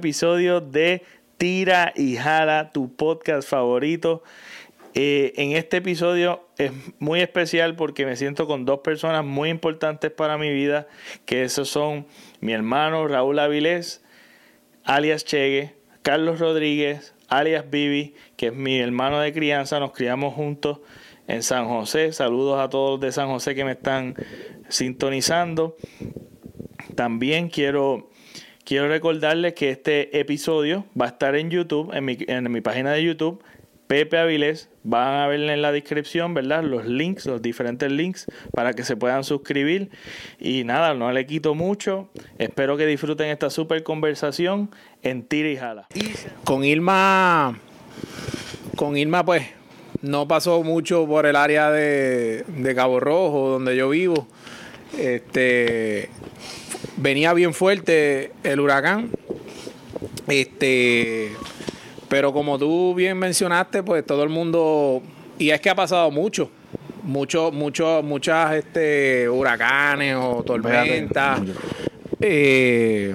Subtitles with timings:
[0.00, 1.02] episodio de
[1.36, 4.22] Tira y Jala, tu podcast favorito.
[4.94, 10.10] Eh, en este episodio es muy especial porque me siento con dos personas muy importantes
[10.10, 10.88] para mi vida,
[11.26, 12.06] que esos son
[12.40, 14.02] mi hermano Raúl Avilés,
[14.84, 20.80] alias Chegue, Carlos Rodríguez, alias Bibi, que es mi hermano de crianza, nos criamos juntos
[21.28, 22.14] en San José.
[22.14, 24.14] Saludos a todos de San José que me están
[24.70, 25.76] sintonizando.
[26.94, 28.09] También quiero,
[28.64, 32.92] quiero recordarles que este episodio va a estar en YouTube, en mi, en mi página
[32.92, 33.42] de YouTube,
[33.86, 34.68] Pepe Avilés.
[34.82, 36.62] Van a ver en la descripción, ¿verdad?
[36.62, 39.90] Los links, los diferentes links para que se puedan suscribir.
[40.38, 42.08] Y nada, no le quito mucho.
[42.38, 44.70] Espero que disfruten esta super conversación
[45.02, 45.88] en Tira y Jala.
[46.44, 47.58] Con Irma,
[48.76, 49.42] con Irma, pues,
[50.02, 54.28] no pasó mucho por el área de, de Cabo Rojo, donde yo vivo.
[54.96, 56.08] Este
[57.00, 59.10] venía bien fuerte el huracán.
[60.28, 61.32] Este,
[62.08, 65.02] pero como tú bien mencionaste, pues todo el mundo
[65.38, 66.50] y es que ha pasado mucho,
[67.02, 71.40] mucho, mucho, muchas este huracanes o tormentas.
[72.20, 73.14] Eh,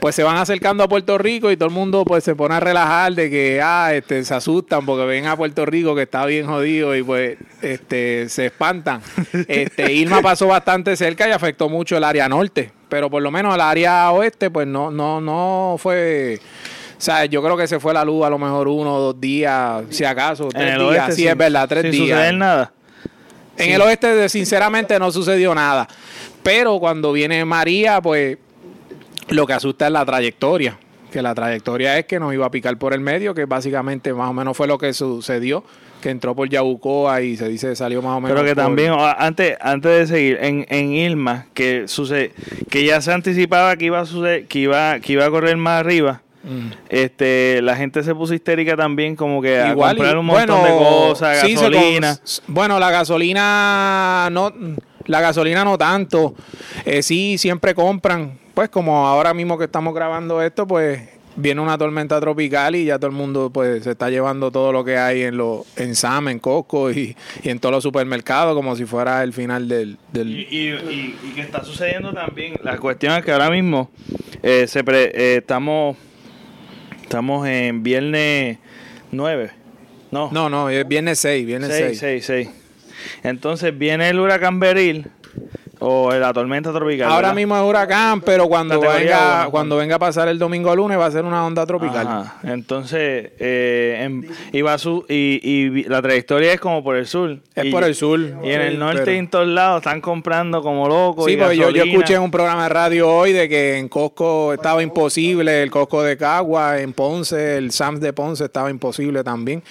[0.00, 2.60] pues se van acercando a Puerto Rico y todo el mundo pues se pone a
[2.60, 6.46] relajar de que ah, este, se asustan porque ven a Puerto Rico que está bien
[6.46, 9.00] jodido y pues este, se espantan.
[9.48, 13.54] Este, Irma pasó bastante cerca y afectó mucho el área norte, pero por lo menos
[13.54, 16.40] el área oeste pues no, no, no fue...
[16.96, 19.20] O sea, yo creo que se fue la luz a lo mejor uno o dos
[19.20, 20.80] días, si acaso, tres días.
[20.82, 22.08] oeste Sí, sin- es verdad, tres sin días.
[22.18, 22.72] suceder nada.
[23.56, 25.86] En el oeste, sinceramente, no sucedió nada.
[26.42, 28.38] Pero cuando viene María, pues
[29.28, 30.76] lo que asusta es la trayectoria.
[31.12, 34.30] Que la trayectoria es que nos iba a picar por el medio, que básicamente más
[34.30, 35.64] o menos fue lo que sucedió.
[36.00, 38.36] Que entró por Yabucoa y se dice salió más o menos.
[38.36, 42.32] Pero que por- también, antes, antes de seguir, en, en Irma, que sucede,
[42.70, 45.80] que ya se anticipaba que iba a suceder, que iba, que iba a correr más
[45.80, 46.70] arriba, Mm.
[46.88, 50.70] este, la gente se puso histérica también, como que a Igual, comprar un montón de
[50.70, 52.18] cosas, sí, con- gasolina.
[52.46, 54.52] bueno, la gasolina no,
[55.06, 56.34] la gasolina no tanto.
[56.84, 58.38] Eh, sí, siempre compran.
[58.54, 61.00] Pues como ahora mismo que estamos grabando esto, pues
[61.40, 64.84] viene una tormenta tropical y ya todo el mundo pues se está llevando todo lo
[64.84, 68.74] que hay en los en Sam, en Costco y, y en todos los supermercados como
[68.74, 70.68] si fuera el final del, del- Y, y,
[71.28, 73.88] y- que está sucediendo también, la cuestión es que ahora mismo
[74.42, 75.96] eh, se pre- eh, estamos,
[77.02, 78.58] estamos en viernes
[79.12, 79.50] 9,
[80.10, 82.46] no, No, no, es viernes 6, viernes 6, 6, 6.
[82.50, 82.50] 6.
[83.22, 85.06] Entonces viene el huracán Beril
[85.80, 87.06] o la tormenta tropical.
[87.08, 87.34] Ahora ¿verdad?
[87.34, 91.06] mismo es huracán, pero cuando venga, cuando venga a pasar el domingo al lunes va
[91.06, 92.06] a ser una onda tropical.
[92.06, 92.36] Ajá.
[92.44, 97.38] Entonces, eh, en- y, va su, y, y la trayectoria es como por el sur.
[97.54, 98.18] Es Y- por el sur.
[98.20, 101.26] Y en el norte pero- y en todos lados están comprando como locos.
[101.26, 104.52] Sí, porque yo, yo escuché en un programa de radio hoy de que en Costco
[104.52, 109.62] estaba imposible, el Costco de Cagua, en Ponce, el Sams de Ponce estaba imposible también.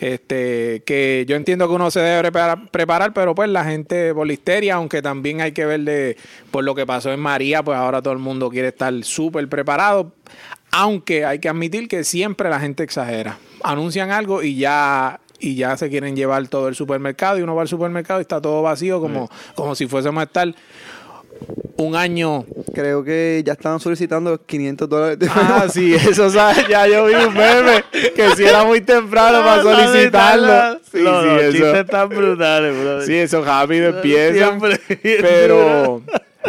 [0.00, 4.26] Este, que yo entiendo que uno se debe preparar, preparar, pero pues la gente por
[4.26, 6.16] la histeria, aunque también hay que ver de,
[6.50, 10.12] por lo que pasó en María, pues ahora todo el mundo quiere estar súper preparado.
[10.70, 13.38] Aunque hay que admitir que siempre la gente exagera.
[13.62, 17.62] Anuncian algo y ya y ya se quieren llevar todo el supermercado y uno va
[17.62, 20.54] al supermercado y está todo vacío como, como si fuésemos a estar
[21.76, 22.44] un año.
[22.72, 25.18] Creo que ya estaban solicitando los 500 dólares.
[25.18, 27.84] de- Ah, sí, eso sabes, ya yo vi un meme
[28.14, 30.74] que si era muy temprano para Ah, solicitarlo.
[30.84, 33.02] Sí, sí, los eso, chistes están brutales, bro.
[33.02, 34.34] sí, eso rápido empieza.
[34.48, 34.80] Siempre.
[35.20, 36.02] Pero,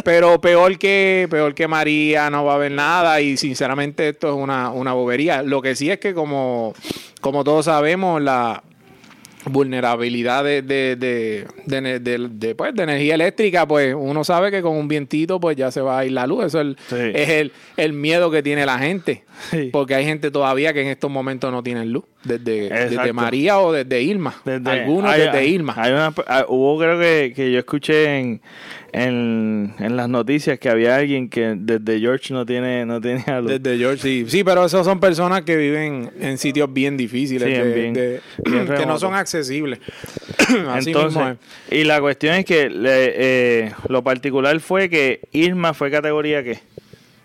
[0.03, 4.35] pero peor que, peor que María no va a haber nada y sinceramente esto es
[4.35, 5.41] una, una bobería.
[5.41, 6.73] Lo que sí es que como,
[7.21, 8.61] como todos sabemos, la
[9.45, 10.95] vulnerabilidad de, de,
[11.65, 15.81] de, pues, de energía eléctrica, pues uno sabe que con un vientito pues ya se
[15.81, 16.45] va a ir la luz.
[16.45, 17.11] Eso es el, Sí.
[17.13, 19.23] es el, el miedo que tiene la gente.
[19.51, 19.69] Sí.
[19.71, 22.05] Porque hay gente todavía que en estos momentos no tienen luz.
[22.23, 23.13] Desde, desde.
[23.13, 24.33] María o desde Irma.
[24.45, 25.73] Desde- Algunos hay- desde Irma.
[25.77, 28.41] hay una- ah, hubo creo que, que yo escuché en,
[28.97, 33.51] en, en las noticias que había alguien que desde George no tiene no tenía luz.
[33.59, 34.25] Desde George, sí.
[34.29, 38.21] Sí, pero esos son personas que viven en sitios bien difíciles, Sí, en bien- de-
[38.45, 39.79] bien que no son accesibles.
[40.69, 41.27] Así Entonces, mismo
[41.69, 41.77] es.
[41.77, 43.13] y la cuestión es que le-
[43.65, 46.59] eh, lo particular fue que Irma fue categoría ¿qué?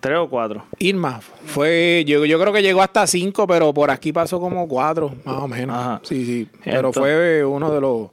[0.00, 0.64] ¿Tres o cuatro?
[0.78, 5.14] Irma fue, yo, yo creo que llegó hasta cinco, pero por aquí pasó como cuatro,
[5.24, 5.76] más o menos.
[5.76, 6.00] Ajá.
[6.02, 6.48] Sí, sí.
[6.64, 8.08] Pero Entonces- fue uno de los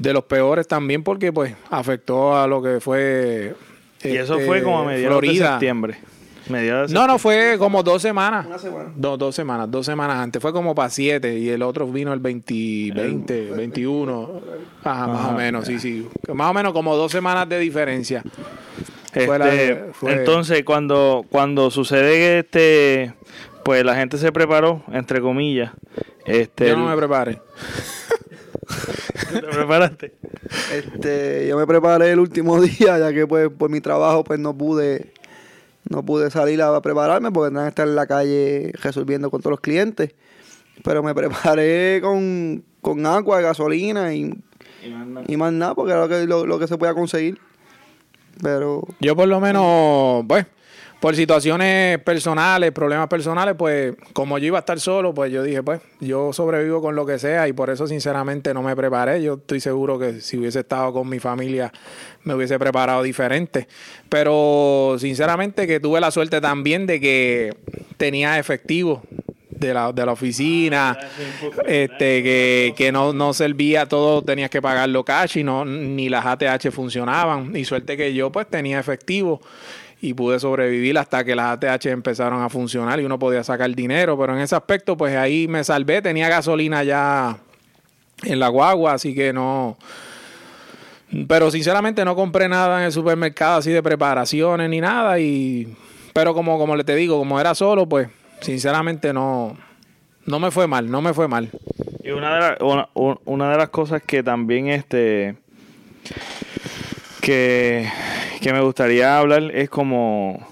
[0.00, 3.54] de los peores también porque pues afectó a lo que fue
[4.02, 5.98] Y eso este, fue como a mediados de septiembre.
[6.48, 8.46] Mediados de No, no, fue como dos semanas.
[8.46, 8.90] Una semana.
[8.96, 10.40] Dos, dos semanas, dos semanas antes.
[10.40, 14.40] Fue como para siete y el otro vino el 20, 20 21.
[14.82, 16.08] Ajá, más o menos, sí, sí.
[16.32, 18.24] Más o menos como dos semanas de diferencia.
[19.12, 23.14] Fue la Este, fue- Entonces, cuando, cuando sucede que este,
[23.64, 25.72] pues la gente se preparó, entre comillas.
[26.24, 27.38] Este, Yo no me preparé.
[29.32, 30.14] ¿Te preparaste?
[30.72, 34.56] Este, yo me preparé el último día, ya que pues por mi trabajo pues no
[34.56, 35.12] pude
[35.88, 39.52] no pude salir a prepararme porque tenía que estar en la calle resolviendo con todos
[39.52, 40.14] los clientes.
[40.84, 44.32] Pero me preparé con, con agua, gasolina y,
[45.26, 47.38] y más nada, porque era lo que, lo, lo que se podía conseguir.
[48.42, 50.46] Pero Yo por lo menos, pues,
[51.00, 55.62] por situaciones personales, problemas personales, pues, como yo iba a estar solo, pues yo dije,
[55.62, 59.22] pues, yo sobrevivo con lo que sea y por eso sinceramente no me preparé.
[59.22, 61.72] Yo estoy seguro que si hubiese estado con mi familia
[62.24, 63.66] me hubiese preparado diferente.
[64.10, 67.56] Pero sinceramente que tuve la suerte también de que
[67.96, 69.02] tenía efectivo
[69.48, 70.98] de la, de la oficina,
[71.66, 76.26] este que, que no, no servía todo, tenías que pagarlo cash y no, ni las
[76.26, 77.56] ATH funcionaban.
[77.56, 79.40] Y suerte que yo pues tenía efectivo
[80.00, 84.18] y pude sobrevivir hasta que las ATH empezaron a funcionar y uno podía sacar dinero.
[84.18, 87.36] Pero en ese aspecto, pues ahí me salvé, tenía gasolina ya
[88.24, 89.76] en la guagua, así que no.
[91.28, 95.18] Pero sinceramente no compré nada en el supermercado así de preparaciones ni nada.
[95.18, 95.76] Y.
[96.12, 98.08] Pero como, como le te digo, como era solo, pues
[98.40, 99.56] sinceramente no.
[100.26, 101.50] No me fue mal, no me fue mal.
[102.04, 105.34] Y una de, la- una, un- una de las cosas que también este
[107.20, 107.88] que,
[108.40, 110.46] que me gustaría hablar es como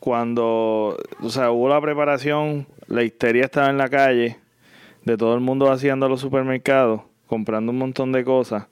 [0.00, 4.36] cuando, o sea, hubo la preparación, la histeria estaba en la calle,
[5.04, 8.66] de todo el mundo haciendo a los supermercados, comprando un montón de cosas.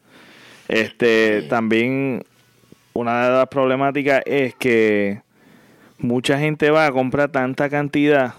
[0.68, 2.24] Este, también
[2.92, 5.20] una de las problemáticas es que
[5.98, 8.34] mucha gente va a comprar tanta cantidad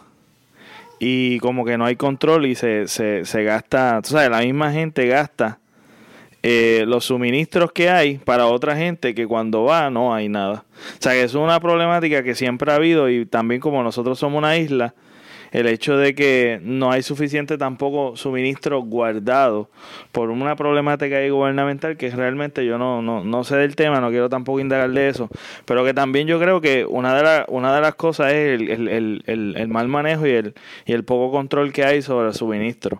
[0.99, 4.71] y como que no hay control y se, se, se gasta, tú sabes, la misma
[4.71, 5.59] gente gasta
[6.49, 10.63] eh, los suministros que hay para otra gente que cuando va no hay nada.
[10.97, 14.37] O sea que es una problemática que siempre ha habido y también como nosotros somos
[14.37, 14.95] una isla,
[15.51, 19.69] el hecho de que no hay suficiente tampoco suministro guardado
[20.11, 24.09] por una problemática ahí gubernamental que realmente yo no, no, no sé del tema, no
[24.09, 25.29] quiero tampoco indagar de eso,
[25.65, 28.69] pero que también yo creo que una de, la- una de las cosas es el,
[28.69, 30.53] el- el- el- mal manejo y el,
[30.85, 32.99] y el poco control que hay sobre el suministro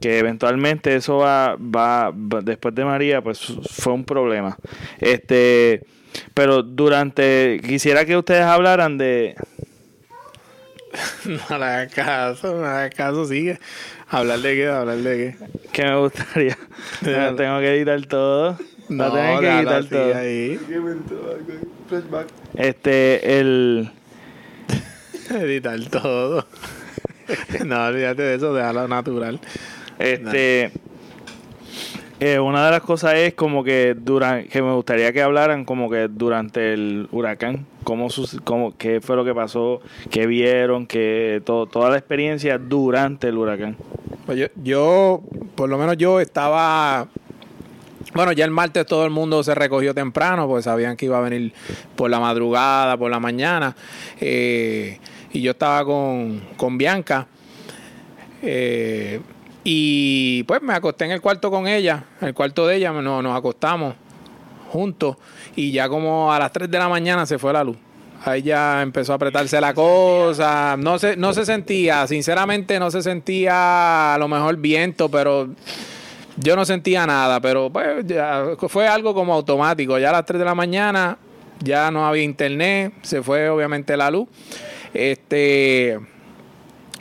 [0.00, 4.56] que eventualmente eso va, va, va- después de María, pues fue un problema.
[5.00, 5.82] Este,
[6.34, 9.34] pero durante, quisiera que ustedes hablaran de,
[11.24, 13.58] No le hagas caso, no le hagas caso, sigue.
[14.08, 15.46] Hablar de qué, hablar de qué.
[15.72, 16.56] que me gustaría,
[17.02, 18.58] No, tengo que editar todo,
[18.88, 20.14] no, tengo que editar todo.
[20.16, 20.58] ahí.
[22.54, 23.90] Este, el,
[25.30, 26.46] Editar todo.
[27.66, 29.40] no, olvídate de eso, déjalo natural.
[29.98, 30.72] Este,
[32.20, 35.88] eh, una de las cosas es como que durante, que me gustaría que hablaran como
[35.88, 41.40] que durante el huracán, cómo, sus- cómo qué fue lo que pasó, qué vieron, que
[41.44, 43.76] todo, toda la experiencia durante el huracán.
[44.26, 45.22] Pues yo, yo,
[45.54, 47.06] por lo menos yo estaba.
[48.14, 51.20] Bueno, ya el martes todo el mundo se recogió temprano, pues sabían que iba a
[51.20, 51.52] venir
[51.94, 53.76] por la madrugada, por la mañana.
[54.20, 54.98] eh,
[55.30, 57.26] y yo estaba con, con Bianca.
[58.42, 59.20] eh,
[59.70, 63.20] y pues me acosté en el cuarto con ella, en el cuarto de ella, no-
[63.20, 63.94] nos acostamos
[64.72, 65.16] juntos.
[65.56, 67.76] Y ya como a las 3 de la mañana se fue la luz.
[68.24, 70.74] Ahí ya empezó a apretarse la cosa.
[70.78, 75.48] No se, no se sentía, sinceramente no se sentía a lo mejor viento, pero
[76.38, 77.38] yo no sentía nada.
[77.40, 79.98] Pero pues ya fue algo como automático.
[79.98, 81.18] Ya a las 3 de la mañana
[81.60, 84.28] ya no había internet, se fue obviamente la luz.
[84.94, 85.98] Este,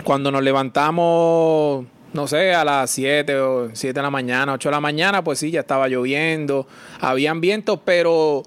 [0.04, 4.76] cuando nos levantamos, no sé, a las 7 o 7 de la mañana, 8 de
[4.76, 6.68] la mañana, pues sí, ya estaba lloviendo,
[7.00, 8.44] habían vientos, pero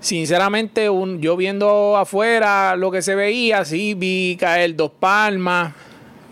[0.00, 5.74] sinceramente un, yo viendo afuera lo que se veía, sí, vi caer dos palmas,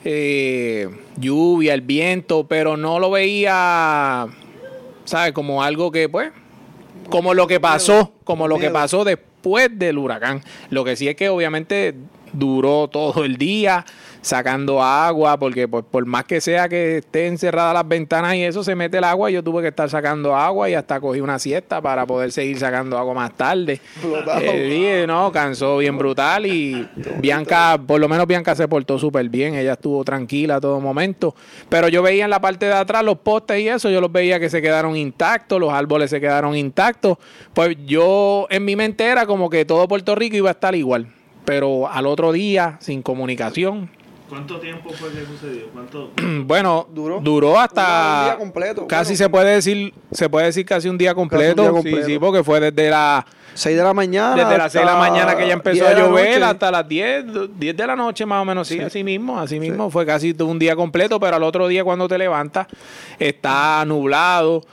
[0.05, 4.27] eh, lluvia, el viento, pero no lo veía,
[5.05, 5.33] ¿sabes?
[5.33, 6.31] Como algo que, pues,
[7.11, 10.43] como lo que pasó, como lo que pasó después del huracán.
[10.71, 11.95] Lo que sí es que obviamente
[12.33, 13.85] duró todo el día
[14.21, 18.63] sacando agua, porque pues, por más que sea que estén cerradas las ventanas y eso
[18.65, 21.81] se mete el agua, yo tuve que estar sacando agua y hasta cogí una siesta
[21.81, 23.81] para poder seguir sacando agua más tarde.
[24.69, 26.87] Día, no, cansó bien brutal y
[27.21, 31.35] Bianca, por lo menos Bianca se portó súper bien, ella estuvo tranquila a todo momento,
[31.69, 34.41] pero yo veía en la parte de atrás los postes y eso, yo los veía
[34.41, 37.19] que se quedaron intactos, los árboles se quedaron intactos,
[37.55, 41.09] pues yo en mi mente era como que todo Puerto Rico iba a estar igual.
[41.49, 43.89] Pero al otro día, sin comunicación.
[44.29, 45.69] ¿Cuánto tiempo fue que sucedió?
[45.73, 46.11] ¿Cuánto?
[46.45, 47.21] Bueno, ¿Duró?
[47.21, 49.17] duró, hasta Un día completo, casi bueno.
[49.17, 51.63] se puede decir, se puede decir casi un día completo.
[51.63, 52.07] día Sí, completo.
[52.07, 53.25] sí, porque fue desde la
[53.55, 54.37] 6 de la mañana.
[54.37, 56.87] desde las 6 de la mañana que ya empezó 10 a la llover hasta las
[56.87, 57.25] 10,
[57.59, 60.59] 10 de la noche más o menos, sí, así mismo, así mismo, fue casi un
[60.59, 62.67] día completo, pero al otro día cuando te levantas
[63.19, 64.65] está nublado,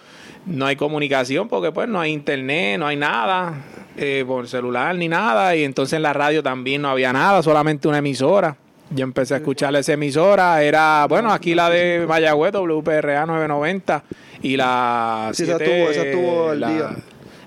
[0.46, 3.53] no hay comunicación porque pues no hay internet, no hay nada
[3.98, 7.88] eh, por celular ni nada y entonces en la radio también no había nada, solamente
[7.88, 8.56] una emisora.
[8.92, 14.04] Yo empecé a escuchar esa emisora, era, bueno, aquí la de Mayagüez, WPRA 990
[14.44, 16.90] y la Sí, esa esa la- día.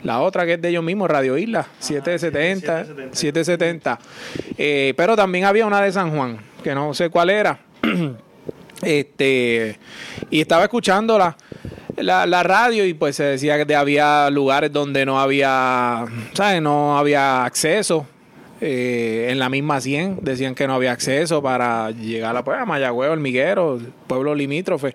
[0.03, 3.99] la otra que es de ellos mismos, Radio Isla, 770, 770.
[4.57, 7.61] Eh, pero también había una de San Juan, que no sé cuál era.
[8.83, 9.79] este
[10.31, 11.19] Y estaba escuchando
[12.03, 16.63] la, la, radio y pues se decía que había lugares donde no había, ¿sabes?
[16.63, 18.07] No había acceso.
[18.61, 22.65] Eh, en la misma 100 decían que no había acceso para llegar a, pues, a
[22.65, 24.95] Mayagüez, Hormiguero, pueblo limítrofe.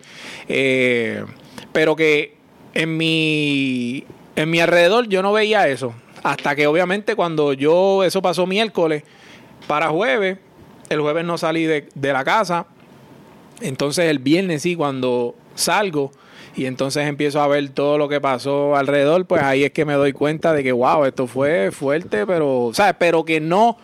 [0.50, 1.24] Eh,
[1.72, 2.36] pero que
[2.74, 4.04] en mi,
[4.36, 5.94] en mi alrededor yo no veía eso.
[6.24, 9.04] Hasta que obviamente cuando yo, eso pasó miércoles
[9.68, 10.38] para jueves,
[10.90, 12.68] el jueves no salí de, de la casa.
[13.62, 16.12] Entonces el viernes sí, cuando salgo
[16.56, 19.94] y entonces empiezo a ver todo lo que pasó alrededor, pues ahí es que me
[19.94, 22.96] doy cuenta de que, wow, esto fue fuerte, pero, ¿sabes?
[23.00, 23.78] Pero que no,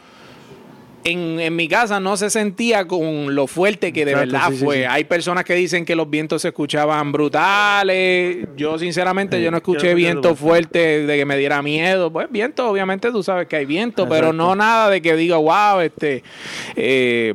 [1.03, 4.65] en, en mi casa no se sentía con lo fuerte que de Exacto, verdad sí,
[4.65, 4.75] fue.
[4.77, 4.83] sí.
[4.83, 8.47] Hay personas que dicen que los vientos se escuchaban brutales.
[8.55, 12.11] Yo, sinceramente, yo no escuché quiero viento fuerte de que me diera miedo.
[12.11, 15.79] Pues viento, obviamente tú sabes que hay viento, pero no nada de que diga, wow,
[15.79, 16.23] este,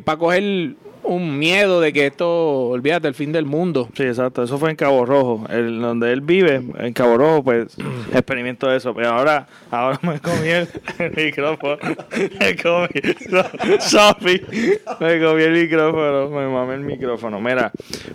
[0.04, 3.88] para coger un miedo de que esto, olvídate, el fin del mundo.
[3.96, 4.42] Sí, exacto.
[4.42, 5.46] Eso fue en Cabo Rojo.
[5.50, 7.76] El, donde él vive, en Cabo Rojo, pues
[8.12, 8.94] experimento eso.
[8.94, 10.68] Pero ahora, ahora me comí el,
[10.98, 11.76] el micrófono.
[12.40, 12.88] Me comí.
[13.30, 14.42] so- Sorry.
[15.00, 16.28] Me comí el micrófono.
[16.30, 17.40] Me mamé el micrófono.
[17.40, 17.70] Mira,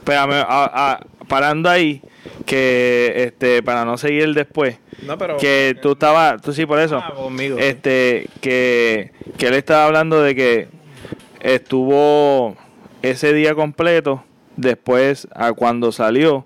[0.08, 2.02] a- a- parando ahí,
[2.46, 4.78] que este, para no seguir después.
[5.06, 6.98] No, pero que tú estabas, tú sí por eso.
[6.98, 7.58] Ah, conmigo.
[7.60, 10.68] Este, que, que él estaba hablando de que
[11.40, 12.56] estuvo
[13.02, 14.24] ese día completo,
[14.58, 16.46] después a cuando salió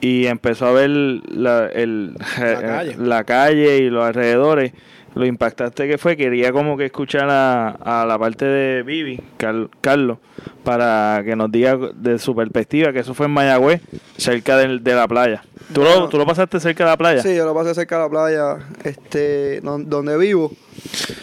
[0.00, 2.96] y empezó a ver la, el, La calle.
[2.98, 4.72] la calle y los alrededores,
[5.14, 7.70] lo impactante que fue, quería como que escuchar a,
[8.02, 10.18] a la parte de Vivi, Car- Carlos,
[10.62, 13.80] para que nos diga de su perspectiva, que eso fue en Mayagüez,
[14.16, 15.42] cerca del- de la playa.
[15.72, 16.08] ¿Tú, lo.
[16.08, 17.22] ¿Tú lo pasaste cerca de la playa?
[17.22, 20.52] Sí, yo lo pasé cerca de la playa, este, don- donde vivo.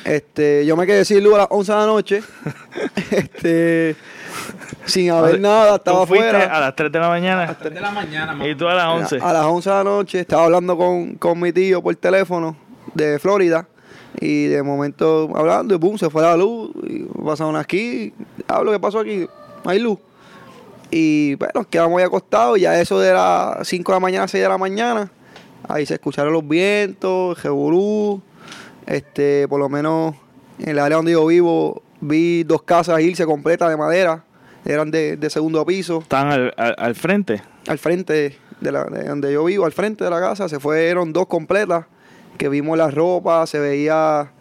[0.03, 2.21] Este, yo me quedé sin luz a las 11 de la noche.
[3.11, 3.95] este,
[4.85, 6.57] sin haber nada, estaba Tú fuiste afuera.
[6.57, 9.19] a las 3 de la mañana de la mañana, y tú a las 11.
[9.21, 12.55] A las 11 de la noche estaba hablando con, con mi tío por teléfono
[12.93, 13.67] de Florida
[14.19, 18.13] y de momento hablando y boom, se fue la luz y pasaron aquí,
[18.47, 19.27] hablo, ¿qué pasó aquí?
[19.63, 19.99] No hay luz.
[20.91, 24.41] Y bueno, nos quedamos ahí acostados, ya eso de las 5 de la mañana, 6
[24.43, 25.11] de la mañana,
[25.67, 28.21] ahí se escucharon los vientos, el jeburú,
[28.85, 30.15] este, por lo menos
[30.59, 34.23] en el área donde yo vivo, vi dos casas irse completas de madera,
[34.65, 37.41] eran de, de segundo piso Están al, al- al frente.
[37.67, 41.13] al frente de, la, de donde yo vivo, al frente de la casa, se fueron
[41.13, 41.85] dos completas,
[42.37, 44.31] que vimos la ropa, se veía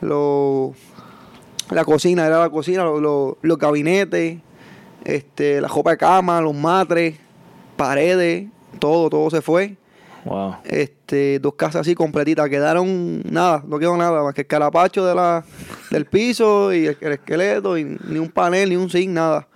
[0.00, 0.74] lo,
[1.70, 4.38] la cocina, era la cocina, lo- lo- los gabinetes,
[5.04, 7.16] este, la ropa de cama, los matres,
[7.76, 8.48] paredes,
[8.78, 9.76] todo, todo se fue.
[10.24, 10.54] Wow.
[10.64, 15.14] Este, dos casas así completitas, quedaron nada, no quedó nada, más que el carapacho de
[15.16, 15.44] la,
[15.90, 19.48] del piso y el, el esqueleto, y ni un panel, ni un zinc, nada.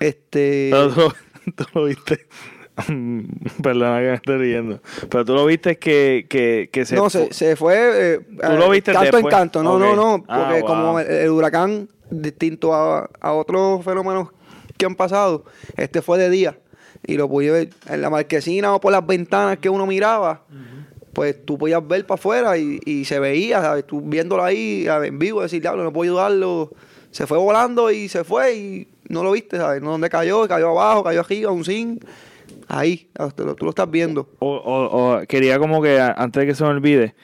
[0.00, 1.12] Este, Pero tú,
[1.56, 2.26] tú lo viste.
[3.62, 4.80] Perdona que me esté riendo.
[5.10, 6.96] Pero tú lo viste que, que, que se.
[6.96, 7.76] no, se, se fue.
[8.14, 9.24] eh, ¿Tú lo eh, viste canto después?
[9.24, 9.62] en canto.
[9.62, 10.24] No, no, no.
[10.28, 10.68] Ah, Porque wow.
[10.68, 14.28] como el, el huracán, distinto a, a otros fenómenos
[14.78, 15.44] que han pasado,
[15.76, 16.58] este fue de día.
[17.06, 20.44] Y lo pude ver en la marquesina o por las ventanas que uno miraba.
[21.12, 23.86] Pues tú podías ver para afuera y, y se veía, ¿sabes?
[23.86, 26.70] Tú viéndolo ahí en vivo, decir, diablo, no puedo ayudarlo.
[27.10, 29.82] Se fue volando y se fue y no lo viste, ¿sabes?
[29.82, 32.04] No dónde cayó, cayó abajo, cayó arriba, un zinc.
[32.68, 34.28] Ahí, tú lo, tú lo estás viendo.
[34.38, 37.14] O, o- o quería como que antes de que se me olvide,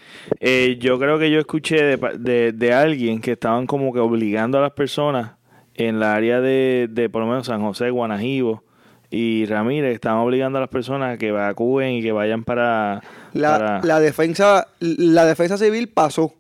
[0.40, 4.59] eh, yo creo que yo escuché de, de, de alguien que estaban como que obligando
[4.59, 5.33] a las personas
[5.75, 8.64] en la área de, de por lo menos San José, Guanajibo
[9.11, 13.02] y Ramírez, estaban obligando a las personas a que evacúen y que vayan para...
[13.33, 16.35] La, para- la defensa la defensa civil pasó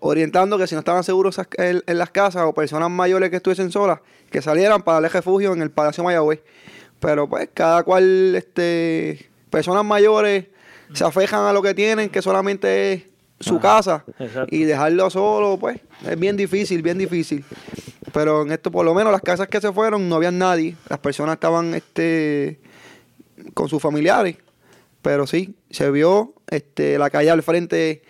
[0.00, 3.70] orientando que si no estaban seguros en, en las casas o personas mayores que estuviesen
[3.70, 4.00] solas
[4.30, 6.40] que salieran para darle refugio en el Palacio Mayagüez
[6.98, 10.46] pero pues cada cual este personas mayores
[10.92, 13.02] se afejan a lo que tienen que solamente es
[13.40, 14.54] su casa exacto.
[14.54, 17.44] y dejarlo solo, pues es bien difícil, bien difícil.
[18.12, 20.76] Pero en esto, por lo menos, las casas que se fueron no había nadie.
[20.88, 22.60] Las personas estaban este,
[23.54, 24.36] con sus familiares.
[25.00, 28.02] Pero sí, se vio este, la calle al frente.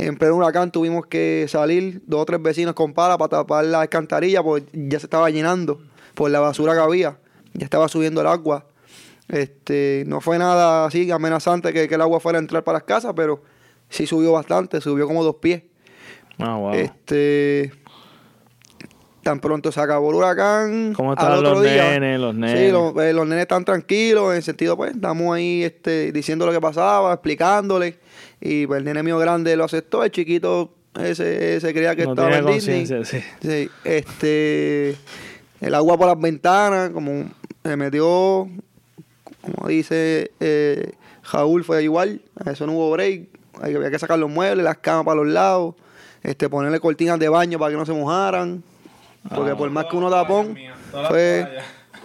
[0.00, 3.80] En pleno huracán tuvimos que salir dos o tres vecinos con pala para tapar la
[3.80, 5.80] alcantarilla porque ya se estaba llenando
[6.14, 7.18] por la basura que había.
[7.54, 8.64] Ya estaba subiendo el agua.
[9.26, 12.84] Este, no fue nada así amenazante que, que el agua fuera a entrar para las
[12.84, 13.42] casas, pero
[13.88, 15.64] sí subió bastante, subió como dos pies.
[16.38, 16.74] Ah, wow.
[16.74, 17.72] Este.
[19.24, 20.92] Tan pronto se acabó el huracán.
[20.94, 22.72] ¿Cómo al otro los día- nenes, los Sí, nenes?
[22.72, 26.52] los, eh, los nenes están tranquilos, en el sentido, pues, estamos ahí este, diciendo lo
[26.52, 27.98] que pasaba, explicándole.
[28.40, 32.10] Y pues el nene mío grande lo aceptó, el chiquito ese se creía que no
[32.10, 32.86] estaba en Disney.
[32.86, 33.22] sí.
[33.40, 34.96] Sí, este.
[35.60, 37.30] El agua por las ventanas, como
[37.64, 38.48] se metió,
[39.42, 40.92] como dice eh,
[41.22, 42.22] Jaúl, fue igual.
[42.44, 43.28] A eso no hubo break.
[43.60, 45.74] Había que sacar los muebles, las camas para los lados,
[46.22, 48.62] este, ponerle cortinas de baño para que no se mojaran.
[49.34, 50.56] Porque por más que uno tapón,
[51.08, 51.46] fue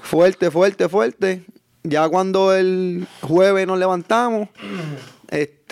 [0.02, 1.44] fuerte, fuerte, fuerte.
[1.84, 4.50] Ya cuando el jueves nos levantamos,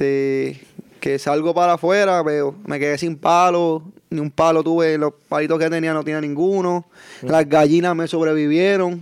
[0.02, 0.60] este,
[1.00, 5.58] que salgo para afuera, pero me quedé sin palo, ni un palo tuve, los palitos
[5.60, 6.86] que tenía no tenía ninguno.
[7.22, 9.02] Las gallinas me sobrevivieron.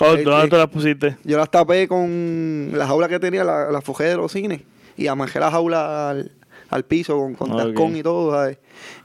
[0.00, 1.16] Oh, Eh, ¿Dónde las pusiste?
[1.24, 4.62] Yo las tapé con la jaula que tenía, la, la de los cines.
[4.96, 6.32] Y amanjé la jaula al,
[6.70, 8.58] al piso con, con tascón y todo, ¿sabes?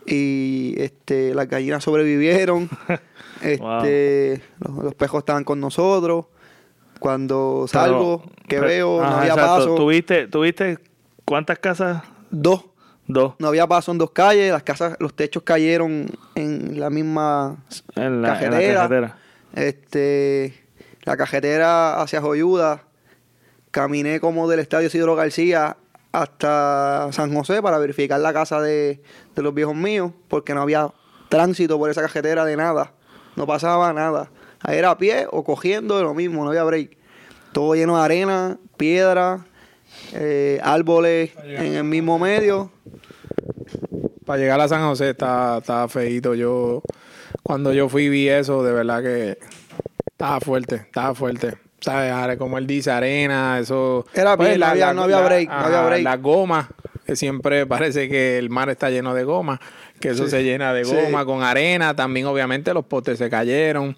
[0.05, 2.69] Y este, las gallinas sobrevivieron.
[3.41, 6.25] este, los, los pejos estaban con nosotros.
[6.99, 9.55] Cuando salgo, Pero- que veo, no había exacto.
[9.57, 9.75] paso.
[9.75, 10.77] ¿Tuviste, ¿Tuviste
[11.25, 12.03] cuántas casas?
[12.29, 12.65] Dos.
[13.07, 13.33] Dos.
[13.39, 14.51] No había paso en dos calles.
[14.51, 17.57] Las casas, los techos cayeron en la misma
[17.95, 18.75] En la, en la cajetera.
[18.75, 19.17] cajetera.
[19.53, 20.67] Este,
[21.03, 22.83] la cajetera hacia Joyuda.
[23.71, 25.77] Caminé como del estadio Isidro García
[26.11, 29.01] hasta San José para verificar la casa de,
[29.33, 30.91] de los viejos míos, porque no había
[31.29, 32.91] tránsito por esa cajetera de nada.
[33.37, 34.29] No pasaba nada.
[34.61, 36.97] Ahí era a pie o cogiendo de lo mismo, no había break.
[37.53, 39.45] Todo lleno de arena, piedra,
[40.13, 42.71] eh, árboles en el mismo medio.
[44.25, 46.33] Para llegar a San José está, está feíto.
[46.35, 46.81] Yo,
[47.43, 49.37] cuando yo fui vi eso, de verdad que
[50.11, 51.55] estaba fuerte, estaba fuerte.
[51.79, 52.37] ¿Sabes?
[52.37, 54.03] Como él dice, arena, eso.
[54.05, 56.03] pues, Era bien, no había- no había break, no había break.
[56.03, 56.67] Las gomas,
[57.11, 59.59] que siempre parece que el mar está lleno de goma,
[59.99, 60.95] que eso se llena de Sí.
[60.95, 61.93] goma con arena.
[61.93, 63.97] También, obviamente, los postes se cayeron.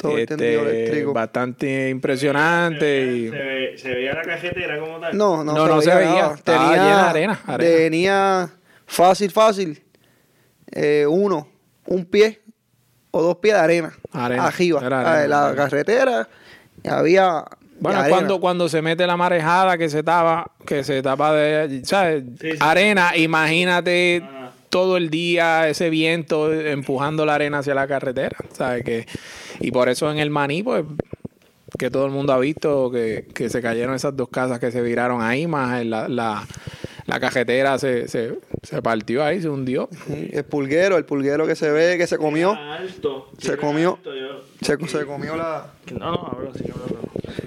[0.00, 1.12] Todo eléctrico.
[1.12, 3.06] bastante impresionante.
[3.06, 5.14] y- Se, veía la cajetera como tal.
[5.14, 6.34] No, no, No, no se veía.
[6.42, 7.76] Tenía, llena de arena, arena.
[7.76, 8.50] Tenía
[8.86, 9.82] fácil, fácil.
[10.72, 11.46] eh, uno,
[11.86, 12.40] un pie
[13.10, 13.92] o dos pies de arena.
[14.10, 14.80] Arena, Arriba.
[14.80, 15.54] arena, la arena.
[15.54, 16.28] carretera
[16.88, 17.44] había.
[17.80, 18.14] Bueno, arena.
[18.16, 22.24] cuando, cuando se mete la marejada que se tapa, que se tapa de, ¿sabes?
[22.40, 22.58] Sí, sí.
[22.60, 24.50] Arena, imagínate Ah.
[24.70, 28.84] todo el día ese viento empujando la arena hacia la carretera, ¿sabes?
[28.84, 29.06] Que,
[29.60, 30.84] y por eso en el maní, pues,
[31.78, 34.80] que todo el mundo ha visto que, que se cayeron esas dos casas que se
[34.80, 36.46] viraron ahí, más en la, la,
[37.06, 39.88] la cajetera se, se, se partió ahí, se hundió.
[40.06, 42.52] Sí, El pulguero, el pulguero que se ve que se comió.
[42.52, 43.30] Alto.
[43.38, 43.98] Se comió.
[44.62, 45.66] Se, se comió la.
[45.92, 46.98] No, no, hablo hablo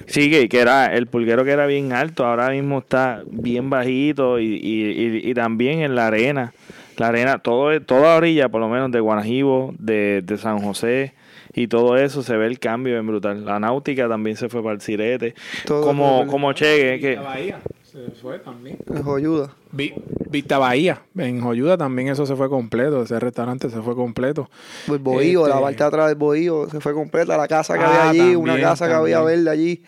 [0.06, 4.40] Sí, que, que era el pulguero que era bien alto, ahora mismo está bien bajito
[4.40, 6.54] y, y, y, y también en la arena.
[6.98, 11.14] La arena, todo, toda la orilla, por lo menos de Guanajibo, de, de San José
[11.54, 13.46] y todo eso, se ve el cambio bien brutal.
[13.46, 15.36] La náutica también se fue para el Sirete.
[15.66, 17.60] Todo como, como Chegue, que Bahía
[18.06, 18.78] se fue también.
[19.04, 19.54] Joyuda.
[19.72, 19.94] Vi-
[20.30, 24.50] Vista Bahía, en Joyuda también eso se fue completo, ese restaurante se fue completo.
[24.88, 27.38] El bohío, Este- la parte de atrás del bohío se fue completa.
[27.38, 29.84] La casa que Ah, había allí, una también, casa que había verde allí,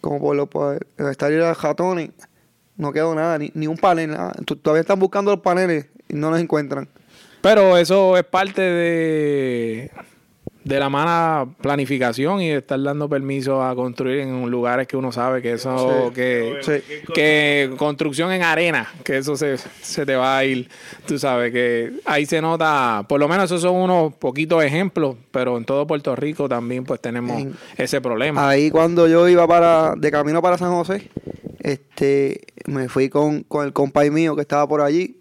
[0.00, 2.10] como por, lo, por el estadio de Jatones,
[2.76, 4.10] no quedó nada, ni, ni un panel.
[4.10, 4.32] nada.
[4.62, 6.88] Todavía están buscando los paneles y no los encuentran.
[7.40, 9.90] Pero eso es parte de,
[10.66, 15.12] de la mala planificación y de estar dando permiso a construir en lugares que uno
[15.12, 16.14] sabe que eso, Sí.
[16.14, 16.72] que, Sí.
[17.14, 20.68] que construcción en arena, que eso se, se te va a ir,
[21.06, 25.56] tú sabes que ahí se nota, por lo menos esos son unos poquitos ejemplos, pero
[25.56, 28.48] en todo Puerto Rico también pues tenemos En- ese problema.
[28.48, 31.08] Ahí cuando yo iba para de camino para San José,
[31.60, 35.16] este, me fui con, con el compay mío que estaba por allí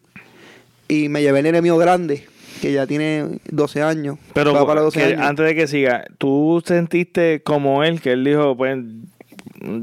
[0.88, 2.26] y me llevé el nene mío grande,
[2.62, 4.18] que ya tiene 12 años.
[4.34, 5.22] Pero va para 12 que años.
[5.22, 8.78] antes de que siga, ¿tú sentiste como él, que él dijo, pues,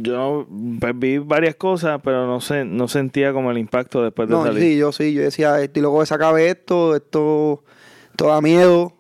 [0.01, 0.47] yo
[0.81, 4.45] pues, vi varias cosas, pero no sé, no sentía como el impacto después de No,
[4.45, 4.63] salir?
[4.63, 7.63] sí, yo sí, yo decía, y luego se acabe esto, esto,
[8.11, 8.95] esto da miedo,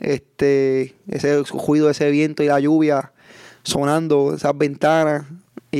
[0.00, 3.12] este, ese ruido de ese viento y la lluvia
[3.62, 5.24] sonando, esas ventanas,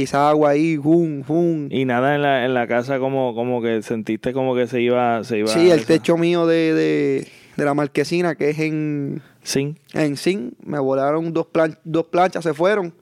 [0.02, 1.68] Esa agua ahí, jum, jum.
[1.70, 5.22] Y nada en la, en la casa como, como que sentiste como que se iba,
[5.24, 9.22] se iba Sí, el esa- techo mío de, de, de la marquesina, que es en,
[9.42, 9.76] Sí.
[9.94, 12.92] en zinc, me volaron dos, plan- dos planchas, se fueron.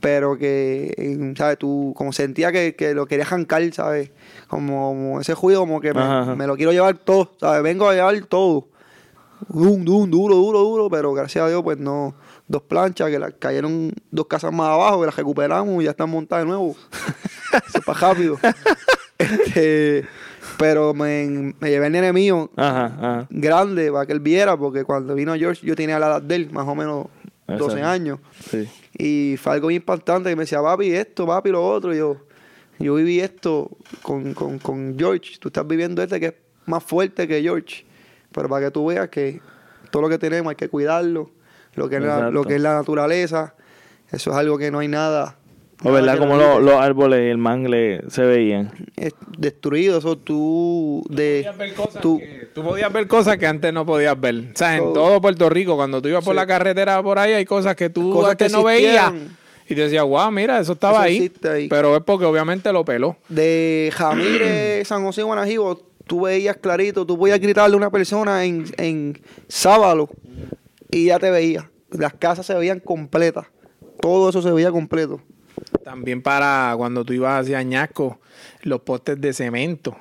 [0.00, 1.56] Pero que, ¿sabes?
[1.58, 4.10] Tú, como sentía que, que lo quería arrancar, ¿sabes?
[4.48, 6.34] Como, como ese juicio, como que me, Ajá, ajá.
[6.36, 7.62] me lo quiero llevar todo, ¿sabes?
[7.62, 8.68] Vengo a llevar todo.
[9.48, 12.14] Dum, dum, duro, duro, duro, pero gracias a Dios, pues no.
[12.46, 16.10] Dos planchas que la, cayeron dos casas más abajo, que las recuperamos y ya están
[16.10, 16.76] montadas de nuevo.
[17.66, 18.38] Eso es para rápido.
[19.18, 20.04] Este,
[20.58, 23.26] pero me, me llevé el nene mío Ajá, ajá.
[23.30, 26.50] grande para que él viera, porque cuando vino George yo tenía la edad de él,
[26.50, 27.06] más o menos
[27.46, 27.86] 12 Exacto.
[27.86, 28.18] años.
[28.50, 28.68] Sí.
[28.96, 31.94] Y fue algo bien impactante que me decía, papi, esto, papi, lo otro.
[31.94, 32.16] Y yo,
[32.78, 33.70] yo viví esto
[34.02, 35.38] con, con, con George.
[35.38, 36.34] Tú estás viviendo este que es
[36.66, 37.84] más fuerte que George.
[38.32, 39.40] Pero para que tú veas que
[39.90, 41.30] todo lo que tenemos hay que cuidarlo.
[41.76, 43.54] Lo que, es la, lo que es la naturaleza.
[44.10, 45.36] Eso es algo que no hay nada.
[45.82, 48.72] O nada verdad como lo los árboles y el mangle se veían.
[48.96, 49.98] Es destruido.
[49.98, 51.04] Eso tú...
[51.10, 54.36] De, Podías ver cosas tú, que- tú podías ver cosas que antes no podías ver.
[54.54, 54.92] O sea, en Todo.
[54.92, 58.10] todo Puerto Rico, cuando tú ibas por la carretera por ahí, hay cosas que tú
[58.12, 59.12] Cosas antes que no veías.
[59.68, 61.68] Y te decías, wow, mira, eso estaba Eso ahí.
[61.68, 63.16] Pero es porque obviamente lo peló.
[63.28, 68.64] de Jamírez, San José, Guanajibo, tú veías clarito, tú podías gritarle a una persona en,
[68.76, 70.08] en sábado
[70.94, 71.70] y ya te veía.
[71.90, 73.46] Las casas se veían completas.
[74.00, 75.20] Todo eso se veía completo.
[75.82, 78.20] También para cuando tú ibas hacia Añasco,
[78.62, 79.96] los postes de cemento.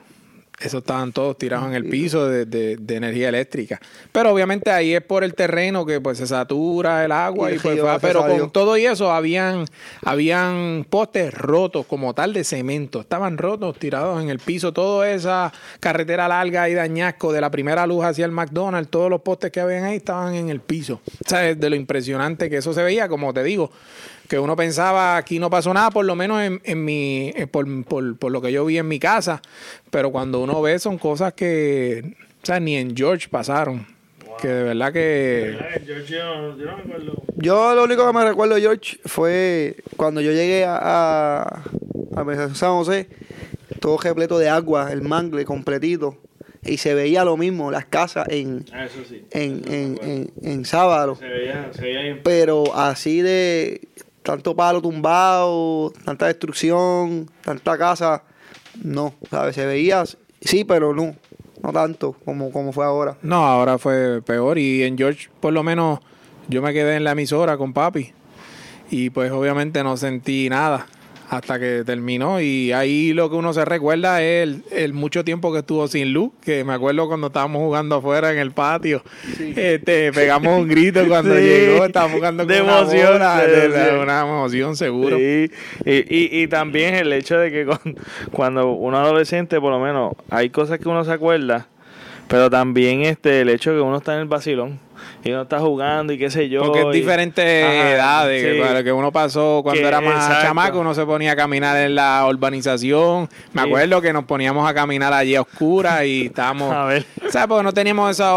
[0.60, 3.82] Esos estaban todos tirados en el piso de, de- de energía eléctrica.
[4.12, 7.60] Pero obviamente ahí es por el terreno que pues se satura el agua Y y,
[7.60, 8.40] pues va- pero salió.
[8.40, 9.66] con todo y eso habían
[10.04, 13.02] habían postes rotos como tal de cemento.
[13.02, 14.72] Estaban rotos, tirados en el piso.
[14.72, 19.10] Toda esa carretera larga ahí de Añasco, de la primera luz hacia el McDonald's, todos
[19.10, 21.02] los postes que habían ahí estaban en el piso.
[21.26, 23.72] O sea, de lo impresionante que eso se veía, como te digo,
[24.34, 27.68] que uno pensaba aquí no pasó nada, por lo menos en, en mi, eh, por,
[27.86, 29.40] por- por lo que yo vi en mi casa,
[29.92, 33.86] pero cuando uno ve son cosas que, o sea, ni en George pasaron,
[34.42, 35.56] que de verdad que...
[37.36, 40.78] Yo lo único que me recuerdo, George, fue cuando yo llegué a,
[41.44, 41.64] a,
[42.16, 43.10] a San José,
[43.80, 46.18] todo repleto de agua, el mangle completito.
[46.66, 49.26] Y se veía lo mismo, las casas en, Eso sí.
[49.32, 51.18] en, en, en, en sábado.
[51.18, 53.82] Se veía, se veía pero así de
[54.24, 58.24] tanto palo tumbado, tanta destrucción, tanta casa,
[58.82, 59.56] no, ¿sabes?
[59.56, 60.04] Se veía,
[60.42, 61.16] sí, pero no,
[61.62, 63.18] no tanto como, como fue ahora.
[63.22, 66.00] No, ahora fue peor y en George por lo menos
[66.48, 68.14] yo me quedé en la emisora con papi
[68.90, 70.88] y pues obviamente no sentí nada
[71.36, 75.52] hasta que terminó y ahí lo que uno se recuerda es el, el mucho tiempo
[75.52, 79.04] que estuvo sin luz, que me acuerdo cuando estábamos jugando afuera en el patio,
[79.56, 81.42] este pegamos un grito cuando Sí.
[81.42, 84.00] llegó, estábamos jugando De con una emoción, bola, de de- de- emoción.
[84.00, 85.18] una emoción seguro.
[85.18, 85.50] Sí,
[85.86, 87.68] y, y, y también el hecho de que
[88.32, 91.68] cuando uno es adolescente, por lo menos, hay cosas que uno se acuerda,
[92.34, 94.80] pero también este el hecho de que uno está en el vacilón
[95.24, 96.64] y uno está jugando y qué sé yo.
[96.64, 98.84] Porque es diferentes edades, sí.
[98.84, 100.48] que, uno pasó cuando Que- era más exacto.
[100.48, 103.30] chamaco, uno se ponía a caminar en la urbanización.
[103.54, 103.68] Me Sí.
[103.68, 106.74] acuerdo que nos poníamos a caminar allí a oscuras y estábamos...
[106.74, 107.06] A ver.
[107.30, 107.48] ¿Sabes?
[107.48, 108.32] Porque no teníamos esas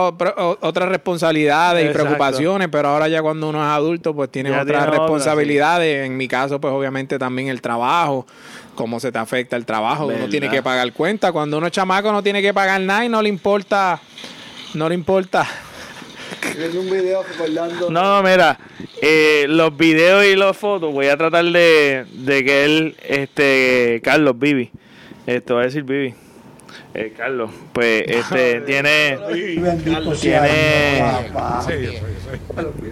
[0.60, 4.66] otras responsabilidades y preocupaciones, pero ahora ya cuando uno es adulto, pues tiene Ya otras
[4.66, 6.06] tiene otras, responsabilidades.
[6.06, 8.26] En mi caso, pues obviamente también el trabajo,
[8.76, 10.06] cómo se te afecta el trabajo.
[10.06, 11.32] Uno tiene que pagar cuenta.
[11.32, 14.00] Cuando uno es chamaco no tiene que pagar nada y no le importa...
[14.74, 15.48] No le importa...
[16.56, 17.90] Un video recordando.
[17.90, 18.58] No, mira,
[19.02, 24.38] eh, los videos y las fotos voy a tratar de, de que él, este, Carlos,
[24.38, 24.70] Vivi,
[25.26, 26.14] esto va a decir Vivi,
[26.98, 29.18] eh, Carlos, pues, este, tiene,
[29.60, 31.02] Bendito sea tiene.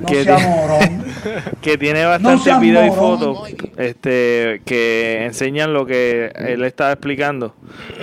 [0.01, 0.25] No que
[1.63, 6.93] que tiene No bastantes seas videos y fotos, este, que enseñan lo que él estaba
[6.93, 7.55] explicando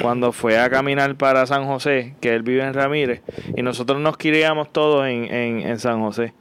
[0.02, 3.22] cuando fue a caminar para San José, que él vive en Ramírez,
[3.56, 6.34] y nosotros nos criamos todos en, en, en San José.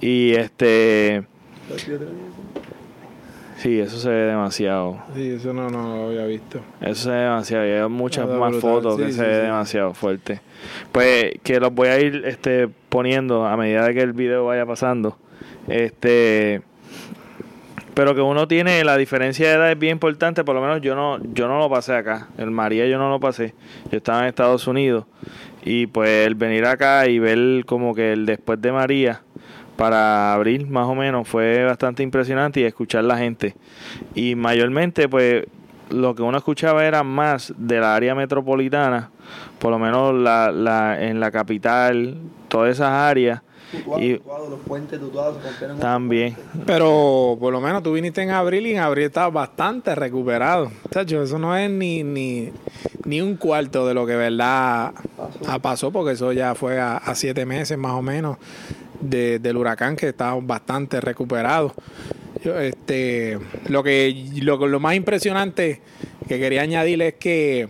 [0.00, 1.24] Y este,
[3.66, 5.02] sí, eso se ve demasiado.
[5.14, 6.60] Sí, eso no, no lo había visto.
[6.80, 7.66] Eso se ve demasiado.
[7.66, 8.60] Y hay muchas más brutal.
[8.60, 9.40] fotos Sí, que sí, se ve sí.
[9.42, 10.40] demasiado fuerte.
[10.92, 14.64] Pues que los voy a ir este, poniendo a medida de que el video vaya
[14.64, 15.16] pasando.
[15.68, 16.62] Este.
[17.94, 20.94] Pero que uno tiene la diferencia de edad es bien importante, por lo menos yo
[20.94, 22.28] no yo no lo pasé acá.
[22.36, 23.54] El María yo no lo pasé.
[23.90, 25.06] Yo estaba en Estados Unidos
[25.64, 29.22] y pues el venir acá y ver como que el después de María
[29.76, 33.54] para abril más o menos fue bastante impresionante y escuchar la gente.
[34.14, 35.44] Y mayormente pues
[35.90, 39.10] lo que uno escuchaba era más de la área metropolitana,
[39.58, 42.16] por lo menos la, la, en la capital,
[42.48, 45.38] todas esas áreas, Tutuado, Y tutuado, los puentes tutuados
[45.80, 46.36] también.
[46.66, 50.70] Pero por lo menos tú viniste en abril y en abril estabas bastante recuperado.
[50.90, 52.52] Chacho, eso no es ni, ni,
[53.04, 54.92] ni un cuarto de lo que verdad
[55.48, 58.36] ah, pasó, porque eso ya fue a, a siete meses más o menos
[59.00, 61.74] de- del huracán que estaba bastante recuperado.
[62.44, 65.80] Este, lo que lo, lo más impresionante
[66.28, 67.68] que quería añadir es que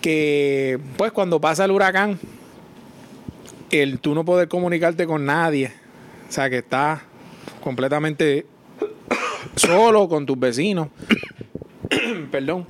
[0.00, 2.18] que pues cuando pasa el huracán
[3.70, 5.72] el tú no poder comunicarte con nadie.
[6.28, 7.00] O sea que estás
[7.62, 8.46] completamente
[9.56, 10.88] solo con tus vecinos.
[12.30, 12.66] Perdón.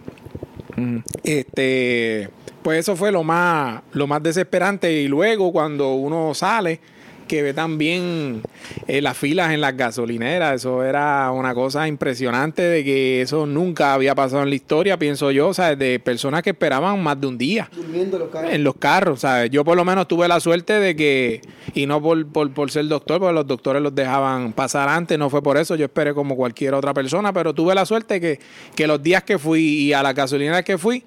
[1.24, 2.31] Este
[2.68, 6.78] pues eso fue lo más lo más desesperante y luego cuando uno sale
[7.26, 8.42] que ve también
[8.87, 13.94] eh, las filas en las gasolineras eso era una cosa impresionante de que eso nunca
[13.94, 17.26] había pasado en la historia pienso yo o sea de personas que esperaban más de
[17.26, 18.52] un día Durmiendo los carros.
[18.52, 19.48] en los carros, ¿sabes?
[19.48, 21.40] Yo por lo menos tuve la suerte de que,
[21.72, 25.31] y no por, por, por ser doctor, porque los doctores los dejaban pasar antes, no
[25.31, 28.38] fue por eso, yo esperé como cualquier otra persona, pero tuve la suerte que,
[28.76, 31.02] que los días que fui y a la gasolina que fui,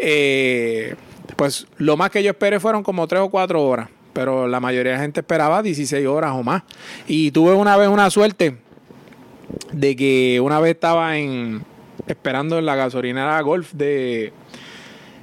[0.00, 0.94] eh,
[1.36, 4.92] pues lo más que yo esperé fueron como tres o cuatro horas, pero la mayoría
[4.92, 6.62] de la gente esperaba 16 horas o más.
[7.06, 8.56] Y tuve una vez una suerte
[9.72, 11.62] de que una vez estaba en
[12.06, 14.32] esperando en la gasolinera Golf de,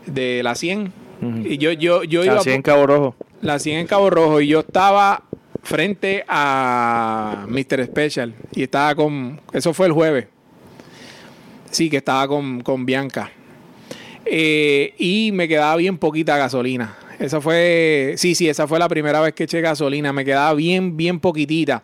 [0.06, 1.38] de la 100 Ujú.
[1.48, 3.16] y yo yo yo iba Así en Cabo Rojo.
[3.42, 5.24] la 100 en Cabo Rojo y yo estaba
[5.63, 7.86] frente a Mr.
[7.86, 10.28] Special y estaba con eso fue el jueves
[11.72, 13.32] sí que estaba con, con Bianca
[14.30, 16.98] Eh, y me quedaba bien poquita gasolina.
[17.20, 20.13] Esa fue sí sí esa fue la primera vez que eché gasolina.
[20.13, 21.84] Me quedaba bien bien poquitita.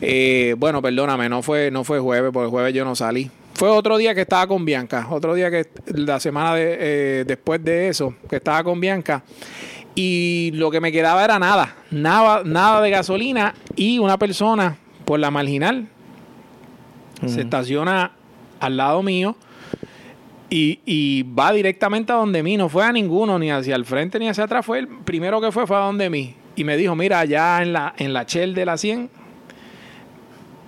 [0.00, 3.30] Eh, bueno, perdóname, no fue, no fue jueves, porque el jueves yo no salí.
[3.54, 7.62] Fue otro día que estaba con Bianca, otro día que la semana de, eh, después
[7.64, 9.24] de eso, que estaba con Bianca.
[9.96, 13.54] Y lo que me quedaba era nada, nada, nada de gasolina.
[13.74, 15.88] Y una persona por la marginal
[17.26, 18.12] se estaciona
[18.60, 19.34] al lado mío
[20.50, 24.28] y, va directamente a donde mí, no fue a ninguno, ni hacia el frente ni
[24.28, 26.34] hacia atrás, fue el primero que fue, fue a donde mí.
[26.56, 29.10] Y me dijo, mira, allá en la, en la Shell de la 100,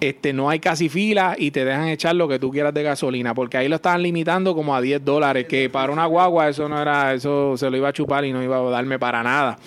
[0.00, 3.34] este, no hay casi fila y te dejan echar lo que tú quieras de gasolina,
[3.34, 6.80] porque ahí lo estaban limitando como a 10 dólares, que para una guagua eso no
[6.80, 9.58] era, eso se lo iba a chupar y no iba a darme para nada.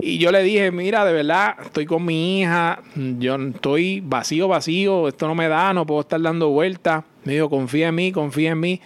[0.00, 5.06] Y yo le dije, mira, de verdad, estoy con mi hija, yo estoy vacío, vacío,
[5.06, 7.04] esto no me da, no puedo estar dando vueltas.
[7.22, 8.80] Me dijo, confía en mí, confía en mí.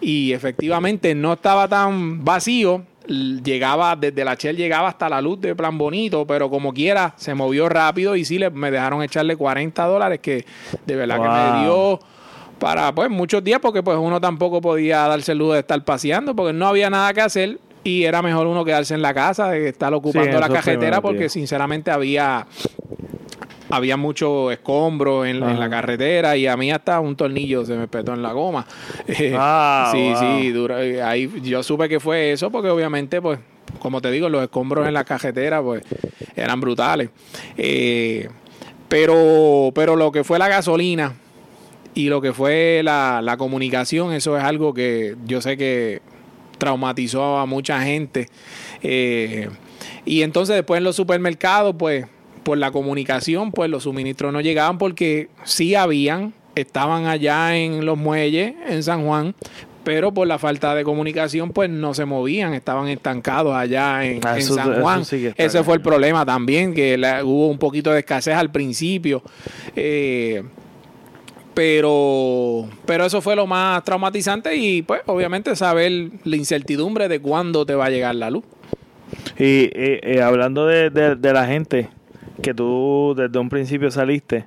[0.00, 5.54] Y efectivamente no estaba tan vacío, llegaba, desde la Shell llegaba hasta la luz de
[5.54, 9.84] plan bonito, pero como quiera, se movió rápido y sí le, me dejaron echarle 40
[9.86, 10.44] dólares, que
[10.86, 11.98] de verdad que me dio
[12.58, 16.34] para pues muchos días, porque pues uno tampoco podía darse el lujo de estar paseando,
[16.36, 19.68] porque no había nada que hacer y era mejor uno quedarse en la casa, de
[19.68, 22.46] estar ocupando Sí, la cajetera, porque sinceramente había
[23.70, 27.86] había mucho escombro en, en la carretera y a mí hasta un tornillo se me
[27.88, 28.66] petó en la goma.
[29.08, 30.16] Eh, Ah, sí, wow.
[30.20, 33.38] sí, dura- eh, ahí yo supe que fue eso porque obviamente, pues,
[33.78, 35.82] como te digo, los escombros en la carretera, pues,
[36.36, 37.10] eran brutales.
[37.56, 38.28] Eh,
[38.88, 41.14] pero, pero lo que fue la gasolina
[41.94, 46.00] y lo que fue la, la comunicación, eso es algo que yo sé que
[46.58, 48.28] traumatizó a mucha gente.
[48.82, 49.48] Eh,
[50.04, 52.06] y entonces después en los supermercados, pues
[52.48, 57.98] por la comunicación, pues los suministros no llegaban porque sí habían, estaban allá en los
[57.98, 59.34] muelles, en San Juan,
[59.84, 64.32] pero por la falta de comunicación, pues no se movían, estaban estancados allá en, Ah,
[64.32, 65.02] en eso- San Juan.
[65.36, 69.22] Ese fue el problema también, que la- hubo un poquito de escasez al principio.
[69.76, 70.42] Eh,
[71.52, 75.92] pero, pero eso fue lo más traumatizante y pues obviamente saber
[76.24, 78.44] la incertidumbre de cuándo te va a llegar la luz.
[79.38, 81.88] Y, y- y hablando de, de- de la gente
[82.42, 84.46] que tú desde un principio saliste,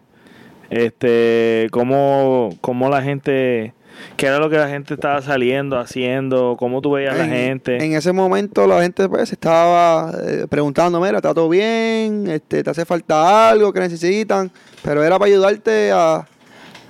[0.69, 3.73] este, cómo, cómo la gente,
[4.15, 7.31] qué era lo que la gente estaba saliendo, haciendo, cómo tú veías a la En-
[7.31, 7.83] gente.
[7.83, 12.27] En ese momento la gente pues estaba eh, preguntando, mira, ¿está todo bien?
[12.29, 14.49] Este, ¿Te hace falta algo que necesitan?
[14.81, 16.25] Pero era para ayudarte a,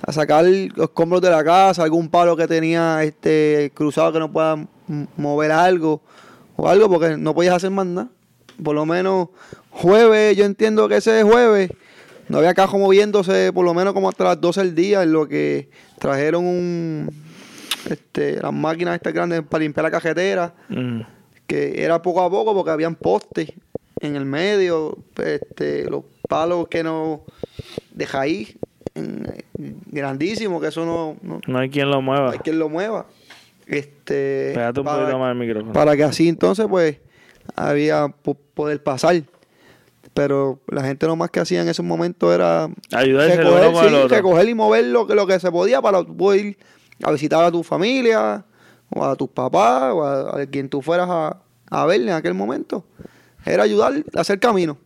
[0.06, 4.30] a sacar los escombros de la casa, algún palo que tenía este cruzado que no
[4.30, 4.56] pueda
[5.16, 6.00] mover algo
[6.56, 8.08] o algo porque no podías hacer más nada.
[8.62, 9.28] Por lo menos
[9.70, 11.70] jueves, yo entiendo que ese jueves
[12.28, 15.26] no había cajo moviéndose por lo menos como hasta las 12 del día, en lo
[15.28, 17.08] que trajeron un
[17.90, 21.00] este, las máquinas estas grandes para limpiar la cajetera, Mm.
[21.46, 23.52] que era poco a poco porque habían postes
[24.00, 27.22] en el medio, este, los palos que no
[27.92, 28.56] de raíz,
[28.94, 29.26] en-
[29.90, 32.30] grandísimos, que eso no, no, No hay quien lo no mueva.
[32.32, 33.06] hay quien lo mueva.
[33.66, 35.72] Este, Pégate un para- poquito más el micrófono.
[35.72, 36.98] para que así entonces pues
[37.56, 39.22] había po- poder pasar.
[40.14, 44.08] pero la gente lo más que hacía en esos momentos era Ayudarse recoger, el sí,
[44.08, 46.58] recoger y mover lo que, lo que se podía para poder ir
[47.02, 48.44] a visitar a tu familia
[48.90, 51.38] o a tus papás o a, a quien tú fueras a,
[51.70, 52.84] a ver en aquel momento.
[53.46, 54.76] Era ayudar a hacer camino.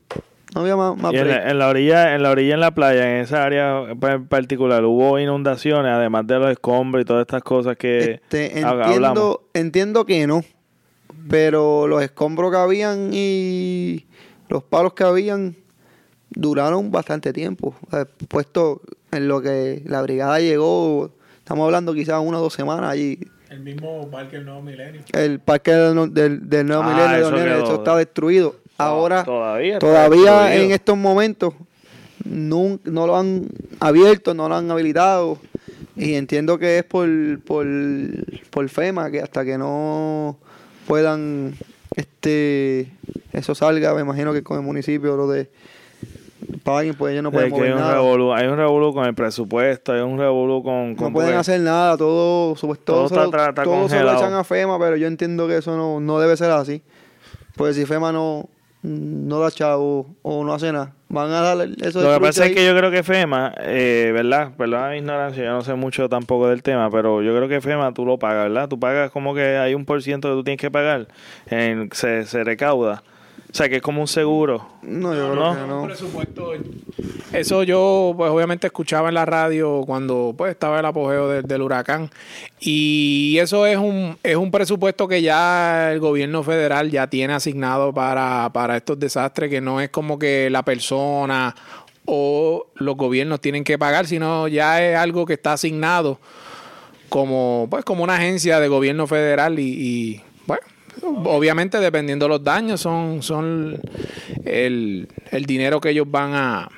[0.54, 2.70] No había más, más Y en la, en la orilla, en la orilla en la
[2.70, 7.42] playa, en esa área en particular, hubo inundaciones, además de los escombros y todas estas
[7.42, 8.86] cosas que Este, ha- hablamos.
[8.96, 10.42] entiendo, entiendo que no,
[11.28, 14.06] pero los escombros que habían y
[14.48, 15.56] los palos que habían
[16.30, 17.74] duraron bastante tiempo.
[17.92, 18.80] Eh, puesto
[19.12, 23.18] en lo que la brigada llegó, estamos hablando quizás una o dos semanas allí.
[23.48, 25.02] El mismo parque del Nuevo Milenio.
[25.12, 28.56] El parque del, del- del Nuevo Ah, Milenio de eso eso está destruido.
[28.78, 30.64] Ahora, todavía está todavía destruido.
[30.64, 31.54] en estos momentos,
[32.28, 33.46] nun- no, lo han
[33.80, 35.38] abierto, no lo han habilitado.
[35.94, 37.08] Y entiendo que es por,
[37.42, 37.66] por,
[38.50, 40.36] por FEMA, que hasta que no
[40.86, 41.54] puedan,
[41.96, 42.90] este
[43.32, 45.50] eso salga, me imagino que con el municipio, lo de
[46.62, 47.94] paguen, pues ellos no De pueden que hay mover un nada.
[47.94, 50.90] revolú, hay un revolú con el presupuesto, hay un revolú con...
[50.92, 54.32] No con pueden porque- hacer nada, todo, Todo todo, se lo- todo se lo echan
[54.34, 56.82] a FEMA, pero yo entiendo que eso no, no debe ser así.
[57.56, 58.48] Pues si FEMA no,
[58.82, 62.54] no da chavo o no hace nada, van a darle eso Lo que pasa es
[62.54, 64.52] que yo creo que FEMA, eh, ¿verdad?
[64.56, 67.92] Perdona mi ignorancia, yo no sé mucho tampoco del tema, pero yo creo que FEMA
[67.92, 68.68] tú lo pagas, ¿verdad?
[68.68, 71.08] Tú pagas como que hay un por ciento que tú tienes que pagar,
[71.46, 73.02] en, se, se recauda.
[73.50, 74.66] O sea, que es como un seguro.
[74.82, 75.54] No, yo creo ¿no?
[75.54, 75.84] que no.
[75.84, 76.52] presupuesto.
[77.32, 81.62] Eso yo, pues obviamente escuchaba en la radio cuando pues estaba el apogeo del, del
[81.62, 82.10] huracán.
[82.60, 87.92] Y eso es un, es un presupuesto que ya el gobierno federal ya tiene asignado
[87.92, 91.54] para, para estos desastres, que no es como que la persona
[92.04, 96.20] o los gobiernos tienen que pagar, sino ya es algo que está asignado
[97.08, 100.62] como, pues, como una agencia de gobierno federal y, y, bueno,
[101.02, 103.80] obviamente dependiendo de los daños son, son
[104.44, 106.68] el, el dinero que ellos van a,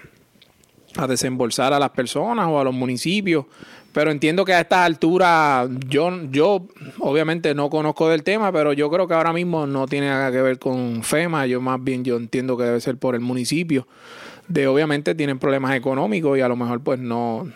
[0.96, 3.46] a desembolsar a las personas o a los municipios.
[3.92, 6.66] Pero entiendo que a estas alturas, yo, yo
[7.00, 10.42] obviamente no conozco del tema, pero yo creo que ahora mismo no tiene nada que
[10.42, 11.46] ver con FEMA.
[11.46, 13.88] Yo más bien yo entiendo que debe ser por el municipio.
[14.46, 17.50] De obviamente tienen problemas económicos y a lo mejor pues no,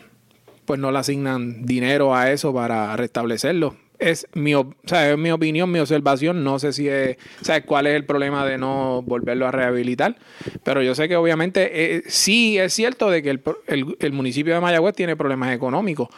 [0.64, 3.76] pues no le asignan dinero a eso para restablecerlo.
[4.10, 6.42] Es mi, o sea, es mi opinión, mi observación.
[6.42, 10.16] No sé si es, o cuál es el problema de no volverlo a rehabilitar.
[10.64, 14.60] Pero yo sé que obviamente eh, sí es cierto de que el, el- municipio de
[14.60, 16.08] Mayagüez tiene problemas económicos.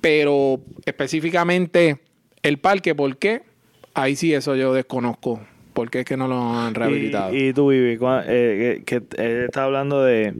[0.00, 1.98] Pero específicamente
[2.42, 3.42] el parque, ¿por qué?
[3.94, 5.40] Ahí sí eso yo desconozco.
[5.74, 7.32] ¿Por qué es que no lo han rehabilitado?
[7.34, 10.34] Y, y tú, Vivi, cua- eh, que, él está hablando de,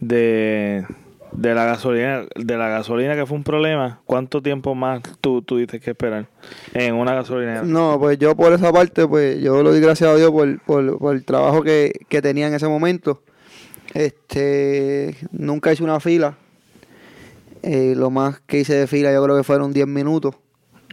[0.00, 0.84] de,
[1.32, 4.00] de la gasolina, de la gasolina que fue un problema.
[4.04, 6.26] ¿Cuánto tiempo más tú tuviste que esperar
[6.74, 7.62] en una gasolina?
[7.62, 10.98] No, pues yo por esa parte, pues yo lo doy gracias a Dios por, por,
[10.98, 13.22] por el trabajo que, que tenía en ese momento.
[13.94, 16.36] Este, nunca hice una fila.
[17.62, 20.34] Eh, lo más que hice de fila yo creo que fueron 10 minutos.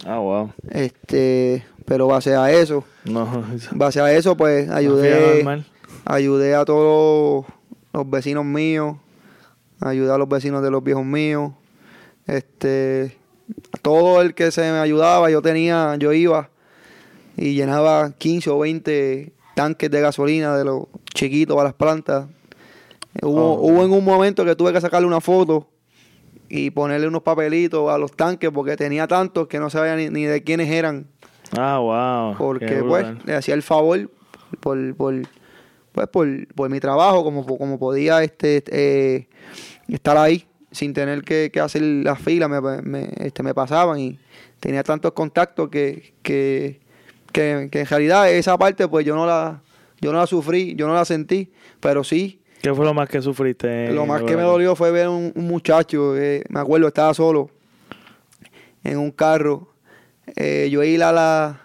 [0.06, 0.52] Ah, wow.
[0.69, 5.63] Este, pero base a eso, No, base a eso, pues ayudé,
[6.06, 7.45] ayudé a todos
[7.93, 8.97] los vecinos míos,
[9.80, 11.52] ayudé a los vecinos de los viejos míos,
[12.26, 13.16] este,
[13.82, 16.50] todo el que se me ayudaba, yo tenía, yo iba
[17.36, 22.28] y llenaba 15 o 20 tanques de gasolina de los chiquitos a las plantas.
[23.22, 23.72] Hubo, Oh.
[23.72, 25.68] hubo en un momento que tuve que sacarle una foto
[26.50, 30.24] y ponerle unos papelitos a los tanques porque tenía tantos que no sabía ni, ni
[30.26, 31.08] de quiénes eran.
[31.58, 32.38] Ah, wow.
[32.38, 34.10] Porque pues le hacía el favor
[34.60, 35.16] por, por,
[35.97, 39.27] pues, por, por mi trabajo, como, como podía este eh,
[39.88, 44.19] estar ahí sin tener que, que hacer la fila, me, me- este, me pasaban y
[44.60, 46.79] tenía tantos contactos que, que,
[47.31, 49.62] que, que en realidad esa parte pues yo no la
[49.99, 53.21] yo no la sufrí, yo no la sentí, pero sí, ¿Qué fue lo más que
[53.21, 53.91] sufriste?
[53.91, 57.50] lo más que me dolió fue ver un, un muchacho, eh, me acuerdo, estaba solo
[58.83, 59.73] en un carro.
[60.35, 61.56] Eh, yo iba a las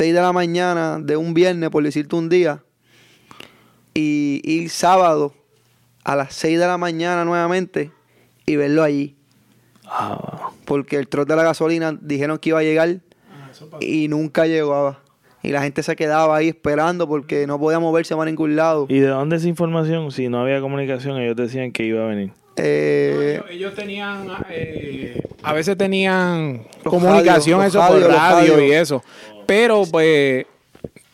[0.00, 2.62] 6 de la mañana de un viernes, por decirte un día,
[3.92, 5.34] y ir sábado
[6.04, 7.90] a las 6 de la mañana nuevamente
[8.46, 9.14] y verlo allí.
[9.84, 10.52] Ah.
[10.64, 13.00] Porque el trote de la gasolina dijeron que iba a llegar
[13.78, 15.00] y nunca llegaba.
[15.42, 18.86] Y la gente se quedaba ahí esperando porque no podía moverse para ningún lado.
[18.88, 20.10] ¿Y de dónde esa información?
[20.12, 22.32] Si no había comunicación, ellos decían que iba a venir.
[22.56, 29.02] Eh, ellos, ellos tenían, eh, a veces tenían comunicación eso por radio y eso.
[29.50, 30.46] Pero pues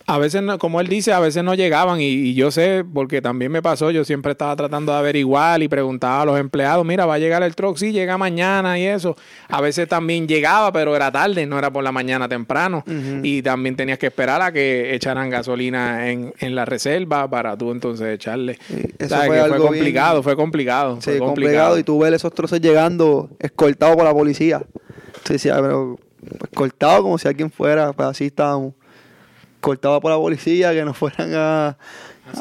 [0.09, 3.21] A veces, no- como él dice, a veces no llegaban y, y yo sé, porque
[3.21, 7.07] también me pasó, yo siempre estaba tratando de averiguar y preguntaba a los empleados, mira,
[7.07, 9.17] va a llegar el truck, sí, llega mañana y eso.
[9.49, 12.85] A veces también llegaba, pero era tarde, no era por la mañana temprano.
[13.25, 17.73] Y también tenías que esperar a que echaran gasolina en, en la reserva para tú
[17.73, 18.61] entonces echarle.
[18.69, 21.01] Sí, eso fue algo bien- complicado, fue complicado.
[21.01, 21.81] Sí, fue complicado.
[21.81, 24.63] Y tú ves esos trozos llegando escoltados por la policía.
[25.25, 25.99] Tú decías, pero
[26.45, 28.75] escoltados como si alguien fuera, pues así estábamos.
[29.57, 31.77] Escoltados por la policía, que nos fueran a,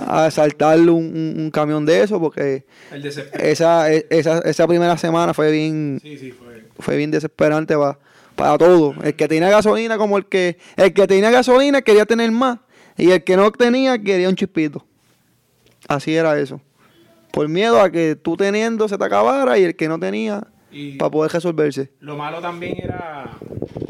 [0.07, 4.97] a asaltar un, un- un camión de eso, porque El esa, e- esa, esa primera
[4.97, 6.65] semana fue bien, Sí, sí, fue.
[6.79, 7.97] fue bien desesperante pa-
[8.35, 8.93] para todo.
[9.03, 12.59] El que tenía gasolina como el que, el que tenía gasolina quería tener más.
[12.97, 14.85] Y el que no tenía quería un chispito.
[15.87, 16.61] Así era eso.
[17.31, 20.45] Por miedo a que tú teniendo se te acabara y el que no tenía
[20.75, 21.89] Y- para poder resolverse.
[22.01, 23.31] Lo malo también era.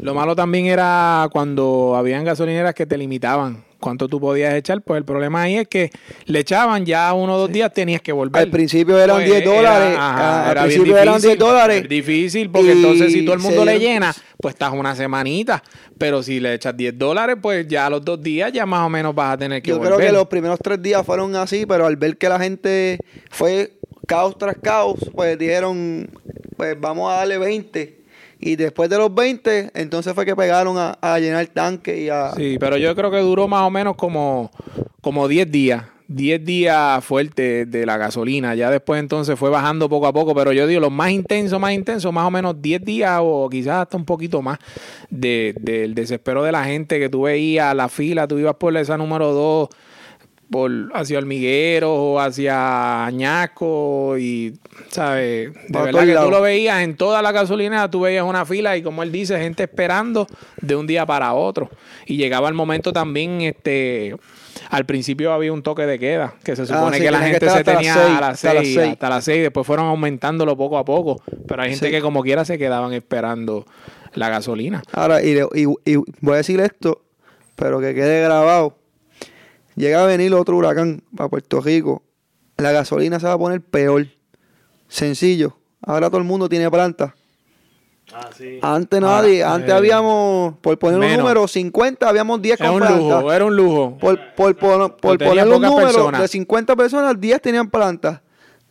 [0.00, 4.80] Lo malo también era cuando habían gasolineras que te limitaban cuánto tú podías echar.
[4.82, 5.90] Pues el problema ahí es que
[6.26, 8.40] le echaban ya uno o dos días tenías que volver.
[8.42, 11.88] Al principio eran Pues 10 dólares, era- ah, al era principio eran difícil, 10 dólares.
[11.88, 15.62] Difícil, porque entonces si todo el mundo le llena, pues estás una semanita.
[15.98, 18.88] Pero si le echas 10 dólares, pues ya a los dos días ya más o
[18.88, 19.94] menos vas a tener que Yo volver.
[19.96, 22.98] creo que los primeros tres días fueron así, pero al ver que la gente
[23.30, 23.72] fue
[24.06, 26.08] caos tras caos, pues dijeron,
[26.56, 28.00] pues vamos a darle 20.
[28.38, 32.32] Y después de los 20, entonces fue que pegaron a, a llenar tanque y a...
[32.36, 34.50] Sí, pero yo creo que duró más o menos como,
[35.00, 35.84] como 10 días.
[36.08, 38.54] 10 días fuertes de la gasolina.
[38.54, 40.34] Ya después entonces fue bajando poco a poco.
[40.34, 43.82] Pero yo digo, los más intensos, más intensos, más o menos 10 días o quizás
[43.82, 44.58] hasta un poquito más
[45.10, 48.96] de- del desespero de la gente que tú veías, la fila, tú ibas por esa
[48.98, 49.68] número 2
[50.50, 54.54] por hacia Hormigueros o hacia Añasco y,
[54.90, 55.52] ¿sabes?
[55.52, 58.76] De Para verdad que tú lo veías en toda la gasolina, tú veías una fila
[58.76, 60.26] y como él dice, gente esperando
[60.60, 61.68] de un día para otro.
[62.06, 64.14] Y llegaba el momento también, este,
[64.70, 67.26] al principio había un toque de queda, que se supone Ah, sí, que la que
[67.30, 68.92] gente se tenía seis, a las hasta las 6, seis.
[68.92, 71.92] hasta las 6, después fueron aumentándolo poco a poco, pero hay gente Sí.
[71.92, 73.66] que como quiera se quedaban esperando
[74.14, 74.82] la gasolina.
[74.92, 77.02] Ahora, y, le- y- y voy a decir esto,
[77.56, 78.76] pero que quede grabado.
[79.76, 82.02] Llega a venir otro huracán para Puerto Rico,
[82.56, 84.06] la gasolina se va a poner peor.
[84.88, 85.56] Sencillo.
[85.82, 87.14] Ahora todo el mundo tiene planta.
[88.14, 88.58] Ah, sí.
[88.62, 91.18] Antes nadie, Ahora, antes eh, habíamos, por poner un menos.
[91.18, 92.98] número, 50, habíamos 10 Era con un planta.
[93.20, 93.98] lujo, era un lujo.
[93.98, 96.20] Por, por, por, por poner un número, personas.
[96.22, 98.22] de 50 personas, 10 tenían planta.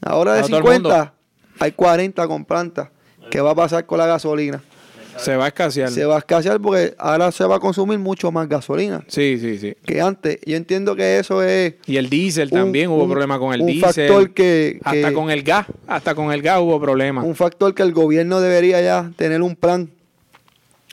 [0.01, 1.13] Ahora de el 50,
[1.59, 2.91] hay 40 con planta.
[3.29, 4.63] ¿Qué va a pasar con la gasolina?
[5.17, 5.89] Se va a escasear.
[5.91, 9.57] Se va a escasear porque ahora se va a consumir mucho más gasolina Sí, sí,
[9.57, 9.73] sí.
[9.85, 10.39] que antes.
[10.45, 13.61] Yo entiendo que eso es Y el diésel un- también, hubo un- problema con el
[13.61, 14.07] un diésel.
[14.07, 17.25] factor que, hasta que- con el gas, hasta con el gas hubo problemas.
[17.25, 19.89] un factor que el gobierno debería ya tener un plan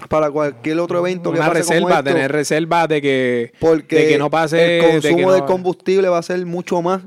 [0.09, 3.97] para cualquier otro evento que Una pase como reserva, esto, tener reserva de que, porque
[3.97, 6.81] de que no pase el de que consumo no- del combustible va a ser mucho
[6.83, 7.03] más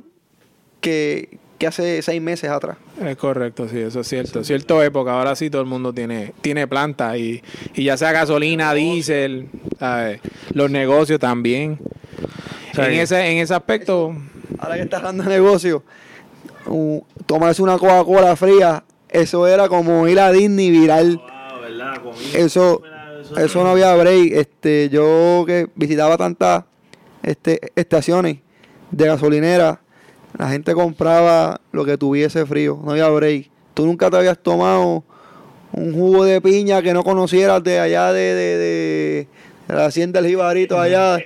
[0.81, 2.77] que, que hace seis meses atrás.
[3.01, 4.43] Es correcto, sí, eso es cierto.
[4.43, 7.41] Cierto época, ahora sí todo el mundo tiene, tiene planta y,
[7.73, 9.49] y ya sea gasolina, diésel,
[10.53, 11.79] los negocios también.
[12.73, 12.81] Sí.
[12.81, 14.15] En ese, en ese aspecto,
[14.59, 15.83] Ahora que estás dando negocio,
[16.67, 21.21] uh, tomarse una Coca-Cola fría, eso era como ir a Disney viral.
[22.33, 22.81] Eso,
[23.37, 24.31] eso no había break.
[24.33, 26.65] Este, yo que visitaba tantas
[27.23, 28.37] este, estaciones
[28.91, 29.81] de gasolinera,
[30.37, 33.49] la gente compraba lo que tuviese frío, no había break.
[33.73, 35.03] Tú nunca te habías tomado
[35.71, 39.27] un jugo de piña que no conocieras de allá de, de, de-
[39.67, 41.17] de la hacienda del Jibarito allá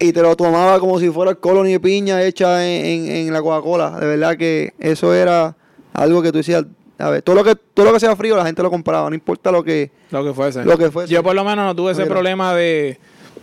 [0.00, 3.40] y te lo tomaba como si fuera colony de piña hecha en, en- en la
[3.40, 3.98] Coca-Cola.
[4.00, 5.56] De verdad que eso era
[5.94, 6.64] algo que tú decías,
[6.98, 9.14] a ver, todo lo que, todo lo que sea frío la gente lo compraba, no
[9.14, 10.64] importa lo que, lo que fuese.
[10.64, 11.12] Lo que fuese.
[11.14, 12.14] Yo por lo menos no tuve ese Mira.
[12.14, 12.98] problema de,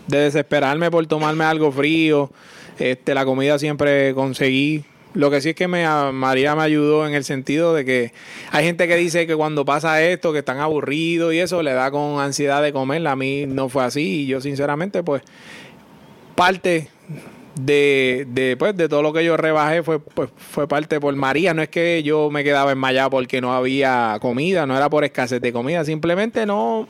[0.07, 2.29] de desesperarme por tomarme algo frío.
[2.77, 4.83] Este, la comida siempre conseguí.
[5.15, 8.11] Lo que sí es que me, a- María me ayudó en el sentido de que
[8.51, 11.89] hay gente que dice que cuando pasa esto, que están aburridos y eso, le da
[11.89, 13.05] con ansiedad de comer.
[13.07, 15.23] A mí no fue así y yo sinceramente pues
[16.35, 16.89] parte
[17.55, 21.53] de, de, pues, de todo lo que yo rebajé fue, pues, fue parte por María.
[21.53, 25.39] No es que yo me quedaba enmayado porque no había comida, no era por escasez
[25.41, 26.87] de comida, simplemente no,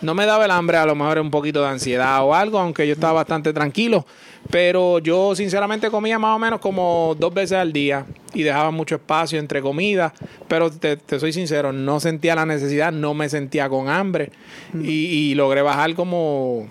[0.00, 2.86] no me daba el hambre, a lo mejor un poquito de ansiedad o algo, aunque
[2.86, 4.06] yo estaba bastante tranquilo.
[4.50, 8.94] Pero yo sinceramente comía más o menos como dos veces al día y dejaba mucho
[8.94, 10.12] espacio entre comidas.
[10.48, 14.32] Pero te, te soy sincero, no sentía la necesidad, no me sentía con hambre
[14.74, 16.68] y, y logré bajar como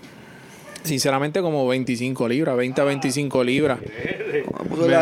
[0.87, 3.79] sinceramente como 25 libras, 20 a 25 libras.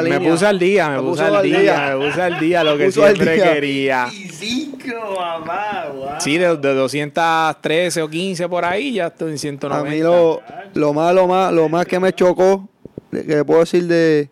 [0.03, 1.95] Me puse al día, me, Me puse al día, día.
[1.97, 4.07] me puse al día lo que siempre quería.
[4.09, 5.85] 125, mamá.
[5.93, 6.07] Wow.
[6.19, 9.87] Sí, de, de 213 o 15 por ahí, ya estoy en 190.
[9.87, 10.41] A mí lo,
[10.73, 12.67] lo más, lo más, lo más que me chocó,
[13.11, 14.29] de- que puedo decir de,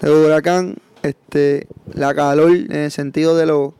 [0.00, 3.74] del huracán, este, la calor en el sentido de lo,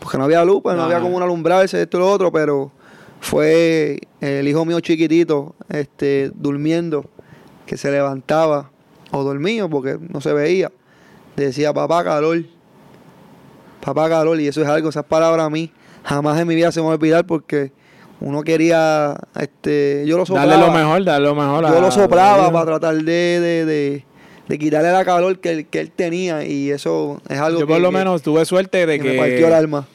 [0.00, 2.70] porque no había luz, pues no había como un alumbrarse, esto y lo otro, pero
[3.20, 7.04] fue el hijo mío chiquitito, este, durmiendo,
[7.66, 8.70] que se levantaba,
[9.10, 10.70] o dormido, porque no se veía,
[11.36, 12.44] decía, papá, calor,
[13.84, 15.70] papá, calor, y eso es algo, esas palabras a mí,
[16.04, 17.72] jamás en mi vida se me va a olvidar, porque
[18.20, 20.48] uno quería, este, yo lo soplaba.
[20.50, 21.64] Darle lo mejor, darle lo mejor.
[21.68, 23.02] Yo lo soplaba para tratar de,
[23.40, 24.04] de, de,
[24.48, 27.72] de quitarle la calor que él, que él tenía y eso es algo Yo que,
[27.74, 29.86] por lo que- menos tuve suerte de que me partió el que, alma.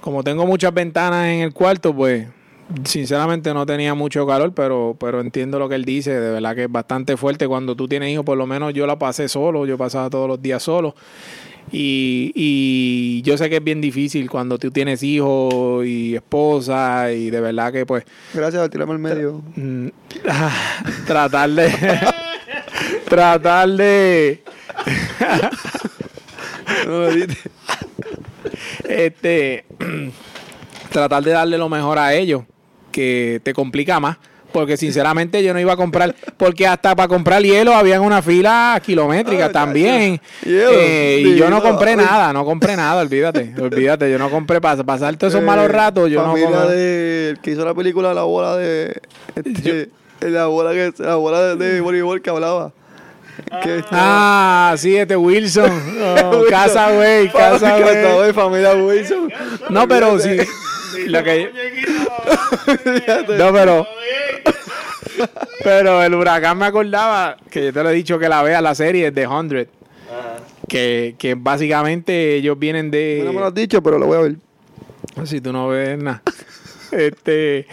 [0.00, 2.26] como tengo muchas ventanas en el cuarto, pues
[2.84, 6.64] sinceramente no tenía mucho calor, pero, pero entiendo lo que él dice, de verdad que
[6.64, 9.78] es bastante fuerte cuando tú tienes hijos, por lo menos yo la pasé solo, yo
[9.78, 10.94] pasaba todos los días solo.
[11.70, 17.28] Y, y yo sé que es bien difícil cuando tú tienes hijos y esposa y
[17.28, 19.42] de verdad que pues Gracias por tirarme al medio.
[19.54, 19.88] Mm,
[21.06, 21.70] tratar de
[23.08, 24.42] tratar de
[26.86, 27.50] No me diste.
[28.88, 29.66] este
[30.90, 32.44] tratar de darle lo mejor a ellos
[32.92, 34.16] que te complica más
[34.52, 38.80] porque sinceramente yo no iba a comprar porque hasta para comprar hielo habían una fila
[38.84, 40.18] kilométrica Ah, también.
[40.42, 44.58] Hielo, Eh, y yo no compré nada no compré nada olvídate olvídate yo no compré
[44.60, 46.74] para pasar todos esos malos Eh, ratos yo no compré.
[46.76, 48.98] de el que hizo la película La bola de
[49.36, 52.72] este, la bola que la bola de, de voleibol que hablaba.
[53.64, 55.70] Está- ah sí este Wilson.
[56.32, 59.30] Oh, casa güey casa güey, familia Wilson.
[59.68, 60.38] No, pero sí.
[61.06, 61.50] Lo que,
[63.38, 63.86] no, pero.
[65.64, 68.74] Pero el huracán me acordaba que yo te lo he dicho que la vea la
[68.74, 69.68] serie de 100.
[70.68, 73.22] Que, que básicamente ellos vienen de.
[73.24, 74.36] No me lo has dicho, pero lo voy a ver.
[75.24, 76.22] Si tú no ves nada.
[76.90, 77.66] Este,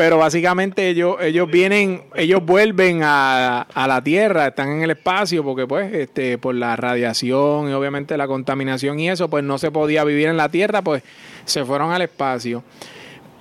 [0.00, 5.44] pero básicamente ellos, ellos vienen, ellos vuelven a, a la Tierra, están en el espacio,
[5.44, 9.70] porque pues, este, por la radiación y obviamente la contaminación y eso, pues no se
[9.70, 11.02] podía vivir en la Tierra, pues
[11.44, 12.64] se fueron al espacio.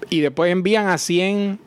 [0.10, 1.58] Y después envían a 100,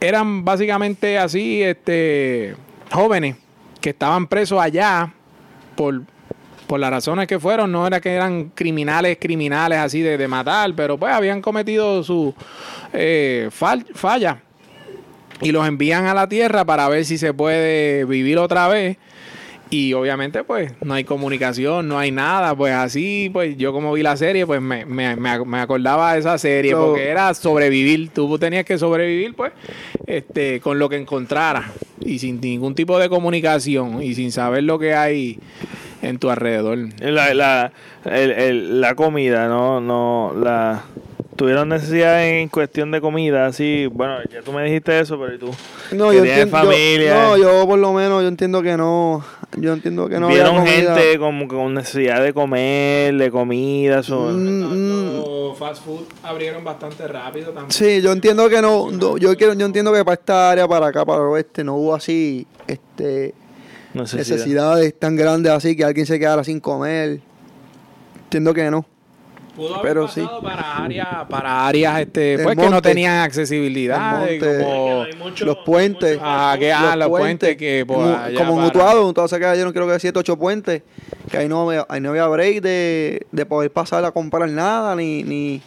[0.00, 2.56] eran básicamente así, este,
[2.90, 3.36] jóvenes
[3.80, 5.14] que estaban presos allá
[5.76, 6.02] por,
[6.68, 10.72] por las razones que fueron, no era que eran criminales, criminales así de, de matar,
[10.76, 12.34] pero pues habían cometido su
[12.92, 14.42] eh, fal- falla
[15.40, 18.98] y los envían a la tierra para ver si se puede vivir otra vez.
[19.70, 24.02] Y obviamente pues no hay comunicación, no hay nada, pues así pues yo como vi
[24.02, 28.64] la serie pues me, me, me, acordaba de esa serie porque era sobrevivir, tú tenías
[28.64, 29.52] que sobrevivir pues
[30.06, 31.66] este con lo que encontraras
[32.00, 35.38] y sin ningún tipo de comunicación y sin saber lo que hay
[36.02, 36.78] en tu alrededor.
[37.00, 37.72] La, la,
[38.04, 40.84] el- el- la comida, no, no, la
[41.36, 45.38] tuvieron necesidad en cuestión de comida, así, bueno, ya tú me dijiste eso, pero ¿y
[45.38, 45.50] tú?
[45.92, 46.58] No, yo tienes entiendo.
[46.64, 47.14] yo- familia.
[47.22, 49.24] no, yo por lo menos yo entiendo que no.
[49.56, 50.28] Yo entiendo que no.
[50.28, 54.28] Vieron gente como con necesidad de comer, de comida, eso.
[54.30, 57.70] Mm, Los fast food abrieron bastante rápido también.
[57.70, 60.88] Sí, yo entiendo que no, no, yo quiero, yo entiendo que para esta área, para
[60.88, 63.32] acá, para el oeste, no hubo así, este,
[63.94, 64.36] necesidad.
[64.36, 67.20] necesidades tan grandes así que alguien se quedara sin comer.
[68.24, 68.84] Entiendo que no.
[69.56, 74.38] Pudo haber Pero pasado para áreas, para áreas este, pues que no tenían accesibilidad, monte.
[74.64, 75.04] como
[75.40, 76.18] los puentes.
[76.22, 77.84] Ah, que- ah, los puentes que
[78.24, 80.82] allá como para- mutuado, mutuado se cayeron creo que 7, 8 puentes,
[81.28, 84.94] que ahí no había, ahí no había break de, de poder pasar a comprar nada,
[84.94, 85.60] ni, ni,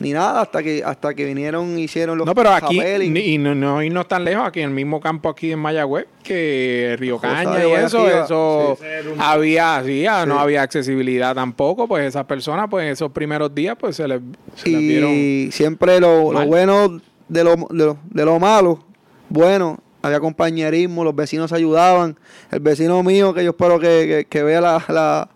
[0.00, 2.80] ni nada, hasta que hasta que vinieron y hicieron los No, pero aquí,
[3.10, 6.06] ni- y no, no irnos tan lejos, aquí en el mismo campo aquí en Mayagüez,
[6.22, 8.78] que Río Rosario, Caña y eso, eso
[9.18, 10.40] había, sí, ah, no Sí.
[10.42, 14.20] había accesibilidad tampoco, pues esas personas, pues esos primeros días, pues se les,
[14.54, 15.10] se les vieron...
[15.12, 18.84] Y siempre lo, lo bueno de lo, de, lo, de lo malo,
[19.28, 22.16] bueno, había compañerismo, los vecinos ayudaban.
[22.50, 25.30] El vecino mío, que yo espero que, que, que vea la, la,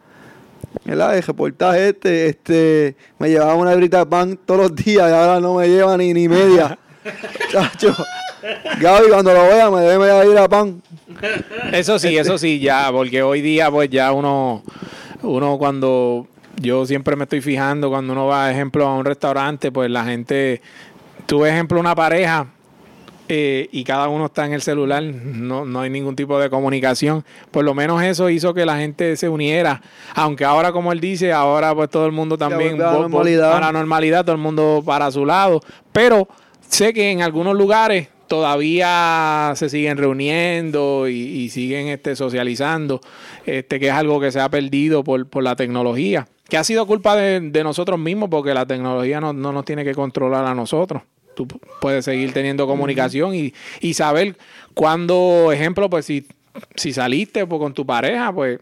[0.85, 1.17] ¿verdad?
[1.17, 5.41] el reportaje este, este, me llevaba una librita de pan todos los días y ahora
[5.41, 6.79] no me lleva ni, ni media.
[7.51, 7.95] Chacho,
[8.81, 10.83] Gaby, cuando lo vea, me debe media libra de pan.
[11.73, 14.63] Eso sí, eso sí, ya, porque hoy día, pues ya uno,
[15.23, 16.27] uno cuando
[16.61, 20.61] yo siempre me estoy fijando, cuando uno va, ejemplo, a un restaurante, pues la gente,
[21.27, 22.47] tú ejemplo, una pareja
[23.29, 27.25] eh, y cada uno está en el celular, no, no hay ningún tipo de comunicación.
[27.51, 29.83] Por lo menos eso hizo que la gente se uniera,
[30.15, 33.57] aunque ahora, como él dice, ahora pues todo el mundo también la normalidad.
[33.57, 35.61] a la normalidad, todo el mundo para su lado,
[35.93, 36.27] pero
[36.69, 43.01] sé que en algunos lugares todavía se siguen reuniendo y, y siguen este, socializando,
[43.45, 46.29] este, que es algo que se ha perdido por, por la tecnología.
[46.49, 49.85] que ha sido culpa de, de nosotros mismos porque la tecnología no, no nos tiene
[49.85, 51.03] que controlar a nosotros.
[51.39, 51.47] Tú
[51.81, 54.37] puedes seguir teniendo comunicación y, y saber
[54.75, 56.27] cuándo, ejemplo, pues si,
[56.75, 58.59] si saliste pues, con tu pareja, pues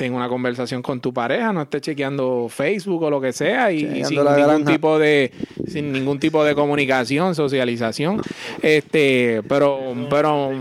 [0.00, 3.80] ten una conversación con tu pareja, no estés chequeando Facebook o lo que sea y,
[4.02, 4.72] sin ningún granja.
[4.72, 5.30] tipo de
[5.68, 8.22] sin ningún tipo de comunicación, socialización.
[8.62, 10.52] Este, pero pero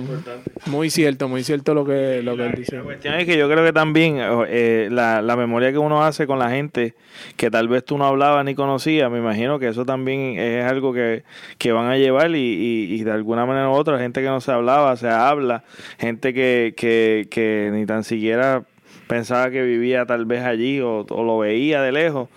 [0.66, 2.76] muy cierto, muy cierto lo que lo que él dice.
[2.76, 6.28] La cuestión es que yo creo que también eh, la, la memoria que uno hace
[6.28, 6.96] con la gente
[7.38, 10.92] que tal vez tú no hablabas ni conocías, me imagino que eso también es algo
[10.94, 11.24] que,
[11.58, 14.42] que van a llevar y, y- y de alguna manera u otra, gente que no
[14.42, 15.64] se hablaba, se habla,
[15.98, 18.64] gente que, que, que ni tan siquiera
[19.10, 22.30] pensaba que vivía tal vez allí o, o lo veía de lejos,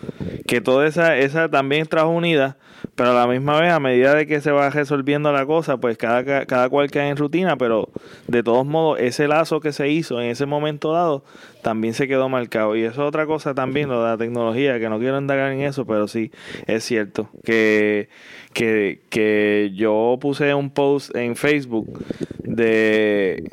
[0.46, 2.56] que toda esa, esa también trajo unida,
[2.94, 5.98] pero a la misma vez a medida de que se va resolviendo la cosa, pues
[5.98, 7.90] cada, cada cual cae en rutina, pero
[8.26, 11.24] de todos modos ese lazo que se hizo en ese momento dado
[11.60, 12.74] también se quedó marcado.
[12.74, 15.60] Y eso es otra cosa también, lo de la tecnología, que no quiero indagar en
[15.60, 16.32] eso, pero sí,
[16.66, 18.08] es cierto, que,
[18.54, 22.02] que, que yo puse un post en Facebook
[22.42, 23.52] de,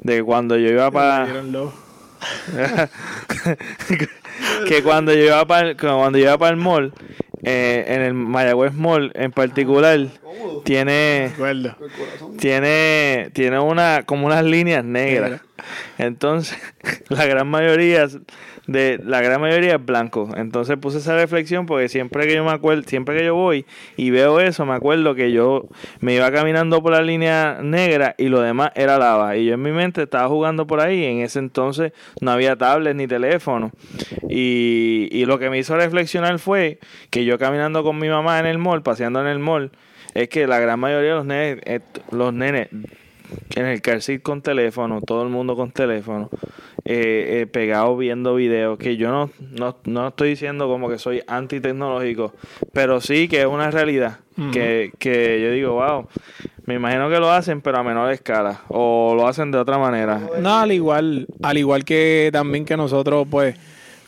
[0.00, 1.28] de cuando yo iba para...
[4.68, 6.92] que cuando yo iba para cuando yo iba para el mall
[7.46, 10.06] eh, en el Mayagüez Mall en particular
[10.64, 11.30] tiene
[12.38, 15.42] tiene tiene una como unas líneas negras.
[15.98, 16.56] Entonces
[17.10, 18.08] la gran mayoría
[18.66, 20.28] de la gran mayoría es blanco.
[20.36, 24.10] Entonces puse esa reflexión porque siempre que yo me acuerdo siempre que yo voy y
[24.10, 25.68] veo eso me acuerdo que yo
[26.00, 29.36] me iba caminando por la línea negra y lo demás era lava.
[29.36, 31.04] Y yo en mi mente estaba jugando por ahí.
[31.04, 33.70] En ese entonces no había tablets ni teléfono
[34.28, 36.78] y, y lo que me hizo reflexionar fue
[37.10, 39.70] que yo caminando con mi mamá en el mall paseando en el mall
[40.14, 42.68] es que la gran mayoría de los nenes, eh, los nenes
[43.54, 46.30] en el car seat con teléfono, todo el mundo con teléfono,
[46.84, 51.22] eh, eh, pegado viendo videos, que yo no, no, no estoy diciendo como que soy
[51.26, 52.34] antitecnológico,
[52.72, 54.18] pero sí que es una realidad,
[54.52, 56.08] que, que yo digo, wow,
[56.66, 60.20] me imagino que lo hacen, pero a menor escala, o lo hacen de otra manera.
[60.40, 63.56] No, al igual, al igual que también que nosotros, pues,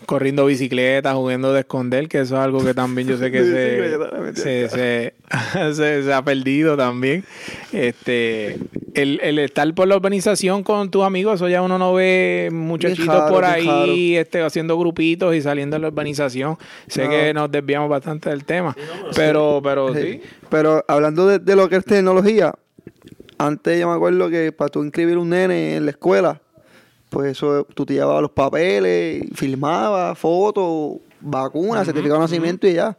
[0.04, 3.42] corriendo bicicleta, jugando de esconder, que eso es algo que también yo sé que
[4.34, 5.14] se, se, se,
[5.74, 7.24] se- se ha perdido también.
[7.72, 8.58] Este,
[8.94, 13.30] el, el estar por la urbanización con tus amigos, eso ya uno no ve muchachitos
[13.30, 16.56] por ahí este, haciendo grupitos y saliendo de la urbanización.
[16.86, 17.10] Sé No.
[17.10, 18.76] que nos desviamos bastante del tema,
[19.14, 20.02] pero, pero sí.
[20.02, 20.20] Sí.
[20.48, 22.54] Pero hablando de, de lo que es tecnología,
[23.38, 26.40] antes yo me acuerdo que para tú inscribir un nene en la escuela,
[27.10, 32.96] pues eso tú te llevabas los papeles, filmabas, fotos, vacunas, certificado de nacimiento y ya.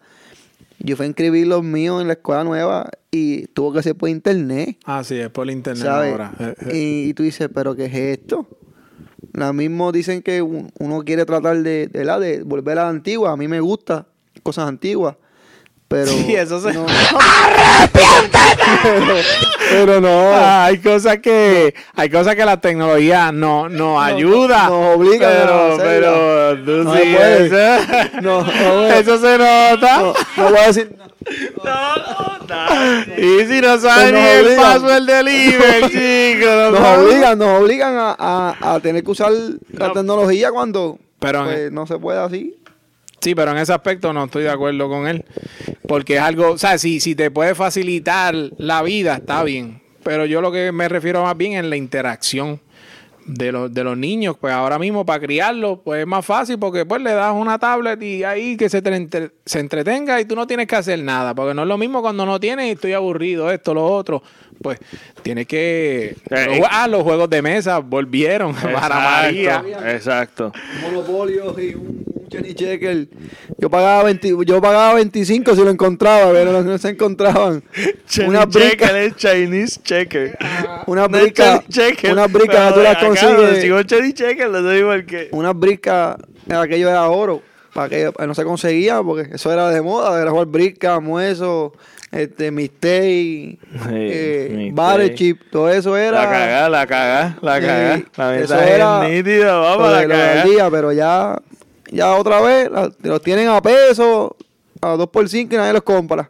[0.79, 4.09] Yo fui a inscribir los míos en la escuela nueva y tuvo que ser por
[4.09, 6.11] internet, Así es, por internet ¿sabes?
[6.11, 6.33] ahora.
[6.39, 6.77] Eh, eh.
[6.77, 8.47] Y, y tú dices, ¿pero qué es esto?
[9.33, 12.89] Lo mismo dicen que un- uno quiere tratar de, de, la- de volver a la
[12.89, 13.31] antigua.
[13.31, 14.05] A mí me gusta
[14.43, 15.15] cosas antiguas.
[15.87, 16.85] Pero Sí, eso se- no.
[18.83, 19.15] pero,
[19.71, 20.29] pero no.
[20.33, 24.69] Ah, hay cosas que hay cosas que la tecnología no nos ayuda.
[24.69, 29.97] nos obliga pero pero tú No sí, se No, no, eso se nota.
[30.01, 30.95] No, no voy a decir.
[33.17, 34.19] y si no sabes Pues ni
[34.51, 39.11] el password del email chico no Nos obligan, nos obligan a, a, a tener que
[39.11, 39.31] usar
[39.71, 42.55] la tecnología cuando Pero en- pues, no se puede así.
[43.27, 45.25] Sí, pero en ese aspecto no estoy de acuerdo con él.
[45.85, 49.81] Porque es algo, o sea, si, si te puede facilitar la vida, está bien.
[50.01, 52.61] Pero yo lo que me refiero más bien en la interacción
[53.25, 54.37] de los, de los niños.
[54.39, 58.01] Pues ahora mismo para criarlos, pues es más fácil porque pues le das una tablet
[58.01, 61.35] y ahí que se, te entre- se entretenga y tú no tienes que hacer nada.
[61.35, 64.23] Porque no es lo mismo cuando no tienes y estoy aburrido, esto, lo otro.
[64.61, 64.79] Pues
[65.23, 66.15] tienes que...
[66.29, 69.61] Eh, ah, los juegos de mesa volvieron para María.
[69.87, 70.53] Exacto.
[70.81, 73.07] Monopolio y un, Jenny Checker.
[73.57, 77.63] Yo pagaba 20, yo pagaba 25 si lo encontraba, pero no, no se encontraban.
[78.19, 80.37] Una Una checker brica, es Chinese checker.
[80.87, 83.85] una No brica, checker, una brica tú las consigues.
[83.87, 85.29] Chinese checker, lo que.
[85.31, 86.17] Una brica,
[86.49, 87.41] aquello era oro,
[87.73, 91.73] para que no se conseguía, porque eso era de moda, era jugar brica, mueso,
[92.11, 93.57] este, mistake,
[93.89, 94.71] eh, Mistake.
[94.73, 96.23] battle chip, todo eso era.
[96.23, 98.01] La cagá, la cagá, la Sí, cagá.
[98.17, 100.43] La eso mensaje era es nítida, vamos, la cagá.
[100.45, 101.37] día, pero ya,
[101.91, 104.35] ya otra vez la- los tienen a peso,
[104.81, 106.29] a 2 por 5 y nadie los compra.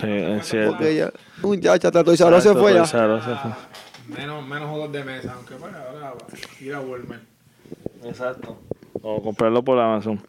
[0.00, 0.72] Sí, es cierto.
[0.72, 1.10] Porque ya,
[1.42, 2.84] muchacha, R Us se fue ya.
[2.86, 4.16] Se fue.
[4.16, 6.14] Menos, menos juegos de mesa, aunque bueno, ahora
[6.60, 7.22] ir a Walmart.
[8.04, 8.58] Exacto.
[9.00, 10.20] O comprarlo por Amazon.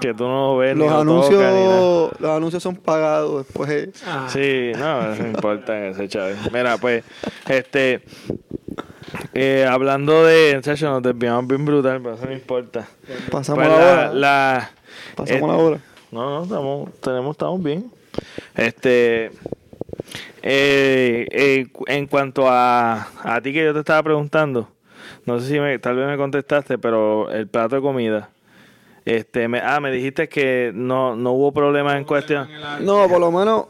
[0.00, 1.80] Que tú no lo ves Los ni anuncios, tocas ni nada.
[2.18, 3.70] los anuncios son pagados después.
[3.70, 3.90] eh.
[4.06, 4.26] Ah.
[4.30, 6.36] Sí, no, no importa ese Chávez.
[6.52, 7.04] Mira, pues,
[7.48, 8.02] este,
[9.34, 10.58] eh, hablando de.
[10.62, 12.86] Chacho, nos desviamos bien brutal, pero eso no importa.
[13.30, 14.12] Pasamos Pues la la, hora.
[14.14, 14.70] la-
[15.14, 15.78] Pasamos eh, la hora.
[16.10, 17.90] No, no, estamos, tenemos, estamos bien.
[18.54, 19.30] Este.
[20.42, 24.68] eh, eh, en cuanto a, a ti que yo te estaba preguntando,
[25.26, 28.30] no sé si me, tal vez me contestaste, pero el plato de comida.
[29.04, 32.48] Este, me, ah, me dijiste que no, no hubo problema en cuestión.
[32.80, 33.66] No, por lo menos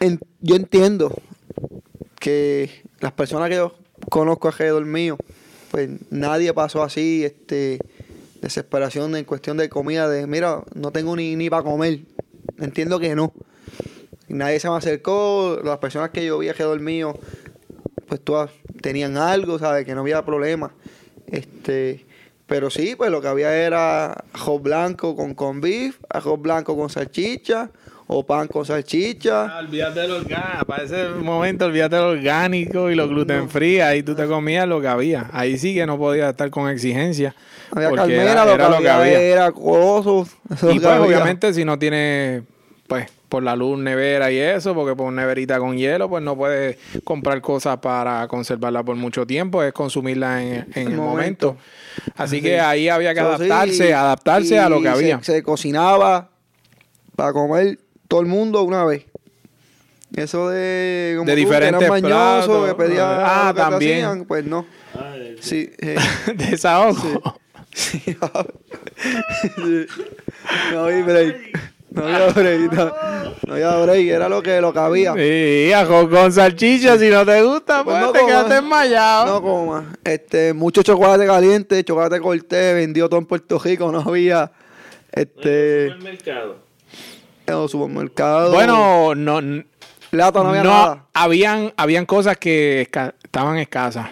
[0.00, 1.14] en- yo entiendo
[2.20, 3.74] que las personas que yo
[4.10, 5.16] conozco alrededor mío,
[5.70, 7.78] pues nadie pasó así, este,
[8.40, 12.00] desesperación en cuestión de comida, de mira, no tengo ni, ni para comer.
[12.58, 13.32] Entiendo que no.
[14.28, 17.18] Nadie se me acercó, las personas que yo vi alrededor mío,
[18.06, 18.50] pues todas
[18.80, 19.84] tenían algo, ¿sabes?
[19.84, 20.72] Que no había problema.
[21.26, 22.04] Este,
[22.46, 26.90] pero sí, pues lo que había era arroz blanco con con beef, arroz blanco con
[26.90, 27.70] salchicha
[28.06, 29.44] o pan con salchicha.
[29.46, 30.66] Ah, olvídate del orgánico.
[30.66, 33.80] Para ese momento, olvídate del orgánico y lo gluten free.
[33.80, 35.30] Ahí tú te comías lo que había.
[35.32, 37.34] Ahí sí que no podías estar con exigencia.
[37.70, 40.28] Había calmera, era- lo, era que había era colosos.
[40.50, 42.42] Y lo pues, obviamente, si no tienes,
[42.86, 46.78] pues, por la luz, nevera y eso, porque por neverita con hielo, pues no puedes
[47.02, 51.56] comprar cosas para conservarla por mucho tiempo, es consumirla en, en el momento.
[52.16, 55.20] Así que ahí había que sí, adaptarse, adaptarse a lo que se- había.
[55.24, 56.30] Se, cocinaba
[57.16, 59.04] para comer todo el mundo una vez.
[60.14, 62.68] Eso de como De tú, que diferentes eras mañoso, platos.
[62.68, 64.04] que pedías Ah, que también.
[64.04, 64.64] hacían, pues no.
[65.40, 65.96] Sí, eh,
[66.36, 67.20] Desahogo.
[67.74, 68.00] sí.
[70.72, 71.73] no había break.
[71.94, 72.72] No había break.
[72.72, 72.92] No,
[73.46, 74.06] no había break.
[74.08, 75.14] Era lo que, lo que había.
[75.14, 78.34] Sí, ajo con salchicha, si no te gusta, pues, Pues no te comas.
[78.34, 79.26] quedaste enmayado.
[79.26, 79.92] No coma.
[80.04, 84.50] Este, mucho chocolate caliente, chocolate corté, vendió todo en Puerto Rico, no había
[85.12, 86.56] este mercado.
[87.46, 88.52] en los supermercados.
[88.52, 89.40] Bueno, no,
[90.10, 91.04] plata no había no, nada.
[91.14, 94.08] habían, habían cosas que esca- estaban escasas,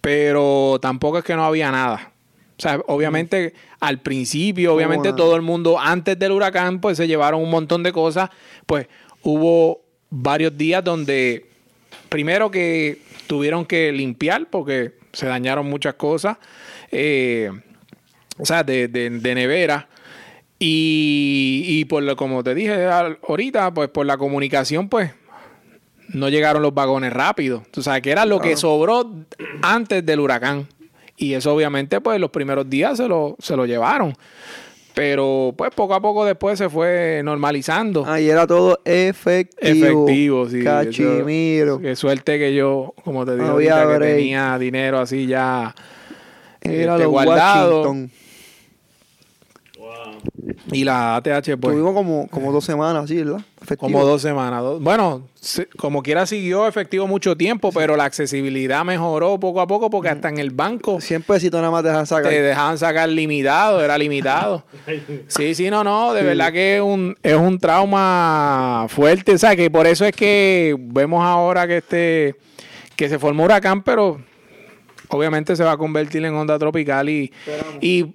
[0.00, 2.10] pero tampoco es que no había nada.
[2.56, 5.16] O sea, obviamente al principio, obviamente Bueno.
[5.16, 8.30] todo el mundo antes del huracán, pues se llevaron un montón de cosas.
[8.66, 8.86] Pues
[9.22, 9.80] hubo
[10.10, 11.46] varios días donde
[12.08, 16.36] primero que tuvieron que limpiar porque se dañaron muchas cosas,
[16.92, 17.50] eh,
[18.38, 19.88] o sea, de, de- de nevera.
[20.58, 25.10] Y, y por lo, como te dije ahorita, pues por la comunicación, pues
[26.08, 27.64] no llegaron los vagones rápido.
[27.70, 29.10] Tú sabes que era lo que sobró
[29.62, 30.68] antes del huracán.
[31.16, 34.14] Y eso obviamente, pues los primeros días se lo, se lo llevaron.
[34.94, 38.04] Pero pues poco a poco después se fue normalizando.
[38.06, 39.86] Ahí era todo efectivo.
[40.06, 40.62] Efectivo, sí.
[40.62, 41.74] Cachimiro.
[41.74, 45.74] Eso- Qué suerte que yo, como te digo, ahorita, que tenía dinero así ya
[46.60, 47.80] Era este, guardado.
[47.82, 48.10] Washington.
[50.72, 53.40] Y la ATH, pues, Tuvimos como, como dos semanas así, ¿verdad?
[53.62, 53.92] Efectivo.
[53.92, 54.62] como dos semanas.
[54.62, 59.66] dos- Bueno, se- como quiera siguió efectivo mucho tiempo, pero la accesibilidad mejoró poco a
[59.66, 62.30] poco porque hasta en el banco 100 pesitos nada más te dejan sacar.
[62.30, 64.64] te dejaban sacar limitado, era limitado.
[65.28, 69.56] Sí, sí, no, no, de verdad que es un, es un trauma fuerte, o sea,
[69.56, 72.34] que por eso es que vemos ahora que este
[72.96, 74.20] que se formó huracán, pero
[75.08, 77.32] obviamente se va a convertir en onda tropical y,
[77.80, 78.14] y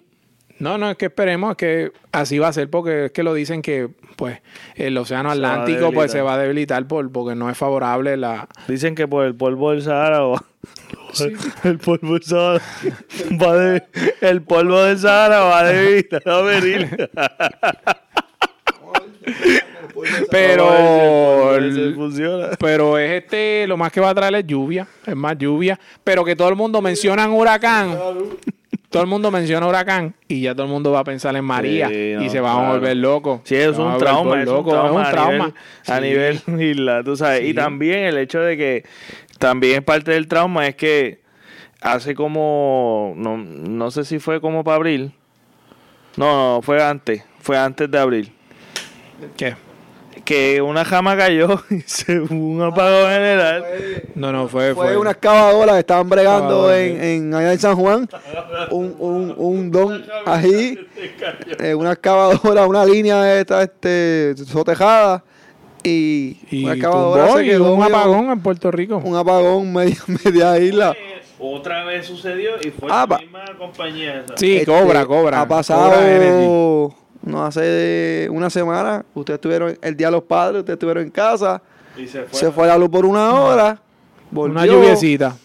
[0.60, 3.34] no, no es que esperemos, es que así va a ser porque es que lo
[3.34, 4.41] dicen que pues
[4.76, 6.10] el océano Se Atlántico pues debilitar.
[6.10, 9.72] se va a debilitar por, porque no es favorable la Dicen que por el polvo
[9.72, 10.39] del Sahara o
[11.64, 12.62] el polvo del Sahara
[13.41, 13.84] va de,
[14.22, 17.10] el polvo del Sahara va a debilitar a venir.
[20.30, 21.57] pero.
[22.60, 25.80] Pero es este, lo más que va a traer es lluvia, es más lluvia.
[26.03, 27.97] Pero que todo el mundo menciona en huracán.
[28.90, 31.90] Todo el mundo menciona huracán y ya todo el mundo va a pensar en María
[31.90, 33.42] Sí, no, y se van a volver locos.
[33.44, 35.46] Sí, es un trauma, es un trauma, es un a trauma.
[35.48, 35.54] nivel-
[35.88, 37.44] a nivel isla, tú sabes.
[37.44, 38.84] Y también el hecho de que
[39.38, 41.22] también parte del trauma es que
[41.82, 45.14] hace como, no, no sé si fue como para abril.
[46.18, 48.32] No, no, fue antes, fue antes de abril.
[49.38, 49.56] ¿Qué?
[50.30, 53.66] Que una jama cayó y se hubo un apagón general.
[54.14, 54.76] No, no, fue.
[54.76, 58.08] Fue fue- una excavadora que estaban bregando en, en allá en San Juan.
[58.70, 60.78] Un, un, un don ahí.
[61.60, 65.24] eh, una excavadora, una línea esta, este, sotejada.
[65.84, 68.98] Y, Y una excavadora tumbó se y quedó hubo un medio- apagón en Puerto Rico.
[69.04, 70.96] Un apagón media, media isla.
[71.40, 74.38] Otra vez sucedió y fue Ah, la misma compañía esa.
[74.38, 75.42] Sí, Este, cobra, cobra.
[75.42, 79.05] Ha Cobra pasado, no hace una semana.
[79.13, 81.61] Ustedes estuvieron el día de los padres, ustedes estuvieron en casa.
[81.97, 82.39] Y se fue.
[82.39, 83.82] Se fue la luz por una hora.
[84.32, 85.36] Una volvió, lluviecita.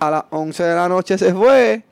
[0.00, 1.82] A las 11 de la noche se fue.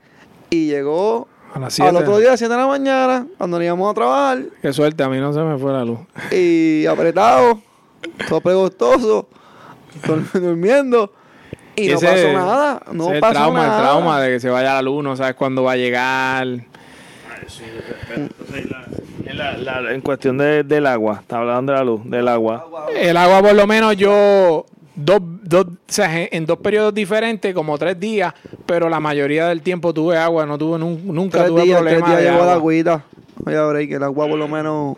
[0.51, 1.97] Y llegó A las al 7.
[1.97, 4.43] otro día, a las 7 de la mañana, cuando nos íbamos a trabajar.
[4.61, 6.01] Qué suerte, a mí no se me fue la luz.
[6.31, 7.63] Y apretado,
[8.29, 9.29] todo pregostoso,
[10.05, 11.13] dur- durmiendo.
[11.75, 13.77] Y no ese- pasó nada, no pasó el trauma, nada.
[13.79, 16.47] el trauma de que se vaya la luz, no sabes cuándo va a llegar.
[16.47, 16.69] Entonces,
[18.71, 18.91] la- en,
[19.35, 22.67] la- la- en cuestión de- del agua, está hablando de la luz, del agua.
[22.97, 24.65] El agua por lo menos yo
[24.95, 28.33] dos, dos, o sea, en dos periodos diferentes, como tres días,
[28.67, 31.95] pero la mayoría del tiempo tuve agua, no tuve nun- nunca Tres tuve días, tres
[31.95, 32.55] problema días de llegó la agua.
[32.55, 33.05] agüita.
[33.45, 34.97] Oye, que el agua por lo menos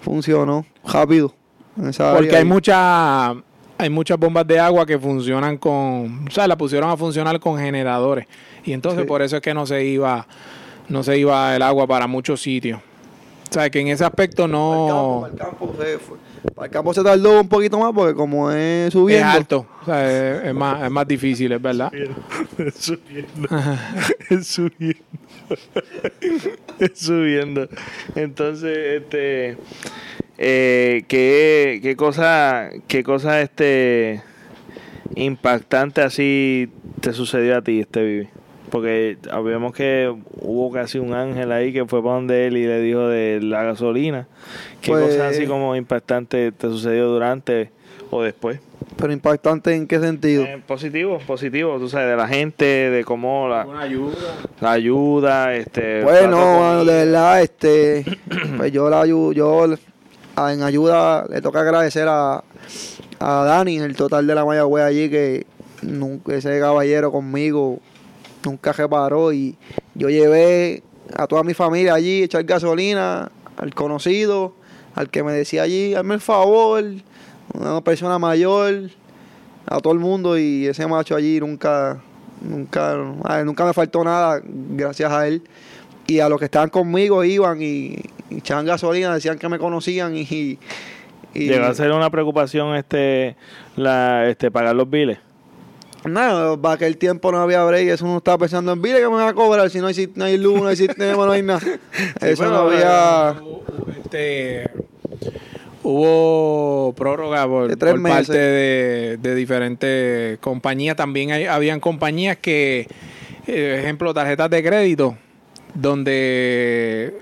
[0.00, 1.32] funcionó rápido.
[1.78, 2.48] en esa área Porque hay ahí.
[2.48, 3.34] mucha
[3.78, 7.58] hay muchas bombas de agua que funcionan con, o sea, la pusieron a funcionar con
[7.58, 8.26] generadores
[8.64, 9.06] y entonces Sí.
[9.06, 10.26] por eso es que no se iba
[10.88, 12.80] no se iba el agua para muchos sitios.
[13.48, 16.16] O sea, que en ese aspecto no Para el campo, para el campo se fue.
[16.54, 19.28] Para el campo se tardó un poquito más porque como es es subiendo.
[19.28, 21.92] alto, o sea, es, es más es más difícil, es verdad.
[21.94, 23.48] Es subiendo.
[24.30, 25.56] es subiendo.
[26.78, 27.68] es subiendo.
[28.14, 29.56] Entonces, este.
[30.38, 34.22] Eh, ¿qué, qué cosa, qué cosa este
[35.14, 36.68] impactante así
[37.00, 38.28] te sucedió a ti, este Vivi?
[38.70, 42.80] Porque vemos que hubo casi un ángel ahí que fue para donde él y le
[42.80, 44.26] dijo de la gasolina.
[44.80, 47.70] ¿Qué Pues- cosa así como impactante te sucedió durante
[48.10, 48.60] o después?
[48.96, 50.44] Pero impactante en qué sentido.
[50.44, 54.14] Eh, positivo, positivo, tú sabes, de la gente, de cómo la, ayuda.
[54.60, 56.02] la ayuda, este...
[56.02, 58.04] Bueno, plato de verdad, este,
[58.56, 59.66] pues yo la yo
[60.36, 62.42] en ayuda le toca agradecer a,
[63.18, 65.46] a Dani, el total de la Mayagüez allí, que
[65.82, 67.80] nunca, ese caballero conmigo
[68.46, 69.56] nunca reparó y
[69.94, 70.82] yo llevé
[71.14, 74.54] a toda mi familia allí echar gasolina, al conocido,
[74.94, 76.84] al que me decía allí, hazme el favor,
[77.52, 78.90] una persona mayor,
[79.66, 82.00] a todo el mundo y ese macho allí nunca,
[82.40, 85.42] nunca, ay, nunca me faltó nada gracias a él.
[86.06, 87.96] Y a los que estaban conmigo iban y,
[88.30, 90.58] y echaban gasolina, decían que me conocían y...
[91.34, 93.36] y Llegó a ser una preocupación este,
[93.74, 95.18] la, este pagar los biles.
[96.08, 99.14] Nada, para aquel tiempo no había break, eso uno estaba pensando en vile que me
[99.14, 101.42] van a cobrar si no hay, si- no hay luz, no hay sistema, no hay
[101.42, 101.60] nada.
[102.20, 103.36] eso no había...
[104.02, 104.70] Este,
[105.82, 110.96] hubo prórroga por, De parte de, de diferentes compañías.
[110.96, 112.88] También hay, habían compañías que,
[113.46, 115.16] eh, ejemplo, tarjetas de crédito,
[115.74, 117.14] donde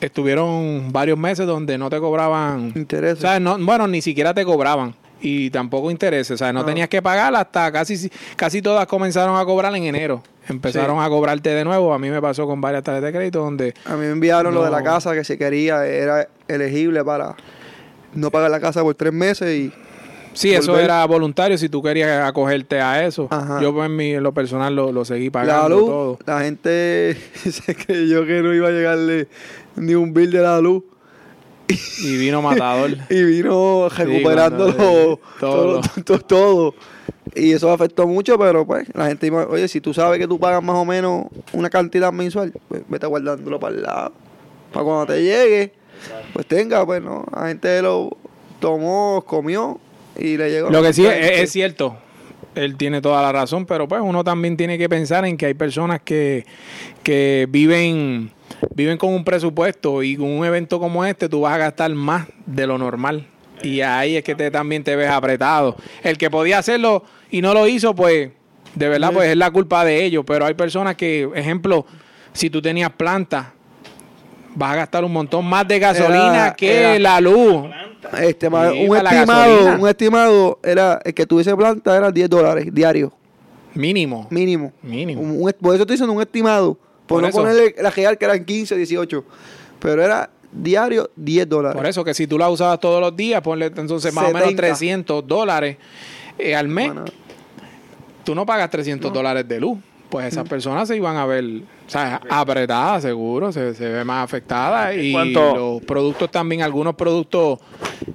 [0.00, 2.72] estuvieron varios meses donde no te cobraban.
[2.74, 3.18] Interés.
[3.18, 4.94] O sea, no, bueno, ni siquiera te cobraban.
[5.22, 9.44] Y tampoco intereses, o sea, no tenías que pagar hasta casi casi todas comenzaron a
[9.44, 10.22] cobrar en enero.
[10.48, 11.92] Empezaron a cobrarte de nuevo.
[11.92, 14.64] A mí me pasó con varias tarjetas de crédito donde A mí me enviaron lo
[14.64, 17.36] de la casa que si quería era elegible para
[18.14, 19.72] no pagar la casa por tres meses y
[20.32, 23.28] Sí, eso era voluntario si tú querías acogerte a eso.
[23.30, 23.60] Ajá.
[23.60, 26.18] Yo pues, en, mi, en lo personal lo, lo seguí la pagando luz, todo.
[26.24, 27.16] la gente
[27.50, 29.28] se creyó que no iba a llegarle
[29.76, 30.84] ni un bill de la luz
[32.02, 32.96] Y vino matador.
[33.10, 36.18] y vino recuperando cuando- todo, todo.
[36.20, 36.74] todo.
[37.34, 40.62] Y eso afectó mucho, pero pues la gente oye, si tú sabes que tú pagas
[40.62, 44.12] más o menos una cantidad mensual, pues vete guardándolo para el lado.
[44.72, 45.72] Para cuando te llegue,
[46.32, 48.16] pues tenga, pues no, la gente lo
[48.58, 49.78] tomó, comió
[50.18, 50.70] y le llegó.
[50.70, 51.96] Lo que sí es, es cierto,
[52.54, 55.54] él tiene toda la razón, pero pues uno también tiene que pensar en que hay
[55.54, 56.44] personas que,
[57.02, 58.30] que viven,
[58.74, 62.26] viven con un presupuesto y con un evento como este tú vas a gastar más
[62.46, 63.26] de lo normal.
[63.62, 65.76] Y ahí es que te, también te ves apretado.
[66.02, 68.30] El que podía hacerlo y no lo hizo, pues
[68.74, 70.24] de verdad pues es la culpa de ellos.
[70.26, 71.84] Pero hay personas que, ejemplo,
[72.32, 73.52] si tú tenías planta,
[74.54, 77.66] vas a gastar un montón más de gasolina Era- que era- la luz.
[78.22, 83.12] Este, Sí, un estimado, un estimado era el que tuviese planta era 10 dólares diario,
[83.74, 84.26] Mínimo.
[84.30, 84.72] mínimo.
[84.82, 85.20] Mínimo.
[85.20, 86.78] Un- un- por eso estoy diciendo un estimado.
[87.10, 87.38] Por, Por no eso.
[87.38, 89.24] ponerle la real que eran 15, 18.
[89.80, 91.76] Pero era diario 10 dólares.
[91.76, 94.50] Por eso que si tú la usabas todos los días, ponle entonces más o menos
[94.50, 94.62] 70.
[94.62, 95.76] 300 dólares
[96.38, 96.86] eh, al mes.
[96.86, 97.04] Bueno,
[98.22, 99.76] Tú no pagas 300 dólares de luz.
[100.08, 104.22] Pues esas personas se iban a ver, o sea, apretadas, seguro, se, se ve más
[104.22, 104.94] afectadas.
[104.96, 105.56] Y ¿Cuánto?
[105.56, 107.58] los productos también, algunos productos,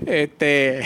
[0.06, 0.82] este,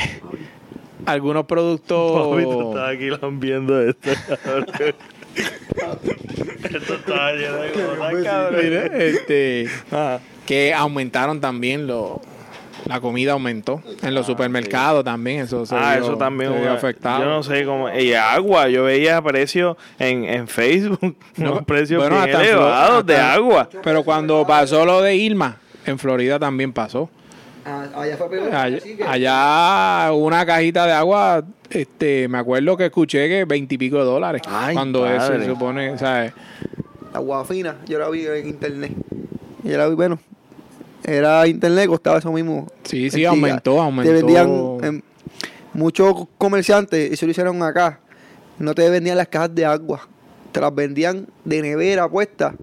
[1.05, 2.39] algunos productos...
[2.39, 4.10] estaba aquí viendo esto.
[5.36, 8.61] esto estaba lleno de cosas, cabrón.
[8.63, 10.19] Mira, este, Ajá.
[10.45, 12.17] que aumentaron también los...
[12.86, 16.51] La comida aumentó en los supermercados también, eso se Ah, vio- eso también.
[16.53, 17.19] se vio afectado.
[17.23, 17.89] Yo no sé cómo.
[17.93, 23.69] Y agua, yo veía precios en, en Facebook, No, precios bueno, elevados de agua.
[23.84, 27.09] Pero cuando pasó lo de Irma, en Florida también pasó.
[27.66, 28.53] Ah, allá fue peor.
[28.53, 34.03] Allá, que- allá una cajita de agua, este, me acuerdo que escuché que veintipico de
[34.05, 34.41] dólares.
[34.47, 36.34] Ay, cuando eso se supone, ¿sabes?
[37.14, 38.91] Agua fina, yo la vi en internet.
[39.64, 40.20] Yo la vi, bueno,
[41.03, 42.68] era internet, costaba eso mismo.
[42.84, 44.10] Sí, sí, aumentó, aumentó.
[44.10, 45.01] Te vendían em,
[45.74, 47.99] muchos comerciantes, eso lo hicieron acá.
[48.60, 50.01] no te vendían las cajas de agua,
[50.51, 52.53] te las vendían de nevera puesta,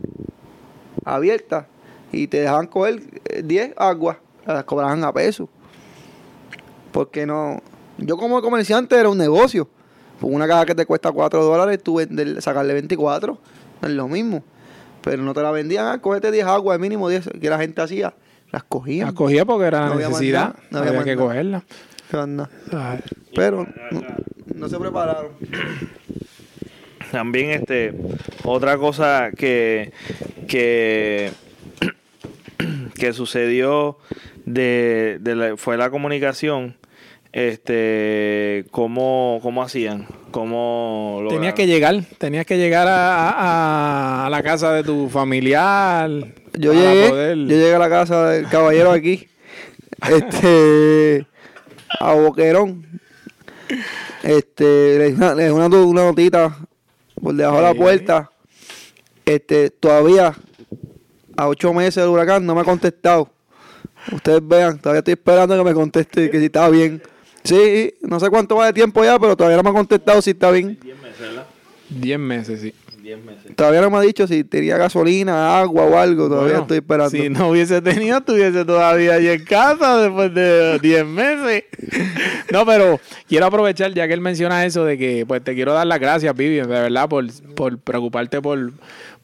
[1.05, 1.67] abierta,
[2.13, 4.17] y te dejaban coger eh, 10 aguas,
[4.55, 5.49] las cobraban a peso.
[6.93, 7.63] Porque no,
[7.99, 9.69] yo como comerciante era un negocio.
[10.21, 13.39] Con una caja que te cuesta 4 dólares, tú vender- sacarle 24,
[13.83, 14.43] no es lo mismo.
[15.03, 18.15] Pero no te la vendían, ah, cógete 10 aguas, mínimo 10, que la gente hacía,
[18.51, 19.09] las cogían.
[19.09, 20.41] La cogía porque era la No había más necesidad.
[20.41, 21.27] nada, no había había que nada.
[21.29, 21.65] cogerla.
[22.11, 22.51] ¿Qué onda?
[22.73, 23.01] Ay.
[23.35, 24.03] Pero no,
[24.55, 25.33] no se prepararon.
[27.13, 27.95] También este
[28.45, 29.93] otra cosa que
[30.49, 31.31] que
[32.95, 33.99] que sucedió
[34.47, 36.77] de, de la- fue la comunicación
[37.33, 41.55] este cómo cómo hacían cómo Tenías lograron?
[41.55, 46.09] que llegar, tenías que llegar a, a- a la casa de tu familiar.
[46.59, 49.29] Yo llegué, poder- yo llegué a la casa del caballero aquí,
[50.11, 51.27] este,
[52.01, 52.87] a Boquerón,
[54.23, 56.57] este, le dejé una, le dejé una, una notita
[57.23, 58.31] por debajo de la puerta,
[59.27, 60.35] este, todavía
[61.37, 63.31] a ocho meses del huracán no me ha contestado.
[64.13, 67.03] Ustedes vean, todavía estoy esperando que me conteste que si está bien.
[67.45, 70.31] Sí, no sé cuánto va de tiempo ya, pero todavía no me ha contestado si
[70.31, 70.79] está bien.
[70.83, 71.47] 10 meses, ¿verdad?
[71.89, 72.75] Diez meses, sí.
[73.01, 73.55] 10 meses.
[73.55, 76.29] Todavía no me ha dicho si tenía gasolina, agua o algo.
[76.29, 77.11] Todavía Bueno, estoy esperando.
[77.11, 81.65] Si no hubiese tenido, estuviese todavía allí en casa después de 10 meses.
[82.51, 85.87] No, pero quiero aprovechar, ya que él menciona eso, de que pues te quiero dar
[85.87, 88.73] las gracias, Vivian, de verdad, por, por preocuparte por,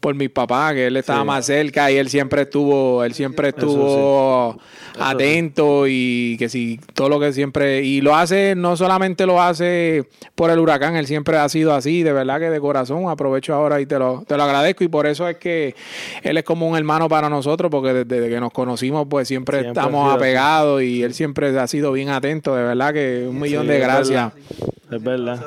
[0.03, 4.59] por mi papá, que él estaba más cerca y él siempre estuvo, él siempre estuvo
[4.99, 10.09] atento y que sí, todo lo que siempre, y lo hace, no solamente lo hace
[10.35, 13.81] por el huracán, él siempre ha sido así, de verdad que de corazón, aprovecho ahora
[13.81, 15.77] y te lo, te lo agradezco y por eso es que
[16.25, 20.09] él es como un hermano para nosotros, porque desde que nos conocimos pues siempre, estamos
[20.09, 20.17] así.
[20.17, 23.77] apegados y él siempre ha sido bien atento, de verdad que un millón Sí, de
[23.77, 24.33] es gracias.
[24.91, 25.41] Es verdad.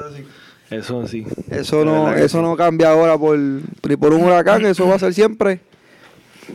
[0.78, 1.26] Eso sí.
[1.50, 2.44] Eso no, eso sí.
[2.44, 5.60] no cambia ahora por, ni por un huracán, eso va a ser siempre.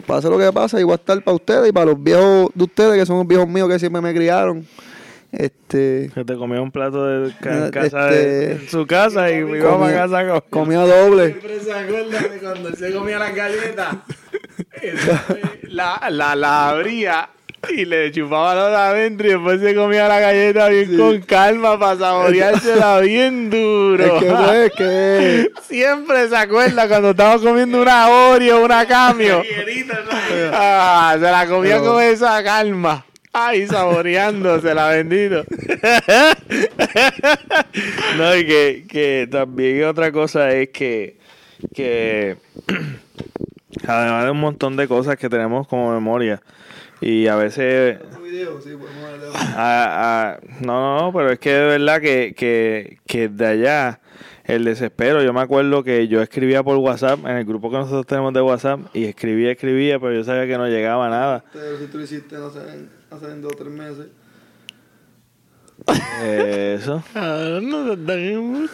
[0.07, 3.07] Pase lo que pasa, a estar para ustedes y para los viejos de ustedes, que
[3.07, 4.65] son los viejos míos que siempre me criaron.
[5.33, 8.87] Este, Que te comió un plato de ca- en Eh, casa de, este, en su
[8.87, 11.27] casa y mi comía- mamá a casa con- comía doble.
[11.29, 13.97] Siempre se acuerda de cuando él se comía las galletas.
[15.63, 17.29] la, la, la abría
[17.69, 21.79] y le chupaba los de adentro y después se comía la galleta bien con calma
[21.79, 24.05] para saboreársela bien duro.
[24.05, 29.43] Es que pues, que Siempre se acuerda cuando estábamos comiendo una Oreo, una Camio.
[30.53, 33.05] Ah, se la comía Pero- con esa calma.
[33.33, 35.45] Ay, saboreándosela, bendito.
[38.17, 41.17] No, y que, que también otra cosa es que,
[41.73, 42.37] que
[43.87, 46.43] además de un montón de cosas que tenemos como memoria
[47.01, 47.99] y a veces
[49.57, 54.01] a- a- no, no, no, pero es que de verdad que, que, que de allá
[54.45, 58.05] el desespero, yo me acuerdo que yo escribía por WhatsApp, en el grupo que nosotros
[58.07, 61.45] tenemos de WhatsApp, y escribía, escribía, pero yo sabía que no llegaba nada.
[61.53, 62.59] Pero si tú lo hiciste hace,
[63.11, 64.07] hace dos o tres meses.
[66.23, 67.03] Eso.
[67.15, 68.69] Ah, no tan.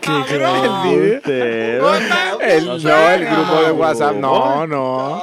[0.00, 1.94] Qué embustero.
[2.40, 5.22] El, No el grupo de WhatsApp, no, no.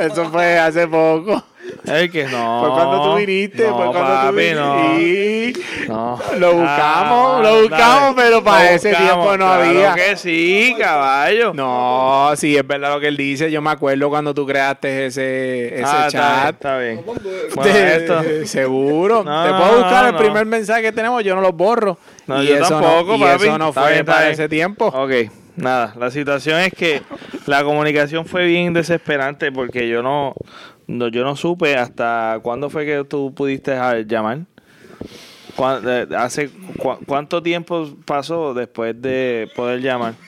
[0.00, 1.42] Eso fue hace poco.
[1.84, 2.60] Es que no.
[2.60, 4.34] Fue cuando tú viniste, no, fue cuando papi, tú
[4.96, 5.88] viniste.
[5.88, 6.18] no.
[6.38, 8.28] Lo buscamos, Ah, lo buscamos, dale.
[8.30, 9.94] pero para Lo ese buscamos, tiempo no claro había.
[9.94, 11.54] que sí, caballo.
[11.54, 13.50] No, sí, es verdad lo que él dice.
[13.50, 16.54] Yo me acuerdo cuando tú creaste ese, ese Ah, está, chat.
[16.54, 17.02] está bien.
[17.04, 18.22] Bueno, De- esto.
[18.46, 19.22] Seguro.
[19.24, 21.98] No, Te puedo buscar el primer mensaje que tenemos, yo no los borro.
[22.26, 23.44] No, y yo eso tampoco, no, y papi.
[23.44, 24.32] eso no fue bien, para bien.
[24.32, 24.86] ese tiempo.
[24.86, 25.94] Ok, nada.
[25.98, 27.02] La situación es que
[27.46, 30.34] la comunicación fue bien desesperante porque yo no,
[30.86, 34.40] no yo no supe hasta cuándo fue que tú pudiste ah, llamar.
[35.56, 40.14] ¿Cuán- eh, hace cu- cuánto tiempo pasó después de poder llamar?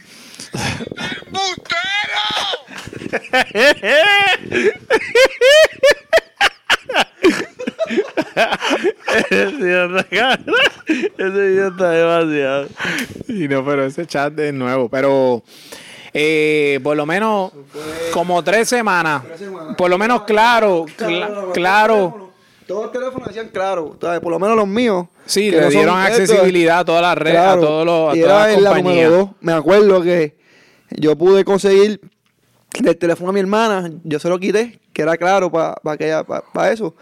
[9.30, 10.06] Ese idiota.
[11.18, 12.68] Ese idiota demasiado.
[13.26, 14.88] Sí, no, pero ese chat es nuevo.
[14.88, 15.42] Pero
[16.20, 17.52] eh, por lo menos
[18.12, 19.22] como tres semanas.
[19.76, 22.30] Por lo menos claro, cla- claro.
[22.66, 24.20] Todos los teléfonos decían claro, ¿sabes?
[24.20, 25.06] por lo menos los míos.
[25.24, 28.20] Sí, le no dieron accesibilidad a todas las redes, Claro, a todos los, a y
[28.20, 29.30] todas era las en la número dos.
[29.40, 30.36] Me acuerdo que
[30.90, 32.00] yo pude conseguir
[32.80, 36.94] del teléfono a mi hermana, yo se lo quité, que era claro para eso.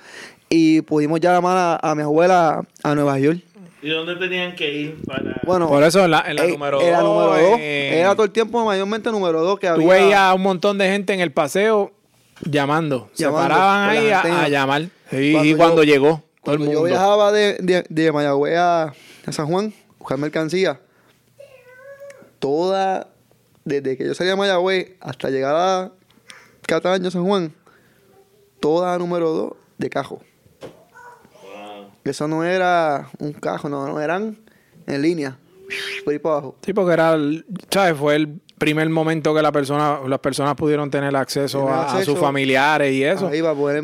[0.49, 3.41] Y pudimos llamar a, a mi abuela a Nueva York.
[3.87, 5.41] ¿Y dónde tenían que ir para...?
[5.45, 7.59] Bueno, Por eso en la, en la eh, número era dos, número dos.
[7.61, 9.87] eh, Era todo el tiempo mayormente número dos que Tú había.
[9.89, 11.93] veías a un montón de gente en el paseo
[12.43, 13.09] llamando.
[13.15, 14.83] Se Llamando paraban ahí a, llamar.
[15.13, 16.85] Y Cuando y yo- cuando llegó todo el Cuando yo mundo.
[16.85, 18.83] viajaba de, de, de Mayagüez a,
[19.27, 20.81] a San Juan, buscar mercancía,
[22.39, 23.09] toda,
[23.65, 25.93] desde que yo salí a Mayagüez hasta llegar a
[26.67, 27.53] Cataño, San Juan,
[28.61, 30.21] toda número 2 de cajo.
[32.07, 34.39] Eso no era un cajo, no, no eran
[34.87, 35.39] en línea,
[36.05, 36.57] por ahí para abajo.
[36.63, 37.97] Sí, porque era, el- ¿sabes?
[37.99, 42.93] Fue el primer momento que la persona, las personas pudieron tener acceso, a, sus familiares
[42.93, 43.31] y eso.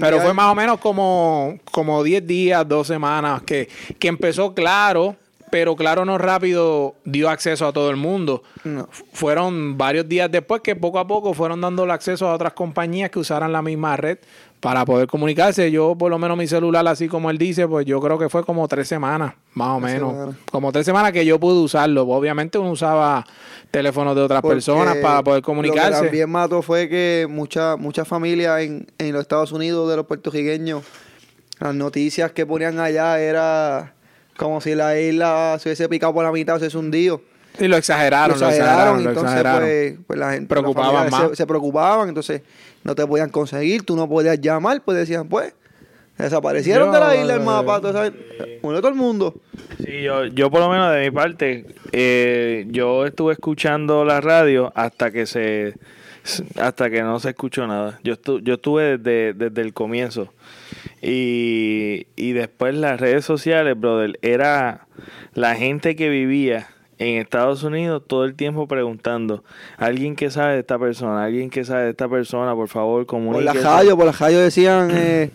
[0.00, 3.68] Pero fue más o menos como, como 10 días, 2 semanas, que,
[3.98, 5.16] que empezó claro,
[5.50, 8.42] pero claro no rápido dio acceso a todo el mundo.
[8.64, 8.88] No.
[9.12, 13.18] Fueron varios días después que poco a poco fueron dando acceso a otras compañías que
[13.18, 14.18] usaran la misma red
[14.62, 15.72] para poder comunicarse.
[15.72, 18.44] Yo, por lo menos, mi celular, así como él dice, pues yo creo que fue
[18.44, 20.12] como tres semanas, más o Tres menos.
[20.12, 20.36] semanas.
[20.52, 22.02] Como tres semanas que yo pude usarlo.
[22.08, 23.24] Obviamente uno usaba
[23.72, 25.98] teléfonos de otras Porque personas para poder Lo comunicarse.
[26.02, 30.06] que también mató fue que muchas muchas familias en, en los Estados Unidos de los
[30.06, 30.84] puertorriqueños,
[31.58, 33.94] las noticias que ponían allá era
[34.36, 37.20] como si la isla se hubiese picado por la mitad o se hubiese hundido.
[37.58, 39.60] Y lo exageraron, lo lo exageraron, lo entonces exageraron.
[39.68, 41.30] Pues, pues la gente Preocupaban más.
[41.30, 42.42] Se, se preocupaban, entonces
[42.84, 45.54] no te podían conseguir, tú no podías llamar, pues decían, pues,
[46.18, 48.12] desaparecieron Yo, de la isla el eh, mapa, tú sabes,
[48.62, 49.34] murió todo el mundo.
[49.84, 54.72] Sí, yo, yo por lo menos de mi parte, eh, yo estuve escuchando la radio
[54.74, 55.74] hasta que se
[56.56, 57.98] hasta que no se escuchó nada.
[58.04, 60.32] Yo, estu- yo estuve desde, desde el comienzo.
[61.00, 64.86] Y, y después las redes sociales, brother, era
[65.34, 66.68] la gente que vivía
[67.02, 69.44] en Estados Unidos todo el tiempo preguntando,
[69.76, 73.22] alguien que sabe de esta persona, alguien que sabe de esta persona, por favor, Por
[73.22, 73.62] la comuníquese.
[73.64, 75.30] radio, por la radio decían, eh,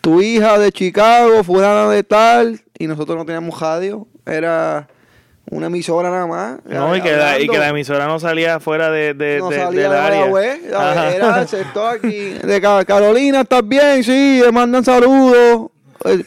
[0.00, 4.88] tu hija de Chicago, fulana de tal, y nosotros no teníamos radio, era
[5.48, 6.58] una emisora nada más.
[6.64, 9.56] No, y que, la, y que la emisora no salía fuera de, de, no de-
[9.56, 10.20] salía del área.
[10.22, 11.14] Mayagüez, Ajá.
[11.14, 14.02] era el sector aquí de Ca- Carolina, ¿estás bien?
[14.02, 15.70] Sí, le mandan saludos.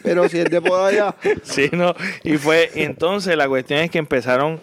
[0.04, 1.94] Pero si es de por allá, Sí, no.
[2.24, 4.60] Y fue, entonces la cuestión es que empezaron,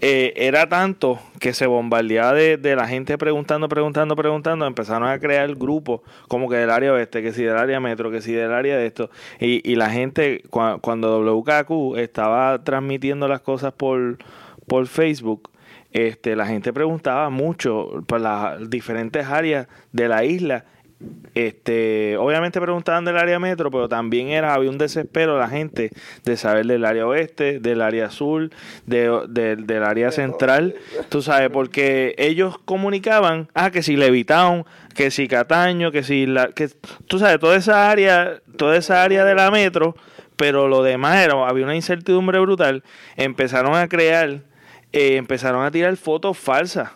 [0.00, 5.18] eh, era tanto que se bombardeaba de, de la gente preguntando, preguntando, preguntando, empezaron a
[5.18, 8.52] crear grupos como que del área oeste, que si del área metro, que si del
[8.52, 9.10] área de esto.
[9.40, 14.18] Y, y la gente, cua- cuando WKQ estaba transmitiendo las cosas por,
[14.66, 15.50] por Facebook,
[15.92, 20.64] este, la gente preguntaba mucho por las diferentes áreas de la isla
[21.34, 25.90] este, obviamente preguntaban del área metro, pero también era, había un desespero de la gente
[26.24, 28.50] de saber del área oeste, del área sur,
[28.86, 30.74] de, de- del área central,
[31.08, 36.48] tú sabes, porque ellos comunicaban, ah, que si Levitown, que si Cataño, que si la,
[36.48, 36.68] que,
[37.06, 39.94] tú sabes, toda esa área, toda esa área de la metro,
[40.36, 42.82] pero lo demás era, había una incertidumbre brutal,
[43.16, 44.40] empezaron a crear,
[44.92, 46.90] eh, empezaron a tirar fotos falsas.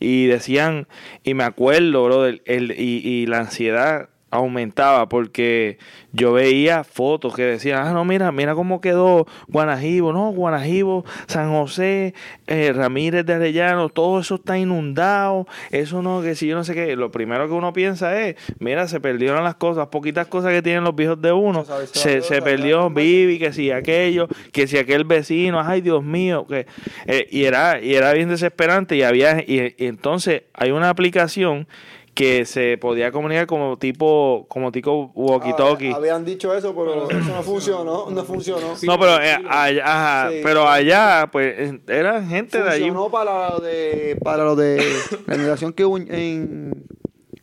[0.00, 0.86] Y decían,
[1.22, 5.78] y me acuerdo, bro, el, el- y, y la ansiedad aumentaba porque
[6.12, 11.52] yo veía fotos que decían, ah, no, mira, mira cómo quedó Guanajibo, no, Guanajibo, San
[11.52, 12.14] José,
[12.46, 16.74] eh, Ramírez de Arellano, todo eso está inundado, eso no, que si yo no sé
[16.74, 20.62] qué, lo primero que uno piensa es, mira, se perdieron las cosas, poquitas cosas que
[20.62, 25.04] tienen los viejos de uno, se se, perdió Vivi, que si aquello, que si aquel
[25.04, 26.66] vecino, ay Dios mío, que
[27.06, 31.66] eh, y era y era bien desesperante y había y, y entonces hay una aplicación
[32.14, 35.90] que se podía comunicar como tipo como tipo walkie talkie.
[35.92, 38.74] Ah, habían dicho eso, pero eso no funcionó, no funcionó.
[38.82, 40.40] no, pero eh, allá, ajá, Sí.
[40.42, 42.84] pero allá pues eh, eran gente de allí.
[42.84, 44.82] Funcionó para lo de, para lo de
[45.26, 46.84] la inundación que hubo en,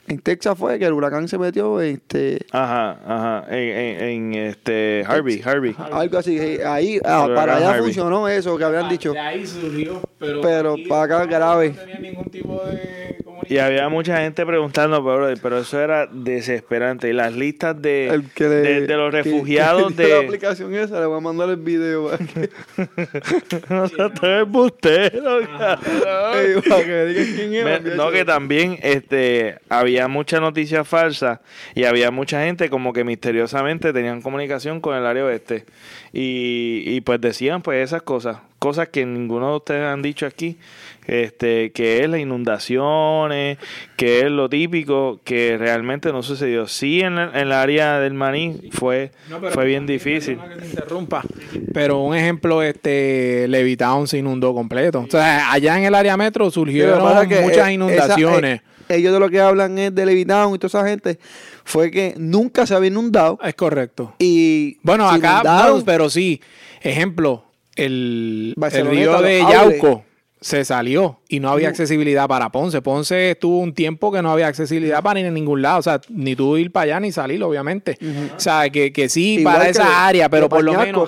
[0.08, 4.04] en Texas fue que el huracán se metió, este, Ajá, ajá, en, en,
[4.34, 5.74] en, este Harvey, Harvey.
[5.78, 6.38] algo así.
[6.66, 7.84] Ahí, ah, para allá Harvey.
[7.84, 9.14] funcionó eso que habían dicho.
[9.14, 11.70] De ahí surgió, pero, Pero para acá no grave.
[11.70, 13.21] tenía ningún tipo de.
[13.50, 17.10] Y había mucha gente preguntando, pero, pero eso era desesperante.
[17.10, 20.26] Y las listas de, que le- de, de los que- refugiados que la de...
[20.26, 22.10] aplicación esa, le voy a mandar el video.
[22.10, 22.50] para que-
[23.70, 25.80] no se te embustero, cabrón.
[26.36, 27.96] Ey, para que digan quién Me- era.
[27.96, 31.42] no, que también este, había mucha noticia falsa
[31.76, 35.66] y había mucha gente como que misteriosamente tenían comunicación con el área oeste.
[36.14, 40.60] Y, y pues decían pues esas cosas, cosas que ninguno de ustedes han dicho aquí,
[41.08, 43.58] este, que es las inundaciones,
[43.98, 46.68] que es lo típico, que realmente no sucedió.
[46.68, 50.38] Sí en, el- en el área del maní fue, No, fue bien difícil.
[50.38, 51.24] Que te interrumpa,
[51.74, 55.00] pero un ejemplo, este, Levitown se inundó completo.
[55.00, 58.62] O sea, allá en el área metro surgieron que, muchas eh, inundaciones.
[58.62, 61.18] esa- eh, ellos de lo que hablan es de Levitown y toda esa gente.
[61.64, 63.40] Fue que nunca se había inundado.
[63.44, 64.14] es correcto.
[64.20, 65.84] Y Bueno, acá, inundaron.
[65.84, 66.42] pero sí.
[66.82, 69.40] Ejemplo, el, el río de.
[69.40, 70.06] Yauco
[70.44, 71.70] se salió y no había Uh.
[71.70, 72.82] accesibilidad para Ponce.
[72.82, 75.78] Ponce estuvo un tiempo que no había accesibilidad para ir en ningún lado.
[75.80, 77.98] O sea, ni tú ir para allá ni salir, obviamente.
[78.36, 81.08] O sea, que, que sí, Igual para que esa de- área, pero por lo menos...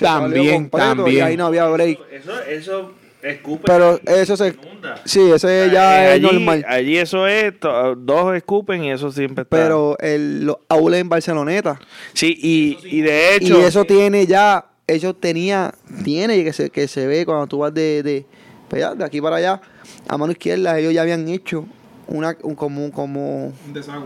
[0.00, 1.16] También, también.
[1.18, 1.98] Y ahí no había break.
[2.12, 4.48] Eso, eso Escupe Pero eso se.
[4.62, 5.00] inunda.
[5.04, 6.64] Sí, ese ya es normal.
[6.68, 9.56] Allí eso es, to- dos escupen y eso siempre está.
[9.56, 11.80] Pero el, los aules en Barceloneta.
[12.14, 13.60] sí, y, y de hecho.
[13.60, 14.64] Y eso tiene ya.
[14.88, 15.72] Ellos tenía.
[16.02, 18.26] Tiene que se, que se ve cuando tú vas de, de,
[18.68, 19.60] pues de aquí para allá.
[20.08, 21.64] A mano izquierda, ellos ya habían hecho
[22.08, 23.52] una, un, como, un- como,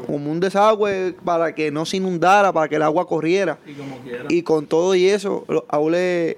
[0.06, 3.58] como un desagüe para que no se inundara, para que el agua corriera.
[3.66, 4.24] Y como quiera.
[4.28, 6.36] Y con todo y eso, los aules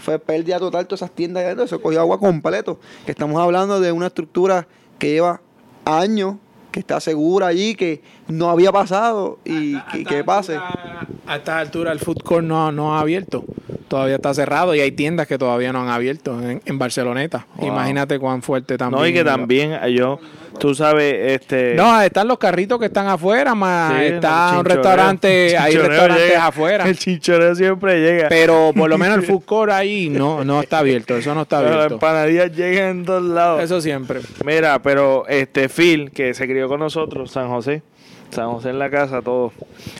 [0.00, 2.78] fue pérdida total todas esas tiendas eso cogió agua completo.
[3.06, 4.66] Que estamos hablando de una estructura
[4.98, 5.40] que lleva
[5.86, 6.36] años,
[6.70, 10.56] que está segura allí, que no había pasado y A que, que pase.
[10.56, 13.44] altura- A esta altura el food court no, no ha abierto.
[13.88, 17.46] Todavía está cerrado y hay tiendas que todavía no han abierto en, en Barceloneta.
[17.56, 17.68] Wow.
[17.68, 19.00] Imagínate cuán fuerte también.
[19.00, 20.20] no, y que también eh, yo,
[20.60, 21.74] tú sabes, este.
[21.74, 26.46] No, están los carritos que están afuera, más sí, está un restaurante, hay restaurantes llega,
[26.46, 26.86] afuera.
[26.86, 28.28] El chinchorreo siempre llega.
[28.28, 31.16] Pero por lo menos el food court ahí no, no está abierto.
[31.16, 31.94] Eso no está Pero las abierto.
[31.94, 33.62] empanadillas llegan en todos lados.
[33.62, 34.20] Eso siempre.
[34.44, 37.82] Mira, pero este Phil, que se crió con nosotros, San José,
[38.30, 39.52] San José en la casa, todo.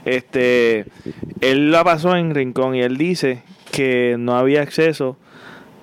[0.04, 0.86] Este,
[1.40, 5.16] él la pasó en Rincón y él dice que no había acceso.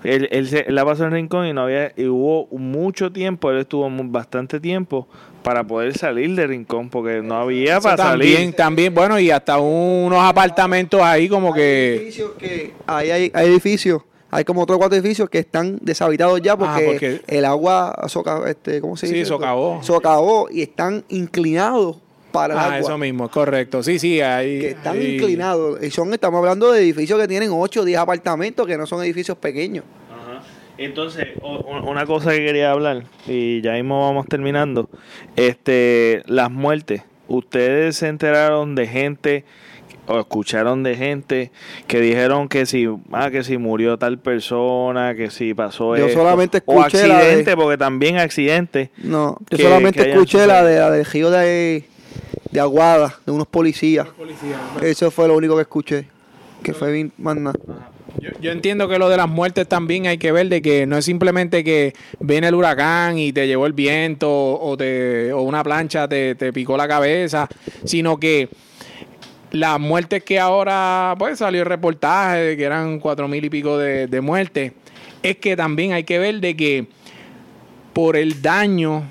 [0.03, 3.49] Él, él, se- él la pasó en Rincón y no había, y hubo mucho tiempo,
[3.51, 5.07] él estuvo bastante tiempo
[5.41, 8.55] para poder salir de Rincón, porque no había Eso para también, salir.
[8.55, 11.95] también, bueno, y hasta unos apartamentos ahí como Hay que...
[11.97, 16.57] edificios que ahí hay, hay edificios, hay como otros cuatro edificios que están deshabitados ya
[16.57, 19.23] porque, Ah, porque- el agua soca, este, ¿cómo se Sí, dice?
[19.23, 19.35] esto?
[19.35, 19.81] socavó.
[19.83, 21.97] Socavó y están inclinados
[22.31, 22.79] para el Ah, agua.
[22.79, 23.81] eso mismo, correcto.
[23.81, 24.59] Sí, sí, ahí...
[24.59, 25.81] que están ahí- inclinados.
[25.81, 29.01] Y son, estamos hablando de edificios que tienen 8 o 10 apartamentos, que no son
[29.03, 29.85] edificios pequeños.
[30.11, 30.41] Ajá.
[30.77, 34.89] Entonces, o- una cosa que quería hablar, y ya mismo vamos terminando,
[35.37, 37.03] este, las muertes.
[37.27, 39.45] Ustedes se enteraron de gente
[40.07, 41.51] o escucharon de gente
[41.87, 46.19] que dijeron que si, ah, que si murió tal persona, que si pasó Yo esto,
[46.19, 48.91] solamente o escuché la de- accidente, porque también accidente.
[48.97, 51.85] No, yo Que- solamente que hayan escuché la de la del río de,
[52.51, 54.07] de Aguada, de unos policías.
[54.81, 56.07] Eso fue lo único que escuché.
[56.63, 57.55] Que fue bien, más nada.
[58.19, 60.97] Yo, yo entiendo que lo de las muertes también hay que ver de que no
[60.97, 65.63] es simplemente que viene el huracán y te llevó el viento o, te, o una
[65.63, 67.47] plancha te, te picó la cabeza,
[67.83, 68.47] sino que
[69.51, 73.77] las muertes que ahora pues salió el reportaje de que eran cuatro mil y pico
[73.77, 74.73] de, de muertes,
[75.23, 76.87] es que también hay que ver de que
[77.93, 79.03] por el daño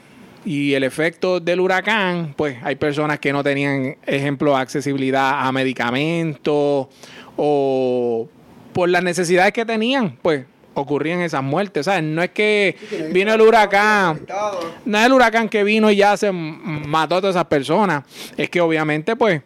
[0.45, 6.89] y el efecto del huracán, pues hay personas que no tenían, ejemplo, accesibilidad a medicamentos
[7.37, 8.29] o
[8.73, 10.45] por las necesidades que tenían, pues
[10.75, 11.87] ocurrían esas muertes.
[11.87, 12.03] ¿sabes?
[12.03, 12.77] No es que
[13.13, 14.21] vino el huracán,
[14.85, 18.05] no es el huracán que vino y ya se mató a todas esas personas.
[18.37, 19.41] Es que obviamente, pues,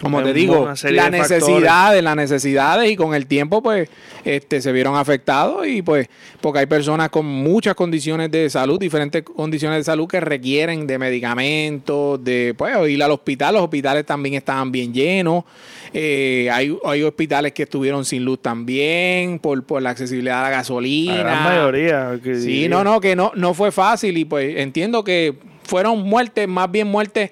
[0.00, 3.88] como te digo, las necesidades, las necesidades y con el tiempo, pues,
[4.24, 6.08] este, se vieron afectados y pues,
[6.40, 10.98] porque hay personas con muchas condiciones de salud, diferentes condiciones de salud que requieren de
[10.98, 13.54] medicamentos, de, pues, ir al hospital.
[13.54, 15.44] Los hospitales también estaban bien llenos.
[15.92, 20.50] Eh, hay, hay hospitales que estuvieron sin luz también por, por la accesibilidad a la
[20.50, 21.16] gasolina.
[21.16, 22.20] La gran mayoría.
[22.22, 25.34] que Sí, no, no, que no, no fue fácil y pues entiendo que
[25.64, 27.30] fueron muertes, más bien muertes,